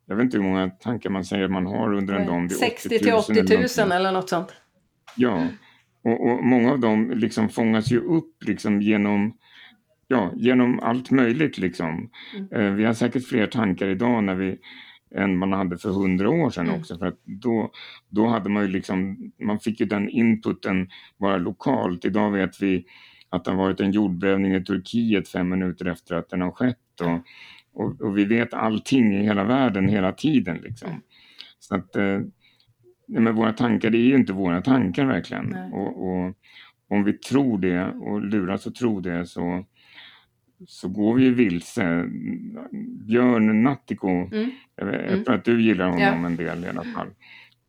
jag 0.10 0.16
vet 0.16 0.24
inte 0.24 0.38
hur 0.38 0.44
många 0.44 0.70
tankar 0.70 1.10
man 1.10 1.26
säger 1.26 1.48
man 1.48 1.66
har 1.66 1.94
under 1.94 2.14
en 2.14 2.28
dag. 2.28 2.52
60 2.52 2.90
till 3.00 3.14
80 3.14 3.34
000 3.34 3.44
eller, 3.78 3.96
eller 3.96 4.12
något 4.12 4.30
sånt. 4.30 4.54
Ja, 5.16 5.48
och, 6.04 6.28
och, 6.28 6.44
många 6.44 6.72
av 6.72 6.80
dem 6.80 7.12
liksom 7.16 7.50
fångas 7.50 7.92
ju 7.92 8.00
upp 8.00 8.44
liksom 8.46 8.82
genom, 8.82 9.34
ja, 10.10 10.32
genom 10.36 10.80
allt 10.80 11.12
möjligt. 11.12 11.58
Liksom. 11.58 12.10
Mm. 12.36 12.52
Eh, 12.52 12.74
vi 12.74 12.86
har 12.86 12.94
säkert 12.94 13.28
fler 13.28 13.48
tankar 13.48 13.88
idag 13.88 14.24
när 14.24 14.36
vi, 14.36 14.58
än 15.16 15.38
man 15.38 15.54
hade 15.54 15.78
för 15.78 15.90
hundra 15.90 16.30
år 16.30 16.50
sedan 16.50 16.68
mm. 16.68 16.80
också. 16.80 16.98
För 16.98 17.06
att 17.06 17.20
då, 17.26 17.72
då 18.10 18.28
hade 18.28 18.50
man 18.50 18.64
ju 18.64 18.70
liksom, 18.70 19.32
man 19.40 19.60
fick 19.60 19.80
ju 19.80 19.86
den 19.86 20.10
inputen 20.10 20.90
bara 21.20 21.38
lokalt. 21.38 22.06
Idag 22.06 22.32
vet 22.32 22.62
vi 22.62 22.86
att 23.30 23.46
det 23.46 23.52
har 23.52 23.58
varit 23.58 23.80
en 23.80 23.92
jordbävning 23.92 24.56
i 24.56 24.64
Turkiet 24.64 25.30
fem 25.30 25.50
minuter 25.50 25.86
efter 25.86 26.16
att 26.16 26.30
den 26.30 26.42
har 26.42 26.52
skett. 26.52 27.02
Och, 27.02 27.20
och, 27.84 28.02
och, 28.02 28.18
vi 28.18 28.26
vet 28.26 28.54
allting 28.54 29.16
i 29.16 29.24
hela 29.24 29.44
världen 29.44 29.90
hela 29.90 30.12
tiden. 30.12 30.58
Liksom. 30.58 30.90
Så 31.60 31.76
att, 31.76 31.96
eh, 31.96 32.20
men 33.08 33.36
våra 33.36 33.54
tankar, 33.54 33.90
det 33.90 33.98
är 33.98 34.08
ju 34.08 34.16
inte 34.16 34.34
våra 34.34 34.62
tankar 34.62 35.06
verkligen. 35.06 35.56
Och, 35.74 36.08
och, 36.08 36.34
om 36.90 37.04
vi 37.04 37.14
tror 37.14 37.58
det 37.58 37.86
och 37.86 38.22
luras 38.22 38.68
att 38.68 38.76
tro 38.76 39.00
det 39.00 39.26
så, 39.26 39.66
så 40.68 40.88
går 40.88 41.16
vi 41.16 41.24
ju 41.24 41.34
vilse. 41.34 42.06
Björn 43.08 43.64
Nattiko, 43.64 44.10
mm. 44.10 44.52
jag, 44.76 44.94
mm. 44.94 45.24
tror 45.24 45.36
att 45.36 45.46
du 45.46 45.62
gillar 45.62 45.86
honom 45.86 46.02
ja. 46.02 46.26
en 46.26 46.36
del 46.36 46.66
i 46.66 46.68
alla 46.68 46.84
fall. 46.84 47.08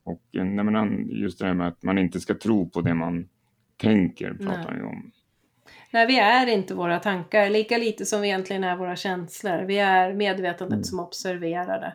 Och 0.05 0.23
eh, 0.33 0.45
nej, 0.45 0.65
men 0.65 1.09
just 1.09 1.39
det 1.39 1.47
här 1.47 1.55
med 1.55 1.69
att 1.69 1.83
man 1.83 1.99
inte 1.99 2.21
ska 2.21 2.35
tro 2.35 2.71
på 2.71 2.81
det 2.81 2.95
man 2.95 3.29
tänker 3.77 4.35
pratar 4.35 4.69
han 4.69 4.77
ju 4.77 4.85
om. 4.85 5.13
Nej, 5.93 6.07
vi 6.07 6.19
är 6.19 6.47
inte 6.47 6.75
våra 6.75 6.99
tankar, 6.99 7.51
lika 7.51 7.79
lite 7.79 8.07
som 8.07 8.21
vi 8.21 8.29
egentligen 8.29 8.65
är 8.65 8.77
våra 8.77 8.97
känslor. 8.97 9.63
Vi 9.63 9.79
är 9.79 10.15
medvetandet 10.15 10.77
mm. 10.77 10.85
som 10.85 11.01
observerar 11.01 11.81
det. 11.81 11.93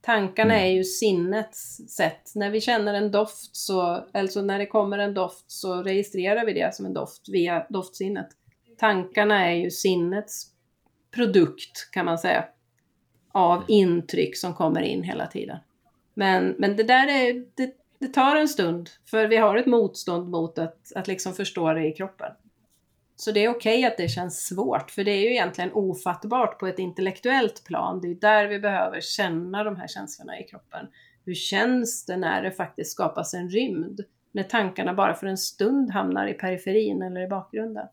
Tankarna 0.00 0.54
mm. 0.54 0.66
är 0.66 0.76
ju 0.76 0.84
sinnets 0.84 1.76
sätt. 1.88 2.32
När 2.34 2.50
vi 2.50 2.60
känner 2.60 2.94
en 2.94 3.10
doft, 3.10 3.56
så, 3.56 4.06
alltså 4.12 4.42
när 4.42 4.58
det 4.58 4.66
kommer 4.66 4.98
en 4.98 5.14
doft, 5.14 5.50
så 5.50 5.82
registrerar 5.82 6.46
vi 6.46 6.52
det 6.52 6.74
som 6.74 6.86
en 6.86 6.94
doft 6.94 7.28
via 7.28 7.66
doftsinnet. 7.68 8.28
Tankarna 8.78 9.50
är 9.50 9.54
ju 9.54 9.70
sinnets 9.70 10.46
produkt, 11.14 11.90
kan 11.92 12.04
man 12.04 12.18
säga, 12.18 12.44
av 13.32 13.56
mm. 13.56 13.64
intryck 13.68 14.36
som 14.36 14.54
kommer 14.54 14.80
in 14.80 15.02
hela 15.02 15.26
tiden. 15.26 15.58
Men, 16.14 16.54
men 16.58 16.76
det 16.76 16.82
där 16.82 17.08
är, 17.08 17.46
det, 17.54 17.74
det 17.98 18.08
tar 18.08 18.36
en 18.36 18.48
stund, 18.48 18.90
för 19.10 19.26
vi 19.26 19.36
har 19.36 19.56
ett 19.56 19.66
motstånd 19.66 20.28
mot 20.28 20.58
att, 20.58 20.92
att 20.94 21.08
liksom 21.08 21.32
förstå 21.32 21.72
det 21.72 21.86
i 21.86 21.92
kroppen. 21.92 22.32
Så 23.16 23.32
det 23.32 23.44
är 23.44 23.48
okej 23.48 23.78
okay 23.78 23.84
att 23.84 23.96
det 23.96 24.08
känns 24.08 24.46
svårt, 24.46 24.90
för 24.90 25.04
det 25.04 25.10
är 25.10 25.20
ju 25.20 25.30
egentligen 25.30 25.72
ofattbart 25.72 26.58
på 26.58 26.66
ett 26.66 26.78
intellektuellt 26.78 27.64
plan. 27.64 28.00
Det 28.00 28.08
är 28.08 28.14
där 28.14 28.46
vi 28.46 28.58
behöver 28.58 29.00
känna 29.00 29.64
de 29.64 29.76
här 29.76 29.86
känslorna 29.86 30.40
i 30.40 30.42
kroppen. 30.42 30.86
Hur 31.24 31.34
känns 31.34 32.06
det 32.06 32.16
när 32.16 32.42
det 32.42 32.50
faktiskt 32.50 32.92
skapas 32.92 33.34
en 33.34 33.48
rymd? 33.48 34.00
När 34.32 34.42
tankarna 34.42 34.94
bara 34.94 35.14
för 35.14 35.26
en 35.26 35.38
stund 35.38 35.90
hamnar 35.90 36.26
i 36.26 36.34
periferin 36.34 37.02
eller 37.02 37.20
i 37.20 37.28
bakgrunden. 37.28 37.86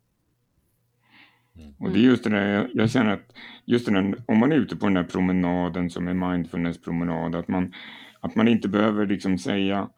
Mm. 1.60 1.74
Och 1.80 1.92
det 1.92 2.00
är 2.00 2.04
just 2.04 2.24
det 2.24 2.30
där, 2.30 2.70
jag 2.74 2.92
känner 2.92 3.14
att 3.14 3.34
just 3.66 3.86
det 3.86 3.92
där, 3.92 4.16
om 4.26 4.40
man 4.40 4.52
är 4.52 4.56
ute 4.56 4.76
på 4.76 4.86
den 4.86 4.94
där 4.94 5.04
promenaden 5.04 5.90
som 5.90 6.08
är 6.08 6.14
mindfulness-promenad, 6.14 7.36
att 7.36 7.48
man, 7.48 7.74
att 8.20 8.36
man 8.36 8.48
inte 8.48 8.68
behöver 8.68 9.06
liksom 9.06 9.38
säga 9.38 9.90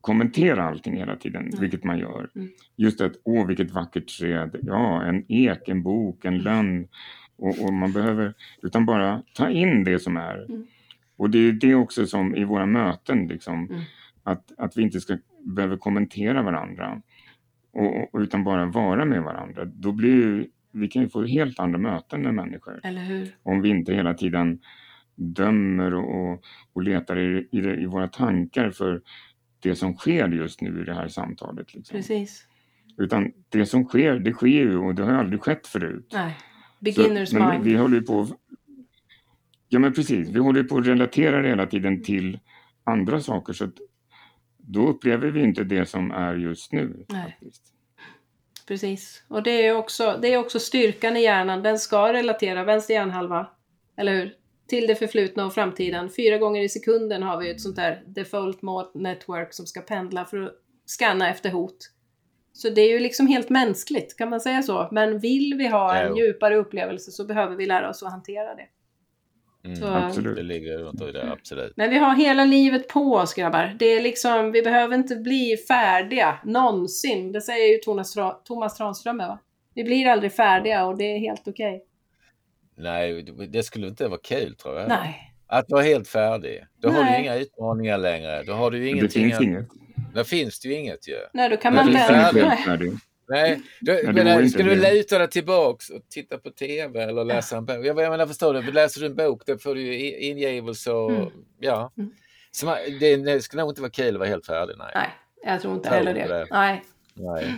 kommentera 0.00 0.64
allting 0.64 0.96
hela 0.96 1.16
tiden, 1.16 1.42
mm. 1.42 1.60
vilket 1.60 1.84
man 1.84 1.98
gör. 1.98 2.30
Mm. 2.34 2.48
Just 2.76 3.00
att, 3.00 3.12
åh 3.24 3.46
vilket 3.46 3.70
vackert 3.70 4.18
träd, 4.18 4.56
ja 4.62 5.02
en 5.02 5.24
ek, 5.32 5.68
en 5.68 5.82
bok, 5.82 6.24
en 6.24 6.38
lönn. 6.38 6.88
Och, 7.36 7.64
och, 7.64 7.72
man 7.72 7.92
behöver, 7.92 8.34
utan 8.62 8.86
bara 8.86 9.22
ta 9.34 9.50
in 9.50 9.84
det 9.84 9.98
som 9.98 10.16
är. 10.16 10.44
Mm. 10.48 10.66
Och 11.16 11.30
det 11.30 11.38
är 11.38 11.52
det 11.52 11.74
också 11.74 12.06
som 12.06 12.36
i 12.36 12.44
våra 12.44 12.66
möten, 12.66 13.26
liksom, 13.26 13.68
mm. 13.70 13.80
att, 14.22 14.52
att 14.58 14.76
vi 14.76 14.82
inte 14.82 15.00
ska 15.00 15.18
behöva 15.44 15.76
kommentera 15.76 16.42
varandra. 16.42 17.02
Och, 17.72 18.20
utan 18.20 18.44
bara 18.44 18.66
vara 18.66 19.04
med 19.04 19.22
varandra. 19.22 19.64
Då 19.64 19.92
blir 19.92 20.46
vi 20.74 20.88
kan 20.88 21.02
ju 21.02 21.08
få 21.08 21.24
helt 21.24 21.60
andra 21.60 21.78
möten 21.78 22.22
med 22.22 22.34
människor. 22.34 22.80
Om 23.42 23.62
vi 23.62 23.68
inte 23.68 23.94
hela 23.94 24.14
tiden 24.14 24.60
dömer 25.14 25.94
och, 25.94 26.44
och 26.72 26.82
letar 26.82 27.18
i, 27.18 27.48
i, 27.52 27.58
i, 27.58 27.86
våra 27.86 28.08
tankar 28.08 28.70
för 28.70 29.02
det 29.60 29.74
som 29.74 29.96
sker 29.96 30.28
just 30.28 30.60
nu 30.60 30.82
i 30.82 30.84
det 30.84 30.94
här 30.94 31.08
samtalet. 31.08 31.74
Liksom. 31.74 31.96
Precis. 31.96 32.46
Utan 32.96 33.32
det 33.48 33.66
som 33.66 33.84
sker, 33.84 34.18
det 34.18 34.32
sker 34.32 34.46
ju 34.46 34.78
och 34.78 34.94
det 34.94 35.04
har 35.04 35.12
aldrig 35.12 35.40
skett 35.42 35.66
förut. 35.66 36.10
Nej. 36.12 36.36
Beginners 36.80 37.28
Så, 37.28 37.38
mind. 37.38 37.64
Vi 37.64 37.76
håller 37.76 38.00
på 38.00 38.26
Ja 39.68 39.78
men 39.78 39.92
precis, 39.92 40.28
vi 40.28 40.38
håller 40.38 40.64
på 40.64 40.78
att 40.78 40.86
relatera 40.86 41.48
hela 41.48 41.66
tiden 41.66 42.02
till 42.02 42.38
andra 42.84 43.20
saker 43.20 43.52
så 43.52 43.64
att 43.64 43.74
då 44.56 44.86
upplever 44.88 45.30
vi 45.30 45.42
inte 45.42 45.64
det 45.64 45.86
som 45.86 46.10
är 46.10 46.34
just 46.34 46.72
nu. 46.72 47.04
Nej. 47.08 47.22
Faktiskt. 47.22 47.73
Precis, 48.66 49.24
och 49.28 49.42
det 49.42 49.66
är, 49.66 49.76
också, 49.76 50.18
det 50.22 50.28
är 50.28 50.38
också 50.38 50.60
styrkan 50.60 51.16
i 51.16 51.22
hjärnan, 51.22 51.62
den 51.62 51.78
ska 51.78 52.12
relatera, 52.12 52.64
vänster 52.64 52.94
hjärnhalva, 52.94 53.46
eller 53.96 54.12
hur? 54.12 54.34
till 54.66 54.86
det 54.86 54.94
förflutna 54.94 55.46
och 55.46 55.54
framtiden. 55.54 56.10
Fyra 56.10 56.38
gånger 56.38 56.62
i 56.62 56.68
sekunden 56.68 57.22
har 57.22 57.40
vi 57.40 57.50
ett 57.50 57.60
sånt 57.60 57.76
där 57.76 58.02
default 58.06 58.62
mode 58.62 58.90
network 58.94 59.52
som 59.52 59.66
ska 59.66 59.80
pendla 59.80 60.24
för 60.24 60.40
att 60.40 60.52
scanna 60.86 61.30
efter 61.30 61.50
hot. 61.50 61.90
Så 62.52 62.70
det 62.70 62.80
är 62.80 62.88
ju 62.88 62.98
liksom 62.98 63.26
helt 63.26 63.48
mänskligt, 63.48 64.16
kan 64.16 64.30
man 64.30 64.40
säga 64.40 64.62
så? 64.62 64.88
Men 64.92 65.18
vill 65.18 65.54
vi 65.58 65.68
ha 65.68 65.96
en 65.96 66.16
djupare 66.16 66.56
upplevelse 66.56 67.10
så 67.10 67.24
behöver 67.24 67.56
vi 67.56 67.66
lära 67.66 67.90
oss 67.90 68.02
att 68.02 68.10
hantera 68.10 68.54
det. 68.54 68.68
Mm, 69.64 69.76
så, 69.76 69.86
absolut. 69.86 70.36
Det 70.36 70.42
ligger 70.42 70.78
runt 70.78 71.02
i 71.02 71.12
det, 71.12 71.32
absolut. 71.32 71.72
Men 71.76 71.90
vi 71.90 71.98
har 71.98 72.14
hela 72.14 72.44
livet 72.44 72.88
på 72.88 73.14
oss 73.14 73.34
grabbar. 73.34 73.76
Det 73.78 73.86
är 73.86 74.02
liksom, 74.02 74.52
vi 74.52 74.62
behöver 74.62 74.94
inte 74.94 75.16
bli 75.16 75.56
färdiga 75.68 76.38
någonsin. 76.44 77.32
Det 77.32 77.40
säger 77.40 77.72
ju 77.72 77.78
Thomas, 77.78 78.14
Thomas 78.44 78.76
Tranströmer 78.76 79.26
va? 79.26 79.38
Vi 79.74 79.84
blir 79.84 80.06
aldrig 80.06 80.32
färdiga 80.32 80.84
och 80.86 80.96
det 80.98 81.04
är 81.04 81.18
helt 81.18 81.48
okej. 81.48 81.76
Okay. 81.76 81.80
Nej, 82.76 83.22
det 83.48 83.62
skulle 83.62 83.86
inte 83.86 84.08
vara 84.08 84.20
kul 84.22 84.56
tror 84.56 84.78
jag. 84.78 84.88
Nej. 84.88 85.30
Att 85.46 85.70
vara 85.70 85.82
helt 85.82 86.08
färdig. 86.08 86.64
Då 86.80 86.88
Nej. 86.88 87.02
har 87.02 87.12
du 87.12 87.22
inga 87.22 87.34
utmaningar 87.36 87.98
längre. 87.98 88.42
Då 88.42 88.52
har 88.52 88.70
du 88.70 88.88
ingenting. 88.88 89.28
Det 89.28 89.36
finns 89.36 89.40
inget. 89.40 89.68
Då 90.14 90.24
finns 90.24 90.60
det 90.60 90.68
ju 90.68 90.74
inget 90.74 91.08
ju. 91.08 91.16
Nej, 91.32 91.48
då 91.48 91.56
kan 91.56 91.74
man 91.74 91.92
vända. 91.92 92.56
Nej, 93.28 93.60
då, 93.80 93.98
men, 94.12 94.50
ska 94.50 94.62
du 94.62 94.74
luta 94.74 95.18
dig 95.18 95.28
tillbaks 95.30 95.90
och 95.90 96.08
titta 96.08 96.38
på 96.38 96.50
TV 96.50 97.02
eller 97.02 97.24
läsa 97.24 97.56
en 97.56 97.64
bok? 97.64 97.84
Jag 97.84 97.96
menar, 97.96 98.26
förstår 98.26 98.54
du, 98.54 98.72
läser 98.72 99.00
du 99.00 99.06
en 99.06 99.14
bok 99.14 99.42
då 99.46 99.58
får 99.58 99.74
du 99.74 99.80
ju 99.80 100.18
ingivelse 100.18 100.92
och 100.92 101.10
mm. 101.10 101.28
ja. 101.60 101.92
Mm. 101.98 102.10
Så 102.50 102.66
man, 102.66 102.76
det, 103.00 103.16
det 103.16 103.42
skulle 103.42 103.62
nog 103.62 103.70
inte 103.70 103.80
vara 103.80 103.90
kul 103.90 104.14
att 104.14 104.18
vara 104.18 104.28
helt 104.28 104.46
färdig. 104.46 104.74
Nej, 104.78 104.90
nej 104.94 105.08
jag 105.44 105.62
tror 105.62 105.74
inte 105.74 105.88
heller 105.88 106.14
det. 106.14 106.28
det. 106.28 106.46
Nej. 106.50 106.82
nej. 107.14 107.54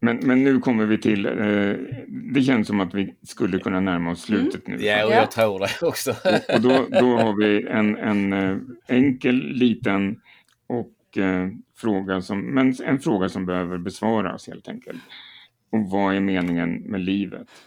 Men, 0.00 0.16
men 0.22 0.44
nu 0.44 0.58
kommer 0.58 0.86
vi 0.86 0.98
till, 0.98 1.26
eh, 1.26 1.96
det 2.34 2.42
känns 2.42 2.66
som 2.66 2.80
att 2.80 2.94
vi 2.94 3.14
skulle 3.22 3.58
kunna 3.58 3.80
närma 3.80 4.10
oss 4.10 4.28
Mm. 4.28 4.40
slutet 4.40 4.66
nu. 4.68 4.76
Ja, 4.84 5.06
och 5.06 5.12
jag 5.12 5.30
tror 5.30 5.58
det 5.58 5.86
också. 5.86 6.10
Och 6.54 6.60
då, 6.60 6.86
då 7.00 7.16
har 7.16 7.42
vi 7.42 7.66
en, 7.68 7.96
en 7.96 8.32
eh, 8.32 8.56
enkel, 8.88 9.36
liten 9.36 10.20
och 10.66 11.18
eh, 11.18 11.48
fråga 11.76 12.20
som, 12.20 12.54
men 12.54 12.74
en 12.84 12.98
fråga 12.98 13.28
som 13.28 13.46
behöver 13.46 13.78
besvaras 13.78 14.46
helt 14.46 14.68
enkelt. 14.68 15.02
Och 15.72 15.90
vad 15.90 16.14
är 16.14 16.20
meningen 16.20 16.74
med 16.74 17.00
livet? 17.00 17.48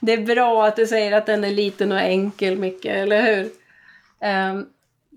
Det 0.00 0.12
är 0.12 0.26
bra 0.26 0.66
att 0.66 0.76
du 0.76 0.86
säger 0.86 1.12
att 1.12 1.26
den 1.26 1.44
är 1.44 1.50
liten 1.50 1.92
och 1.92 2.00
enkel, 2.00 2.58
Micke, 2.58 2.84
eller 2.84 3.22
hur? 3.22 3.44
Um, 4.28 4.66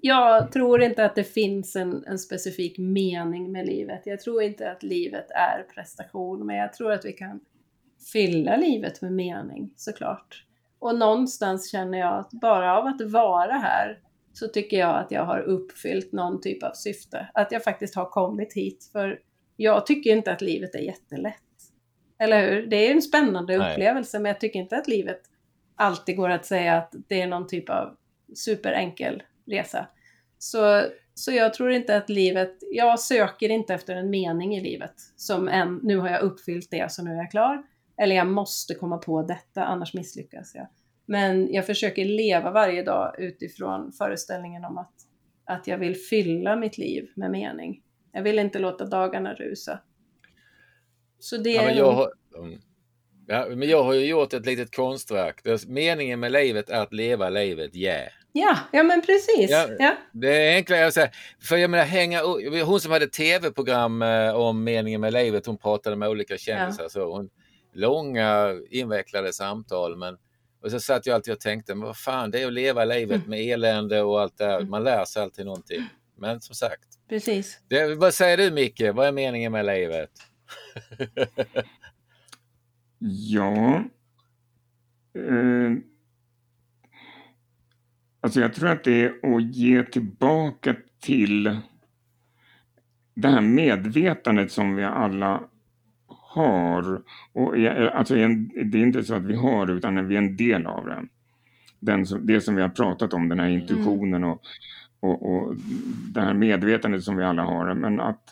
jag 0.02 0.52
tror 0.52 0.82
inte 0.82 1.06
att 1.06 1.16
det 1.16 1.24
finns 1.24 1.76
en, 1.76 2.04
en 2.08 2.20
specifik 2.20 2.78
mening 2.78 3.52
med 3.52 3.66
livet. 3.66 4.02
Jag 4.06 4.20
tror 4.20 4.44
inte 4.44 4.72
att 4.72 4.84
livet 4.84 5.32
är 5.32 5.64
prestation, 5.74 6.46
men 6.46 6.56
jag 6.56 6.74
tror 6.74 6.92
att 6.92 7.06
vi 7.06 7.14
kan 7.14 7.40
fylla 8.14 8.58
livet 8.58 9.02
med 9.02 9.14
mening, 9.14 9.74
såklart. 9.76 10.46
Och 10.80 10.96
någonstans 10.96 11.72
känner 11.72 11.98
jag 11.98 12.20
att 12.20 12.32
bara 12.32 12.78
av 12.78 12.86
att 12.86 13.02
vara 13.02 13.54
här 13.54 14.00
så 14.34 14.48
tycker 14.48 14.80
jag 14.80 15.00
att 15.00 15.12
jag 15.12 15.26
har 15.26 15.40
uppfyllt 15.40 16.12
någon 16.12 16.42
typ 16.42 16.64
av 16.64 16.72
syfte. 16.72 17.30
Att 17.34 17.52
jag 17.52 17.64
faktiskt 17.64 17.96
har 17.96 18.06
kommit 18.06 18.54
hit. 18.54 18.90
För 18.92 19.20
jag 19.56 19.86
tycker 19.86 20.12
inte 20.12 20.32
att 20.32 20.42
livet 20.42 20.76
är 20.76 20.80
jättelätt. 20.80 21.36
Eller 22.20 22.50
hur? 22.50 22.68
Det 22.68 22.76
är 22.76 22.92
en 22.92 23.02
spännande 23.02 23.58
Nej. 23.58 23.72
upplevelse, 23.72 24.20
men 24.20 24.30
jag 24.30 24.40
tycker 24.40 24.60
inte 24.60 24.78
att 24.78 24.88
livet 24.88 25.22
alltid 25.76 26.18
går 26.18 26.30
att 26.30 26.46
säga 26.46 26.78
att 26.78 26.94
det 27.08 27.22
är 27.22 27.28
någon 27.28 27.48
typ 27.48 27.70
av 27.70 27.96
superenkel 28.36 29.24
resa. 29.46 29.88
Så, 30.38 30.84
så 31.14 31.32
jag 31.32 31.54
tror 31.54 31.72
inte 31.72 31.98
att 31.98 32.10
livet, 32.10 32.58
jag 32.72 33.00
söker 33.00 33.50
inte 33.50 33.74
efter 33.74 33.96
en 33.96 34.10
mening 34.10 34.56
i 34.56 34.62
livet 34.62 34.94
som 35.16 35.48
en, 35.48 35.80
nu 35.84 35.98
har 35.98 36.10
jag 36.10 36.22
uppfyllt 36.22 36.72
det 36.72 36.92
så 36.92 37.04
nu 37.04 37.12
är 37.12 37.18
jag 37.18 37.32
klar. 37.32 37.64
Eller 37.98 38.16
jag 38.16 38.28
måste 38.28 38.76
komma 38.76 38.98
på 38.98 39.22
detta, 39.22 39.64
annars 39.64 39.94
misslyckas 39.94 40.56
jag. 40.56 40.68
Men 41.10 41.54
jag 41.54 41.66
försöker 41.66 42.06
leva 42.06 42.52
varje 42.52 42.84
dag 42.84 43.16
utifrån 43.18 43.92
föreställningen 43.92 44.66
om 44.66 44.78
att, 44.78 44.94
att 45.46 45.68
jag 45.68 45.78
vill 45.78 45.96
fylla 45.96 46.56
mitt 46.56 46.78
liv 46.78 47.10
med 47.16 47.32
mening. 47.32 47.82
Jag 48.12 48.24
vill 48.24 48.40
inte 48.40 48.60
låta 48.60 48.86
dagarna 48.86 49.34
rusa. 49.34 49.80
Så 51.20 51.38
det 51.38 51.50
Ja, 51.50 51.62
är 51.62 51.66
men, 51.66 51.78
jag 51.78 51.92
har, 51.92 52.12
ja, 53.28 53.46
men 53.50 53.70
jag 53.70 53.84
har 53.84 53.94
ju 53.94 54.06
gjort 54.06 54.34
ett 54.34 54.46
litet 54.46 54.76
konstverk. 54.76 55.42
Meningen 55.68 56.20
med 56.20 56.32
livet 56.32 56.70
är 56.70 56.82
att 56.82 56.94
leva 56.94 57.30
livet, 57.30 57.76
ja. 57.76 58.00
Ja, 58.32 58.58
ja 58.72 58.84
men 58.84 59.02
precis. 59.02 59.52
Ja. 59.52 59.68
Ja. 59.80 59.96
Det 60.14 60.48
är 60.48 60.56
enklare 60.56 60.88
att 60.88 60.94
säga. 60.94 61.12
För 61.42 61.58
jag 61.58 61.70
menar, 61.70 61.86
hänga, 61.86 62.22
hon 62.66 62.80
som 62.80 62.92
hade 62.92 63.08
tv-program 63.08 64.02
eh, 64.02 64.36
om 64.36 64.64
meningen 64.64 65.02
med 65.02 65.14
livet, 65.14 65.46
hon 65.46 65.58
pratade 65.58 65.96
med 65.96 66.10
olika 66.10 66.38
kändisar. 66.38 66.88
Så 66.90 67.16
hon, 67.16 67.30
långa 67.74 68.56
invecklade 68.70 69.34
samtal. 69.34 69.98
Men, 69.98 70.18
och 70.62 70.72
så 70.72 70.80
satt 70.80 71.06
jag 71.06 71.16
alltid 71.16 71.34
och 71.34 71.40
tänkte, 71.40 71.76
men 71.76 71.88
vad 71.88 71.98
fan, 71.98 72.32
det 72.32 72.42
är 72.42 72.48
att 72.48 72.54
leva 72.54 72.86
livet 72.86 73.28
med 73.28 73.40
elände 73.40 74.02
och 74.02 74.22
allt 74.22 74.38
det 74.38 74.46
här. 74.46 74.62
Man 74.62 74.84
lär 74.84 75.06
sig 75.06 75.22
alltid 75.24 75.46
någonting. 75.46 75.90
Men 76.16 76.42
som 76.42 76.56
sagt, 76.56 76.88
Precis. 77.10 77.60
det, 77.68 77.96
vad 77.96 78.14
säger 78.14 78.38
du 78.38 78.52
Micke? 78.52 78.82
Vad 78.94 79.08
är 79.08 79.12
meningen 79.12 79.52
med 79.52 79.66
livet? 79.66 80.10
Ja. 83.02 83.84
Eh, 85.14 85.74
alltså 88.22 88.42
jag 88.42 88.54
tror 88.54 88.70
att 88.70 88.84
det 88.84 89.04
är 89.04 89.36
att 89.36 89.56
ge 89.56 89.84
tillbaka 89.84 90.76
till 91.02 91.58
det 93.14 93.28
här 93.28 93.42
medvetandet 93.42 94.52
som 94.52 94.76
vi 94.76 94.84
alla 94.84 95.44
har. 96.30 97.02
Och 97.34 97.58
är, 97.58 97.88
alltså 97.88 98.16
är 98.16 98.24
en, 98.24 98.52
det 98.72 98.78
är 98.78 98.84
inte 98.84 99.04
så 99.04 99.16
att 99.16 99.26
vi 99.26 99.36
har 99.36 99.72
utan 99.72 100.08
vi 100.08 100.16
är 100.16 100.22
en 100.22 100.36
del 100.36 100.66
av 100.66 100.86
det. 100.86 101.06
Den 101.80 102.06
som, 102.06 102.26
det 102.26 102.42
som 102.42 102.56
vi 102.56 102.62
har 102.62 102.70
pratat 102.70 103.14
om, 103.14 103.30
den 103.30 103.40
här 103.40 103.48
intuitionen 103.48 104.24
och, 104.24 104.42
och, 105.00 105.34
och 105.36 105.56
det 106.14 106.22
här 106.22 106.34
medvetandet 106.34 107.04
som 107.04 107.18
vi 107.18 107.24
alla 107.24 107.44
har. 107.44 107.74
Men 107.74 108.00
att, 108.00 108.24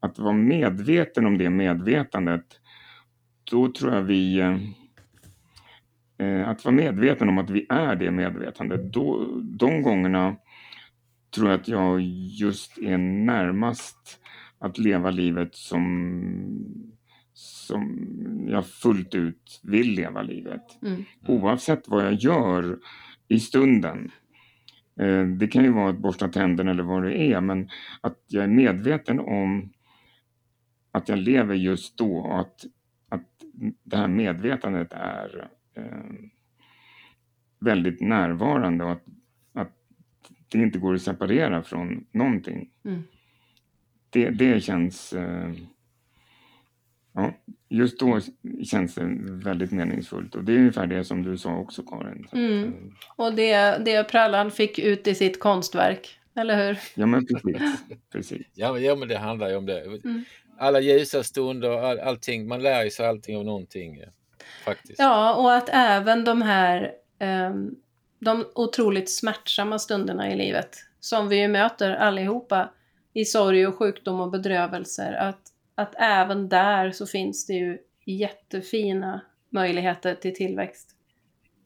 att 0.00 0.18
vara 0.18 0.32
medveten 0.32 1.26
om 1.26 1.38
det 1.38 1.50
medvetandet 1.50 2.44
då 3.50 3.72
tror 3.72 3.94
jag 3.94 4.02
vi... 4.02 4.40
Eh, 6.18 6.48
att 6.48 6.64
vara 6.64 6.74
medveten 6.74 7.28
om 7.28 7.38
att 7.38 7.50
vi 7.50 7.66
är 7.68 7.96
det 7.96 8.10
medvetandet, 8.10 8.92
då, 8.92 9.26
de 9.42 9.82
gångerna 9.82 10.36
tror 11.34 11.50
jag 11.50 11.60
att 11.60 11.68
jag 11.68 12.00
just 12.40 12.78
är 12.78 12.98
närmast 12.98 14.20
att 14.58 14.78
leva 14.78 15.10
livet 15.10 15.54
som, 15.54 15.82
som 17.70 18.46
jag 18.48 18.66
fullt 18.66 19.14
ut 19.14 19.60
vill 19.62 19.94
leva 19.94 20.22
livet. 20.22 20.82
Mm. 20.82 21.04
Oavsett 21.26 21.88
vad 21.88 22.06
jag 22.06 22.14
gör 22.14 22.78
i 23.28 23.40
stunden. 23.40 24.10
Eh, 25.00 25.26
det 25.26 25.46
kan 25.46 25.64
ju 25.64 25.70
vara 25.70 25.90
att 25.90 25.98
borsta 25.98 26.28
tänderna 26.28 26.70
eller 26.70 26.82
vad 26.82 27.02
det 27.02 27.18
är, 27.18 27.40
men 27.40 27.68
att 28.00 28.18
jag 28.26 28.44
är 28.44 28.48
medveten 28.48 29.20
om 29.20 29.72
att 30.92 31.08
jag 31.08 31.18
lever 31.18 31.54
just 31.54 31.98
då 31.98 32.16
och 32.16 32.40
att, 32.40 32.64
att 33.08 33.28
det 33.82 33.96
här 33.96 34.08
medvetandet 34.08 34.92
är 34.92 35.48
eh, 35.74 36.14
väldigt 37.60 38.00
närvarande 38.00 38.84
och 38.84 38.92
att, 38.92 39.04
att 39.52 39.72
det 40.48 40.58
inte 40.58 40.78
går 40.78 40.94
att 40.94 41.02
separera 41.02 41.62
från 41.62 42.06
någonting. 42.12 42.70
Mm. 42.84 43.02
Det, 44.10 44.30
det 44.30 44.60
känns... 44.62 45.12
Eh, 45.12 45.52
ja, 47.12 47.32
just 47.68 48.00
då 48.00 48.20
känns 48.64 48.94
det 48.94 49.02
väldigt 49.44 49.72
meningsfullt 49.72 50.34
och 50.34 50.44
det 50.44 50.52
är 50.52 50.56
ungefär 50.56 50.86
det 50.86 51.04
som 51.04 51.22
du 51.22 51.38
sa 51.38 51.56
också 51.56 51.82
Karin. 51.82 52.28
Mm. 52.32 52.64
eh, 52.64 52.72
Och 53.16 53.34
det, 53.34 53.78
det 53.84 54.04
Prallan 54.04 54.50
fick 54.50 54.78
ut 54.78 55.06
i 55.06 55.14
sitt 55.14 55.40
konstverk, 55.40 56.18
eller 56.34 56.66
hur? 56.66 56.78
Ja 56.94 57.06
men 57.06 57.26
precis. 57.26 57.62
precis. 58.12 58.46
Ja, 58.54 58.72
men- 58.72 58.82
ja, 58.82 58.94
men 58.94 59.08
det 59.08 59.18
handlar 59.18 59.48
ju 59.48 59.56
om 59.56 59.66
det. 59.66 59.80
Mm. 59.80 60.24
Alla 60.58 60.80
ljusa 60.80 61.22
stunder, 61.22 61.70
all, 61.70 61.98
allting. 62.00 62.48
Man 62.48 62.62
lär 62.62 62.90
sig 62.90 63.06
allting 63.06 63.36
av 63.36 63.44
någonting. 63.44 63.98
ja. 64.00 64.06
Faktiskt. 64.64 64.98
Ja, 64.98 65.34
och 65.34 65.54
att 65.54 65.68
även 65.72 66.24
de 66.24 66.42
här 66.42 66.92
ehm, 67.18 67.74
de 68.18 68.44
otroligt 68.54 69.10
smärtsamma 69.10 69.78
stunderna 69.78 70.32
i 70.32 70.36
livet 70.36 70.76
som 71.00 71.28
vi 71.28 71.40
ju 71.40 71.48
möter 71.48 71.90
allihopa 71.90 72.70
i 73.12 73.24
sorg 73.24 73.66
och 73.66 73.74
sjukdom 73.78 74.20
och 74.20 74.30
bedrövelser, 74.30 75.12
att, 75.12 75.40
att 75.80 75.94
även 75.98 76.48
där 76.48 76.90
så 76.90 77.06
finns 77.06 77.46
det 77.46 77.52
ju 77.52 77.78
jättefina 78.06 79.20
möjligheter 79.50 80.14
till 80.14 80.34
tillväxt. 80.34 80.90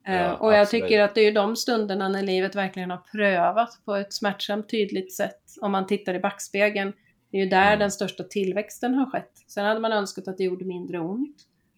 Eh, 0.07 0.15
Ja, 0.15 0.35
och 0.37 0.53
jag 0.53 0.61
absolut. 0.61 0.85
tycker 0.85 1.01
att 1.01 1.15
det 1.15 1.21
är 1.21 1.25
ju 1.25 1.31
de 1.31 1.57
stunderna 1.57 2.09
när 2.09 2.23
livet 2.23 2.55
verkligen 2.55 2.91
har 2.91 3.03
prövat 3.12 3.79
på 3.85 3.95
ett 3.95 4.12
smärtsamt 4.12 4.69
tydligt 4.71 5.12
sätt. 5.17 5.41
Om 5.61 5.73
man 5.73 5.87
tittar 5.87 6.15
i 6.15 6.19
backspegeln, 6.21 6.93
det 7.31 7.37
är 7.39 7.43
ju 7.45 7.49
där 7.49 7.67
Mm. 7.67 7.79
den 7.79 7.91
största 7.91 8.25
tillväxten 8.25 8.95
har 8.95 9.11
skett. 9.11 9.33
Sen 9.49 9.65
hade 9.65 9.81
man 9.81 9.93
önskat 9.93 10.29
att 10.29 10.39
det 10.39 10.45
gjorde 10.45 10.65
mindre 10.65 10.99
ont. 11.01 11.37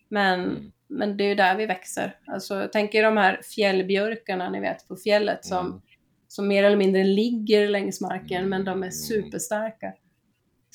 Men, 0.09 0.41
Mm. 0.41 0.73
men 0.89 1.17
det 1.17 1.25
är 1.25 1.29
ju 1.29 1.35
där 1.35 1.57
vi 1.57 1.67
växer. 1.67 2.19
Alltså, 2.27 2.55
jag 2.55 2.73
tänker 2.73 3.03
de 3.03 3.17
här 3.17 3.41
fjällbjörkarna 3.55 4.51
ni 4.51 4.61
vet 4.61 4.89
på 4.89 4.97
fjället 4.97 5.45
som, 5.45 5.67
Mm. 5.67 5.81
som 6.29 6.49
mer 6.49 6.65
eller 6.65 6.77
mindre 6.77 7.05
ligger 7.05 7.69
längs 7.69 8.01
marken 8.01 8.49
men 8.49 8.65
de 8.65 8.71
är 8.71 8.77
Mm. 8.77 8.93
superstarka. 8.93 9.93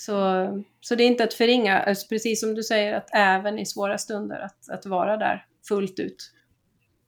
Så, 0.05 0.47
så 0.79 0.95
det 0.95 1.03
är 1.03 1.07
inte 1.07 1.23
att 1.23 1.33
förringa, 1.33 1.79
alltså, 1.79 2.07
precis 2.07 2.39
som 2.41 2.55
du 2.55 2.63
säger, 2.63 2.93
att 2.93 3.09
även 3.13 3.59
i 3.59 3.65
svåra 3.65 3.97
stunder 3.97 4.39
att, 4.39 4.69
att 4.69 4.85
vara 4.85 5.17
där 5.17 5.45
fullt 5.67 5.99
ut. 5.99 6.31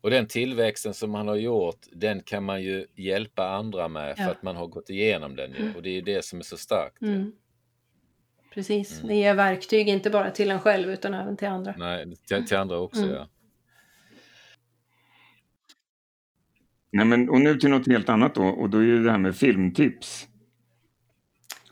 Och 0.02 0.10
den 0.10 0.28
tillväxten 0.28 0.94
som 0.94 1.12
man 1.12 1.28
har 1.28 1.36
gjort, 1.36 1.80
den 1.92 2.24
kan 2.24 2.44
man 2.44 2.62
ju 2.64 2.86
hjälpa 2.96 3.48
andra 3.50 3.88
med 3.88 4.16
för 4.18 4.24
Ja. 4.24 4.32
att 4.32 4.44
man 4.44 4.56
har 4.56 4.68
gått 4.68 4.90
igenom 4.90 5.36
den. 5.36 5.52
ju. 5.52 5.58
Mm. 5.58 5.76
Och 5.76 5.82
det 5.84 5.90
är 5.90 5.94
ju 5.94 6.02
det 6.02 6.26
som 6.26 6.40
är 6.40 6.44
så 6.44 6.58
starkt. 6.58 7.02
Mm. 7.02 7.32
Precis, 8.54 8.98
Mm. 8.98 9.08
det 9.08 9.16
ger 9.16 9.34
verktyg 9.34 9.88
inte 9.90 10.10
bara 10.10 10.32
till 10.32 10.52
en 10.52 10.60
själv 10.60 10.90
utan 10.92 11.14
även 11.14 11.38
till 11.38 11.48
andra. 11.48 11.74
Nej, 11.78 12.16
till, 12.28 12.48
till 12.48 12.58
andra 12.58 12.78
också 12.80 13.02
Mm. 13.04 13.14
ja. 13.14 13.28
Nej, 16.92 17.06
men, 17.06 17.30
och 17.30 17.42
nu 17.42 17.56
till 17.56 17.70
något 17.70 17.88
helt 17.88 18.10
annat 18.10 18.36
då 18.36 18.44
och 18.44 18.70
då 18.70 18.78
är 18.78 18.86
det 18.88 19.04
det 19.04 19.12
här 19.12 19.18
med 19.18 19.36
filmtips. 19.36 20.28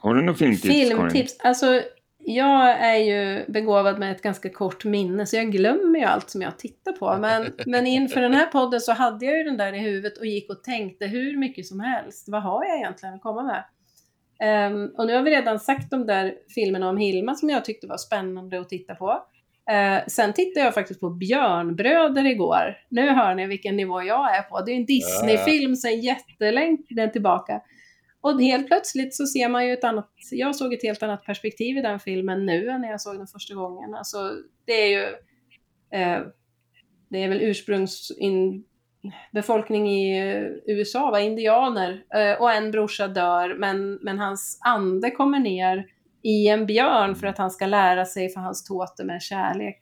Har 0.02 0.16
du 0.16 0.22
något 0.22 0.38
filmtips 0.38 0.68
Karin? 0.68 0.88
Filmtips, 0.88 1.38
alltså 1.39 1.82
jag 2.26 2.70
är 2.70 2.97
ju 2.97 3.45
begåvad 3.52 3.99
med 3.99 4.12
ett 4.12 4.22
ganska 4.22 4.49
kort 4.49 4.86
minne 4.86 5.26
så 5.26 5.36
jag 5.36 5.52
glömmer 5.52 5.99
ju 5.99 6.06
allt 6.06 6.30
som 6.30 6.41
jag 6.41 6.60
tittar 6.60 6.91
på. 6.91 7.18
Men, 7.18 7.54
men 7.66 7.88
inför 7.88 8.22
den 8.22 8.34
här 8.34 8.45
podden 8.45 8.82
så 8.82 8.91
hade 8.91 9.26
jag 9.26 9.38
ju 9.38 9.43
den 9.43 9.58
där 9.58 9.74
i 9.74 9.80
huvudet 9.80 10.18
och 10.18 10.26
gick 10.26 10.49
och 10.49 10.64
tänkte 10.64 11.06
hur 11.06 11.38
mycket 11.38 11.66
som 11.66 11.80
helst. 11.80 12.30
Vad 12.30 12.43
har 12.43 12.66
jag 12.66 12.78
egentligen 12.78 13.16
att 13.16 13.22
komma 13.22 13.43
med? 13.43 13.64
Ehm, 14.41 14.89
och 14.97 15.08
nu 15.08 15.16
har 15.16 15.22
vi 15.22 15.32
redan 15.32 15.60
sagt 15.60 15.91
de 15.91 16.06
där 16.06 16.34
filmerna 16.56 16.89
om 16.89 16.97
Hilma 16.97 17.36
som 17.36 17.49
jag 17.49 17.66
tyckte 17.66 17.88
var 17.88 17.97
spännande 17.97 18.60
att 18.60 18.70
titta 18.70 18.95
på. 18.95 19.24
Eh, 19.72 20.08
sen 20.08 20.34
tittade 20.34 20.66
jag 20.66 20.74
faktiskt 20.74 20.99
på 20.99 21.10
Björnbröder 21.10 22.26
igår. 22.26 22.78
Nu 22.89 23.10
hör 23.10 23.36
ni 23.36 23.47
vilken 23.47 23.76
nivå 23.76 24.04
jag 24.04 24.36
är 24.36 24.41
på. 24.41 24.62
Det 24.62 24.72
är 24.72 24.76
en 24.76 24.86
Disney-film 24.86 25.76
sedan 25.76 26.02
jättelänge 26.02 27.10
tillbaka. 27.14 27.62
Och 28.22 28.41
helt 28.41 28.67
plötsligt 28.67 29.15
så 29.15 29.26
ser 29.26 29.49
man 29.49 29.67
ju 29.67 29.74
ett 29.74 29.84
annat, 29.84 30.09
jag 30.32 30.55
såg 30.55 30.74
ett 30.74 30.84
helt 30.84 31.03
annat 31.03 31.26
perspektiv 31.26 31.78
i 31.78 31.82
den 31.82 31.99
filmen 31.99 32.45
nu 32.45 32.69
än 32.69 32.82
när 32.82 32.89
jag 32.89 33.01
såg 33.01 33.17
den 33.17 33.28
första 33.28 33.55
gången. 33.55 33.95
Alltså 33.95 34.17
det 34.65 34.74
är 34.74 34.88
ju, 34.88 35.03
eh, 35.99 36.19
det 37.09 37.24
är 37.24 37.30
väl 37.30 37.41
ursprungsbefolkning 37.41 39.89
i 39.89 40.19
eh, 40.19 40.43
USA, 40.65 41.11
va? 41.11 41.19
indianer, 41.19 42.03
eh, 42.15 42.41
och 42.41 42.51
en 42.51 42.72
brorsa 42.72 43.07
dör, 43.07 43.55
men, 43.59 43.93
men 43.93 44.19
hans 44.19 44.59
ande 44.61 45.11
kommer 45.11 45.39
ner 45.39 45.86
i 46.24 46.47
en 46.47 46.65
björn 46.65 47.15
för 47.15 47.28
att 47.28 47.38
han 47.38 47.51
ska 47.51 47.65
lära 47.65 48.05
sig 48.05 48.30
för 48.30 48.41
hans 48.41 48.63
tåte 48.63 49.03
med 49.03 49.22
kärlek. 49.22 49.80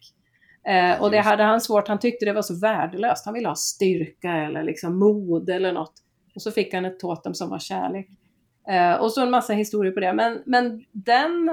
Eh, 0.67 1.01
och 1.01 1.11
det 1.11 1.19
hade 1.19 1.43
han 1.43 1.61
svårt, 1.61 1.87
han 1.87 1.99
tyckte 1.99 2.25
det 2.25 2.33
var 2.33 2.41
så 2.41 2.59
värdelöst, 2.59 3.25
han 3.25 3.33
ville 3.33 3.47
ha 3.47 3.55
styrka 3.55 4.31
eller 4.31 4.63
liksom 4.63 4.99
mod 4.99 5.49
eller 5.49 5.73
något. 5.73 5.93
Och 6.35 6.41
så 6.41 6.51
fick 6.51 6.73
han 6.73 6.85
ett 6.85 6.99
totem 6.99 7.33
som 7.33 7.49
var 7.49 7.59
kärlek. 7.59 8.09
Eh, 8.69 8.93
och 8.93 9.11
så 9.11 9.21
en 9.21 9.31
massa 9.31 9.53
historier 9.53 9.91
på 9.91 9.99
det. 9.99 10.13
Men, 10.13 10.41
men 10.45 10.85
den, 10.91 11.49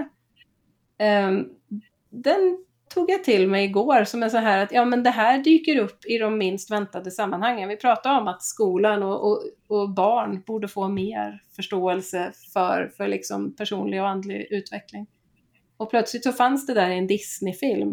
eh, 0.99 1.31
den 2.11 2.65
tog 2.95 3.11
jag 3.11 3.25
till 3.25 3.49
mig 3.49 3.65
igår 3.65 4.05
som 4.05 4.23
är 4.23 4.29
så 4.29 4.37
här 4.37 4.63
att 4.63 4.73
ja 4.73 4.85
men 4.85 5.03
det 5.03 5.11
här 5.11 5.39
dyker 5.39 5.79
upp 5.79 6.05
i 6.05 6.19
de 6.19 6.39
minst 6.39 6.71
väntade 6.71 7.11
sammanhangen. 7.11 7.69
Vi 7.69 7.77
pratar 7.77 8.21
om 8.21 8.29
att 8.29 8.43
skolan 8.43 9.03
och, 9.03 9.31
och, 9.31 9.43
och 9.69 9.91
barn 9.91 10.43
borde 10.47 10.69
få 10.69 10.89
mer 10.89 11.43
förståelse 11.57 12.33
för, 12.53 12.93
för 12.97 13.09
liksom 13.09 13.57
personlig 13.57 14.01
och 14.01 14.09
andlig 14.09 14.47
utveckling. 14.51 15.07
Och 15.77 15.91
plötsligt 15.91 16.25
så 16.25 16.33
fanns 16.33 16.67
det 16.67 16.75
där 16.75 16.91
i 16.91 16.99
en 16.99 17.07
Disney-film. 17.07 17.89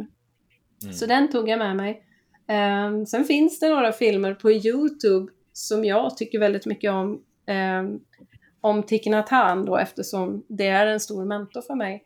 Mm. 0.83 0.93
Så 0.93 1.05
den 1.05 1.31
tog 1.31 1.49
jag 1.49 1.59
med 1.59 1.75
mig. 1.75 2.03
Um, 2.87 3.05
sen 3.05 3.23
finns 3.23 3.59
det 3.59 3.69
några 3.69 3.91
filmer 3.91 4.33
på 4.33 4.51
YouTube 4.51 5.31
som 5.53 5.85
jag 5.85 6.17
tycker 6.17 6.39
väldigt 6.39 6.65
mycket 6.65 6.91
om. 6.91 7.21
Um, 7.47 7.99
om 8.63 8.83
Thich 8.83 9.07
Nhat 9.07 9.29
Hanh 9.29 9.65
då 9.65 9.77
eftersom 9.77 10.45
det 10.47 10.67
är 10.67 10.87
en 10.87 10.99
stor 10.99 11.25
mentor 11.25 11.61
för 11.61 11.75
mig. 11.75 12.03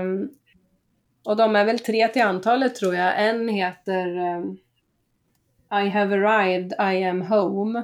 Um, 0.00 0.30
och 1.24 1.36
de 1.36 1.56
är 1.56 1.64
väl 1.64 1.78
tre 1.78 2.08
till 2.08 2.22
antalet 2.22 2.74
tror 2.74 2.94
jag. 2.94 3.28
En 3.28 3.48
heter 3.48 4.06
um, 4.36 4.58
I 5.72 5.88
have 5.88 6.14
arrived, 6.14 6.72
I 6.72 7.04
am 7.04 7.22
home. 7.22 7.82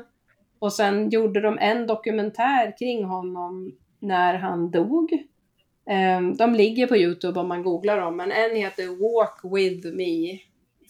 Och 0.58 0.72
sen 0.72 1.10
gjorde 1.10 1.40
de 1.40 1.58
en 1.58 1.86
dokumentär 1.86 2.78
kring 2.78 3.04
honom 3.04 3.72
när 3.98 4.34
han 4.34 4.70
dog. 4.70 5.12
Um, 6.18 6.36
de 6.36 6.54
ligger 6.54 6.86
på 6.86 6.96
Youtube 6.96 7.40
om 7.40 7.48
man 7.48 7.62
googlar 7.62 8.00
dem, 8.00 8.16
men 8.16 8.32
en 8.32 8.56
heter 8.56 8.86
Walk 8.86 9.40
with 9.54 9.86
me 9.96 10.38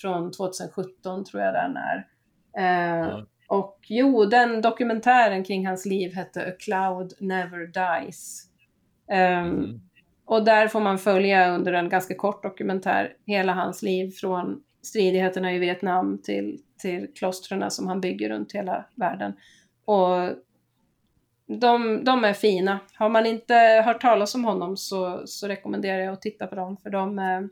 från 0.01 0.33
2017 0.33 1.25
tror 1.25 1.43
jag 1.43 1.55
den 1.55 1.77
är. 1.77 2.07
Uh, 2.59 3.09
ja. 3.09 3.27
Och 3.55 3.79
jo, 3.89 4.25
den 4.25 4.61
dokumentären 4.61 5.45
kring 5.45 5.67
hans 5.67 5.87
liv 5.87 6.15
hette 6.15 6.47
A 6.47 6.53
Cloud 6.59 7.13
Never 7.19 7.67
Dies. 7.67 8.43
Um, 9.11 9.17
mm. 9.17 9.81
Och 10.25 10.45
där 10.45 10.69
får 10.69 10.81
man 10.81 10.99
följa 10.99 11.55
under 11.55 11.73
en 11.73 11.89
ganska 11.89 12.15
kort 12.15 12.43
dokumentär 12.43 13.17
hela 13.27 13.53
hans 13.53 13.83
liv 13.83 14.11
från 14.11 14.63
stridigheterna 14.83 15.55
i 15.55 15.59
Vietnam 15.59 16.19
till, 16.23 16.61
till 16.79 17.09
klostren 17.15 17.71
som 17.71 17.87
han 17.87 18.01
bygger 18.01 18.29
runt 18.29 18.53
hela 18.53 18.85
världen. 18.95 19.33
Och 19.85 20.31
de, 21.47 22.05
de 22.05 22.25
är 22.25 22.33
fina. 22.33 22.79
Har 22.95 23.09
man 23.09 23.27
inte 23.27 23.55
hört 23.85 24.01
talas 24.01 24.35
om 24.35 24.45
honom 24.45 24.77
så, 24.77 25.23
så 25.27 25.49
rekommenderar 25.49 25.99
jag 25.99 26.13
att 26.13 26.23
titta 26.23 26.47
på 26.47 26.55
dem 26.55 26.77
för 26.77 26.91
de, 26.91 27.19
mm. 27.19 27.51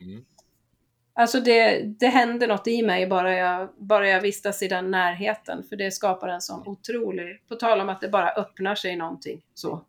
Alltså 1.14 1.40
det, 1.40 1.82
det 2.00 2.06
händer 2.06 2.48
något 2.48 2.66
i 2.66 2.82
mig 2.82 3.06
bara 3.06 3.34
jag, 3.34 3.68
bara 3.78 4.08
jag 4.08 4.20
vistas 4.20 4.62
i 4.62 4.68
den 4.68 4.90
närheten, 4.90 5.62
för 5.62 5.76
det 5.76 5.90
skapar 5.90 6.28
en 6.28 6.40
sån 6.40 6.68
otrolig, 6.68 7.48
på 7.48 7.54
tal 7.54 7.80
om 7.80 7.88
att 7.88 8.00
det 8.00 8.08
bara 8.08 8.30
öppnar 8.30 8.74
sig 8.74 8.96
någonting 8.96 9.42
så, 9.54 9.84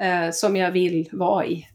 eh, 0.00 0.30
som 0.30 0.56
jag 0.56 0.70
vill 0.70 1.08
vara 1.12 1.46
i. 1.46 1.66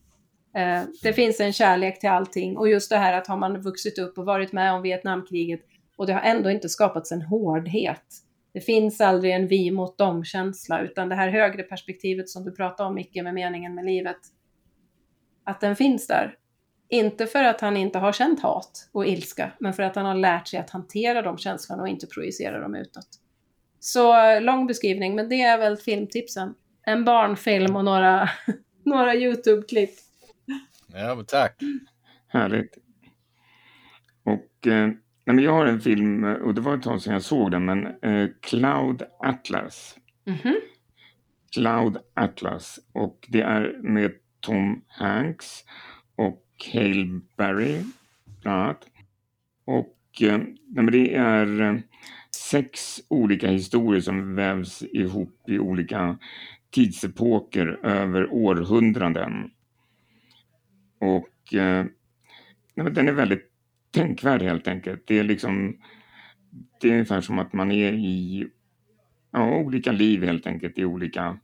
Eh, 0.55 0.81
det 1.03 1.13
finns 1.13 1.39
en 1.39 1.53
kärlek 1.53 1.99
till 1.99 2.09
allting 2.09 2.57
och 2.57 2.69
just 2.69 2.89
det 2.89 2.97
här 2.97 3.13
att 3.13 3.27
har 3.27 3.37
man 3.37 3.61
vuxit 3.61 3.99
upp 3.99 4.17
och 4.17 4.25
varit 4.25 4.51
med 4.51 4.73
om 4.73 4.81
Vietnamkriget 4.81 5.61
och 5.95 6.07
det 6.07 6.13
har 6.13 6.21
ändå 6.21 6.49
inte 6.49 6.69
skapats 6.69 7.11
en 7.11 7.21
hårdhet. 7.21 8.05
Det 8.53 8.61
finns 8.61 9.01
aldrig 9.01 9.33
en 9.33 9.47
vi 9.47 9.71
mot 9.71 9.97
dem-känsla, 9.97 10.81
utan 10.81 11.09
det 11.09 11.15
här 11.15 11.29
högre 11.29 11.63
perspektivet 11.63 12.29
som 12.29 12.43
du 12.43 12.51
pratar 12.51 12.85
om, 12.85 12.95
Micke, 12.95 13.23
med 13.23 13.33
meningen 13.33 13.75
med 13.75 13.85
livet, 13.85 14.17
att 15.43 15.61
den 15.61 15.75
finns 15.75 16.07
där. 16.07 16.35
Inte 16.91 17.27
för 17.27 17.43
att 17.43 17.61
han 17.61 17.77
inte 17.77 17.99
har 17.99 18.11
känt 18.11 18.41
hat 18.41 18.89
och 18.91 19.07
ilska, 19.07 19.51
men 19.59 19.73
för 19.73 19.83
att 19.83 19.95
han 19.95 20.05
har 20.05 20.15
lärt 20.15 20.47
sig 20.47 20.59
att 20.59 20.69
hantera 20.69 21.21
de 21.21 21.37
känslorna 21.37 21.81
och 21.81 21.87
inte 21.87 22.07
projicera 22.07 22.59
dem 22.59 22.75
utåt. 22.75 23.07
Så 23.79 24.39
lång 24.39 24.67
beskrivning, 24.67 25.15
men 25.15 25.29
det 25.29 25.41
är 25.41 25.57
väl 25.57 25.77
filmtipsen. 25.77 26.53
En 26.85 27.05
barnfilm 27.05 27.75
och 27.75 27.85
några, 27.85 28.29
några 28.85 29.15
YouTube-klipp. 29.15 29.91
Ja, 30.93 31.15
men 31.15 31.25
tack. 31.25 31.55
Härligt. 32.27 32.77
Och 34.23 34.67
eh, 34.67 34.89
jag 35.25 35.51
har 35.51 35.65
en 35.65 35.81
film, 35.81 36.23
och 36.23 36.53
det 36.53 36.61
var 36.61 36.77
ett 36.77 36.83
tag 36.83 37.01
sedan 37.01 37.13
jag 37.13 37.23
såg 37.23 37.51
den, 37.51 37.65
men 37.65 37.85
eh, 37.85 38.29
Cloud 38.41 39.03
Atlas. 39.19 39.97
Mm 40.27 40.39
-hmm. 40.39 40.55
Cloud 41.53 41.97
Atlas. 42.13 42.79
Och 42.93 43.27
det 43.29 43.41
är 43.41 43.79
med 43.83 44.11
Tom 44.39 44.85
Hanks 44.87 45.63
och 46.15 46.43
Cale 46.61 47.19
Berry, 47.37 47.83
bland 48.41 48.61
annat. 48.61 48.87
Och 49.65 50.21
eh, 50.21 50.39
det 50.91 51.15
är 51.15 51.61
eh, 51.61 51.79
sex 52.35 53.01
olika 53.07 53.47
historier 53.47 54.01
som 54.01 54.35
vävs 54.35 54.83
ihop 54.83 55.49
i 55.49 55.59
olika 55.59 56.17
tidsepoker 56.71 57.79
över 57.83 58.33
århundraden. 58.33 59.51
Och 60.99 61.53
eh, 61.53 61.85
den 62.75 63.07
är 63.07 63.13
väldigt 63.13 63.51
tänkvärd 63.91 64.41
helt 64.41 64.67
enkelt. 64.67 65.07
Det 65.07 65.19
är 65.19 65.23
liksom 65.23 65.77
det 66.81 66.87
är 66.87 66.91
ungefär 66.91 67.21
som 67.21 67.39
att 67.39 67.53
man 67.53 67.71
är 67.71 67.93
i 67.93 68.47
ja, 69.31 69.57
olika 69.57 69.91
liv 69.91 70.23
helt 70.23 70.47
enkelt 70.47 70.77
i 70.77 70.85
olika 70.85 71.37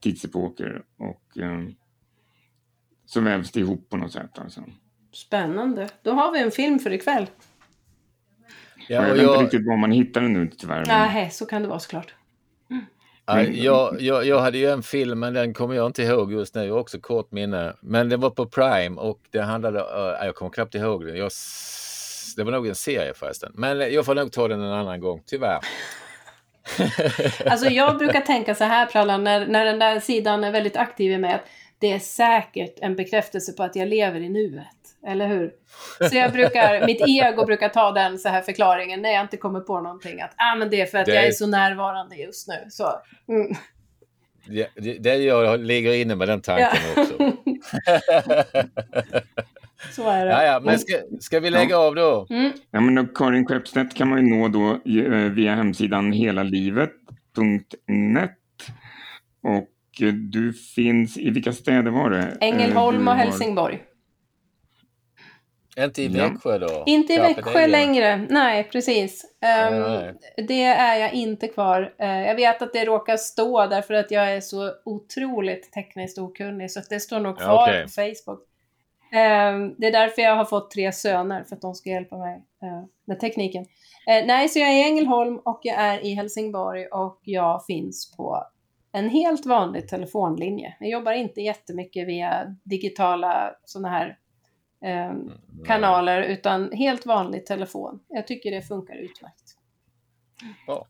tidsepoker. 0.00 0.82
Och 0.96 1.38
eh, 1.38 1.68
så 3.08 3.20
vävs 3.20 3.50
det 3.50 3.60
ihop 3.60 3.88
på 3.88 3.96
något 3.96 4.12
sätt. 4.12 4.38
Alltså. 4.38 4.60
Spännande. 5.12 5.88
Då 6.02 6.12
har 6.12 6.32
vi 6.32 6.42
en 6.42 6.50
film 6.50 6.78
för 6.78 6.92
ikväll. 6.92 7.26
Ja, 8.88 9.06
jag 9.06 9.14
vet 9.14 9.22
jag... 9.22 9.34
inte 9.34 9.44
riktigt 9.44 9.66
var 9.66 9.76
man 9.76 9.92
hittar 9.92 10.20
den 10.20 10.32
nu 10.32 10.50
tyvärr. 10.58 10.76
Men... 10.86 10.88
Nej, 10.88 11.30
så 11.30 11.46
kan 11.46 11.62
det 11.62 11.68
vara 11.68 11.78
såklart. 11.78 12.14
Mm. 12.70 12.84
Ja, 13.26 13.42
jag, 13.42 14.00
jag, 14.00 14.26
jag, 14.26 14.40
hade 14.40 14.58
ju 14.58 14.70
en 14.70 14.82
film, 14.82 15.18
men 15.18 15.34
den 15.34 15.54
kommer 15.54 15.74
jag 15.74 15.86
inte 15.86 16.02
ihåg 16.02 16.32
just 16.32 16.54
nu, 16.54 16.72
också 16.72 17.00
kort 17.00 17.32
minne. 17.32 17.76
Men 17.80 18.08
den 18.08 18.20
var 18.20 18.30
på 18.30 18.46
Prime 18.46 19.00
och 19.00 19.20
det 19.30 19.42
handlade, 19.42 19.78
uh, 19.78 20.26
jag 20.26 20.34
kommer 20.34 20.50
knappt 20.50 20.74
ihåg 20.74 21.06
den. 21.06 21.16
Jag, 21.16 21.30
det 22.36 22.44
var 22.44 22.52
nog 22.52 22.66
en 22.66 22.74
serie 22.74 23.14
förresten. 23.14 23.52
Men 23.54 23.92
jag 23.92 24.04
får 24.04 24.14
nog 24.14 24.32
ta 24.32 24.48
den 24.48 24.60
en 24.60 24.72
annan 24.72 25.00
gång, 25.00 25.22
tyvärr. 25.26 25.60
alltså 27.46 27.66
jag 27.66 27.98
brukar 27.98 28.20
tänka 28.20 28.54
så 28.54 28.64
här 28.64 28.86
Prallan, 28.86 29.24
när, 29.24 29.46
när 29.46 29.64
den 29.64 29.78
där 29.78 30.00
sidan 30.00 30.44
är 30.44 30.52
väldigt 30.52 30.76
aktiv 30.76 31.12
i 31.12 31.18
mig, 31.18 31.34
att 31.34 31.44
det 31.80 31.92
är 31.92 31.98
säkert 31.98 32.78
en 32.80 32.96
bekräftelse 32.96 33.52
på 33.52 33.62
att 33.62 33.76
jag 33.76 33.88
lever 33.88 34.20
i 34.20 34.28
nuet. 34.28 34.66
Eller 35.06 35.28
hur? 35.28 35.52
Så 36.10 36.16
jag 36.16 36.32
brukar, 36.32 36.86
mitt 36.86 37.08
ego 37.08 37.44
brukar 37.44 37.68
ta 37.68 37.92
den 37.92 38.18
så 38.18 38.28
här 38.28 38.42
förklaringen 38.42 39.02
när 39.02 39.10
jag 39.10 39.22
inte 39.22 39.36
kommer 39.36 39.60
på 39.60 39.80
någonting. 39.80 40.20
Att 40.20 40.34
ah, 40.36 40.56
men 40.56 40.70
det 40.70 40.80
är 40.80 40.86
för 40.86 40.98
att 40.98 41.06
det... 41.06 41.14
jag 41.14 41.26
är 41.26 41.32
så 41.32 41.46
närvarande 41.46 42.16
just 42.16 42.48
nu. 42.48 42.66
Så, 42.70 43.02
mm. 43.28 43.52
det, 44.46 44.68
det, 44.74 44.98
det 44.98 45.16
jag 45.16 45.60
ligger 45.60 45.94
inne 45.94 46.14
med 46.14 46.28
den 46.28 46.40
tanken 46.40 46.68
ja. 46.96 47.02
också. 47.02 47.16
så 49.92 50.08
är 50.08 50.26
det. 50.26 50.32
Ja, 50.32 50.44
ja, 50.44 50.60
men 50.60 50.78
ska, 50.78 50.94
ska 51.20 51.40
vi 51.40 51.50
lägga 51.50 51.70
ja. 51.70 51.86
av 51.86 51.94
då? 51.94 52.26
Mm. 52.30 52.52
Ja, 52.70 52.80
men 52.80 52.94
då, 52.94 53.06
Karin 53.06 53.46
Skeppstedt 53.46 53.94
kan 53.94 54.08
man 54.08 54.26
ju 54.26 54.36
nå 54.36 54.48
då 54.48 54.70
eh, 54.70 55.32
via 55.32 55.54
hemsidan 55.54 56.12
helalivet.net. 56.12 58.34
Och 59.42 59.68
du 60.12 60.52
finns 60.52 61.18
i 61.18 61.30
vilka 61.30 61.52
städer 61.52 61.90
var 61.90 62.10
det? 62.10 62.36
Ängelholm 62.40 63.08
och 63.08 63.14
Helsingborg. 63.14 63.82
Inte 65.84 66.02
i 66.02 66.08
Växjö 66.08 66.58
då? 66.58 66.82
Inte 66.86 67.12
i 67.12 67.18
Växjö 67.18 67.66
längre, 67.66 68.26
nej 68.30 68.64
precis. 68.64 69.24
Um, 69.70 69.80
nej. 69.80 70.14
Det 70.48 70.62
är 70.62 70.96
jag 70.96 71.12
inte 71.12 71.48
kvar. 71.48 71.94
Uh, 72.02 72.26
jag 72.26 72.34
vet 72.34 72.62
att 72.62 72.72
det 72.72 72.84
råkar 72.84 73.16
stå 73.16 73.66
därför 73.66 73.94
att 73.94 74.10
jag 74.10 74.32
är 74.32 74.40
så 74.40 74.72
otroligt 74.84 75.72
tekniskt 75.72 76.18
okunnig 76.18 76.70
så 76.70 76.80
det 76.90 77.00
står 77.00 77.20
nog 77.20 77.38
kvar 77.38 77.68
okay. 77.68 77.82
på 77.82 77.88
Facebook. 77.88 78.40
Um, 79.12 79.74
det 79.78 79.86
är 79.86 79.92
därför 79.92 80.22
jag 80.22 80.36
har 80.36 80.44
fått 80.44 80.70
tre 80.70 80.92
söner, 80.92 81.44
för 81.44 81.56
att 81.56 81.62
de 81.62 81.74
ska 81.74 81.90
hjälpa 81.90 82.16
mig 82.16 82.36
uh, 82.36 82.84
med 83.06 83.20
tekniken. 83.20 83.62
Uh, 83.62 84.26
nej, 84.26 84.48
så 84.48 84.58
jag 84.58 84.68
är 84.68 84.74
i 84.74 84.88
Ängelholm 84.88 85.38
och 85.44 85.60
jag 85.62 85.76
är 85.76 86.06
i 86.06 86.14
Helsingborg 86.14 86.86
och 86.86 87.20
jag 87.22 87.66
finns 87.66 88.16
på 88.16 88.44
en 88.92 89.08
helt 89.08 89.46
vanlig 89.46 89.88
telefonlinje. 89.88 90.76
Jag 90.80 90.90
jobbar 90.90 91.12
inte 91.12 91.40
jättemycket 91.40 92.08
via 92.08 92.56
digitala 92.64 93.54
sådana 93.64 93.88
här 93.88 94.18
eh, 94.84 95.16
kanaler 95.66 96.22
utan 96.22 96.72
helt 96.72 97.06
vanlig 97.06 97.46
telefon. 97.46 98.00
Jag 98.08 98.26
tycker 98.26 98.50
det 98.50 98.62
funkar 98.62 98.94
utmärkt. 98.94 99.54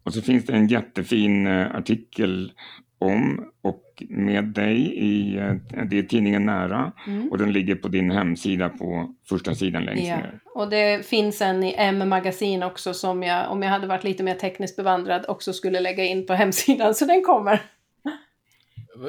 Och 0.03 0.15
så 0.15 0.23
finns 0.23 0.47
det 0.47 0.53
en 0.53 0.67
jättefin 0.67 1.47
eh, 1.47 1.77
artikel 1.77 2.53
om 2.99 3.51
och 3.63 4.03
med 4.09 4.45
dig 4.45 4.77
i 4.97 5.37
eh, 5.37 5.55
det 5.91 5.99
är 5.99 6.03
tidningen 6.03 6.47
Nära 6.47 6.93
mm. 7.07 7.29
och 7.29 7.39
den 7.39 7.53
ligger 7.53 7.75
på 7.75 7.89
din 7.89 8.11
hemsida 8.11 8.69
på 8.69 9.15
första 9.29 9.55
sidan 9.55 9.85
längst 9.85 10.09
ja. 10.09 10.17
ner. 10.17 10.41
Och 10.55 10.71
det 10.71 11.07
finns 11.07 11.41
en 11.43 11.65
i 11.65 11.75
M-magasin 11.79 12.63
också 12.63 12.95
som 12.95 13.23
jag, 13.23 13.51
om 13.53 13.63
jag 13.63 13.71
hade 13.71 13.87
varit 13.87 14.05
lite 14.05 14.23
mer 14.23 14.35
tekniskt 14.35 14.77
bevandrad, 14.77 15.25
också 15.29 15.53
skulle 15.53 15.81
lägga 15.81 16.05
in 16.05 16.27
på 16.27 16.33
hemsidan, 16.33 16.95
så 16.95 17.05
den 17.05 17.23
kommer. 17.23 17.63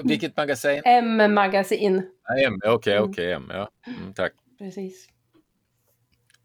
Vilket 0.04 0.38
magasin? 0.38 0.82
M-magasin. 0.86 1.98
M, 2.46 2.60
okej, 2.66 2.74
okay, 2.74 2.94
mm. 2.94 3.00
okej, 3.00 3.00
okay, 3.00 3.32
M, 3.32 3.44
ja. 3.50 3.70
Mm, 3.88 4.14
tack. 4.14 4.32
Precis. 4.60 5.08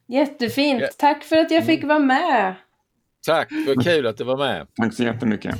Jättefint. 0.09 0.99
Tack 0.99 1.25
för 1.25 1.37
att 1.37 1.51
jag 1.51 1.67
fick 1.67 1.83
mm. 1.83 1.89
vara 1.89 1.99
med. 1.99 2.55
Tack, 3.27 3.49
vad 3.67 3.85
kul 3.85 4.07
att 4.07 4.17
du 4.17 4.25
var 4.25 4.37
med. 4.37 4.67
Tack 4.75 4.95
så 4.95 5.03
jättemycket. 5.03 5.55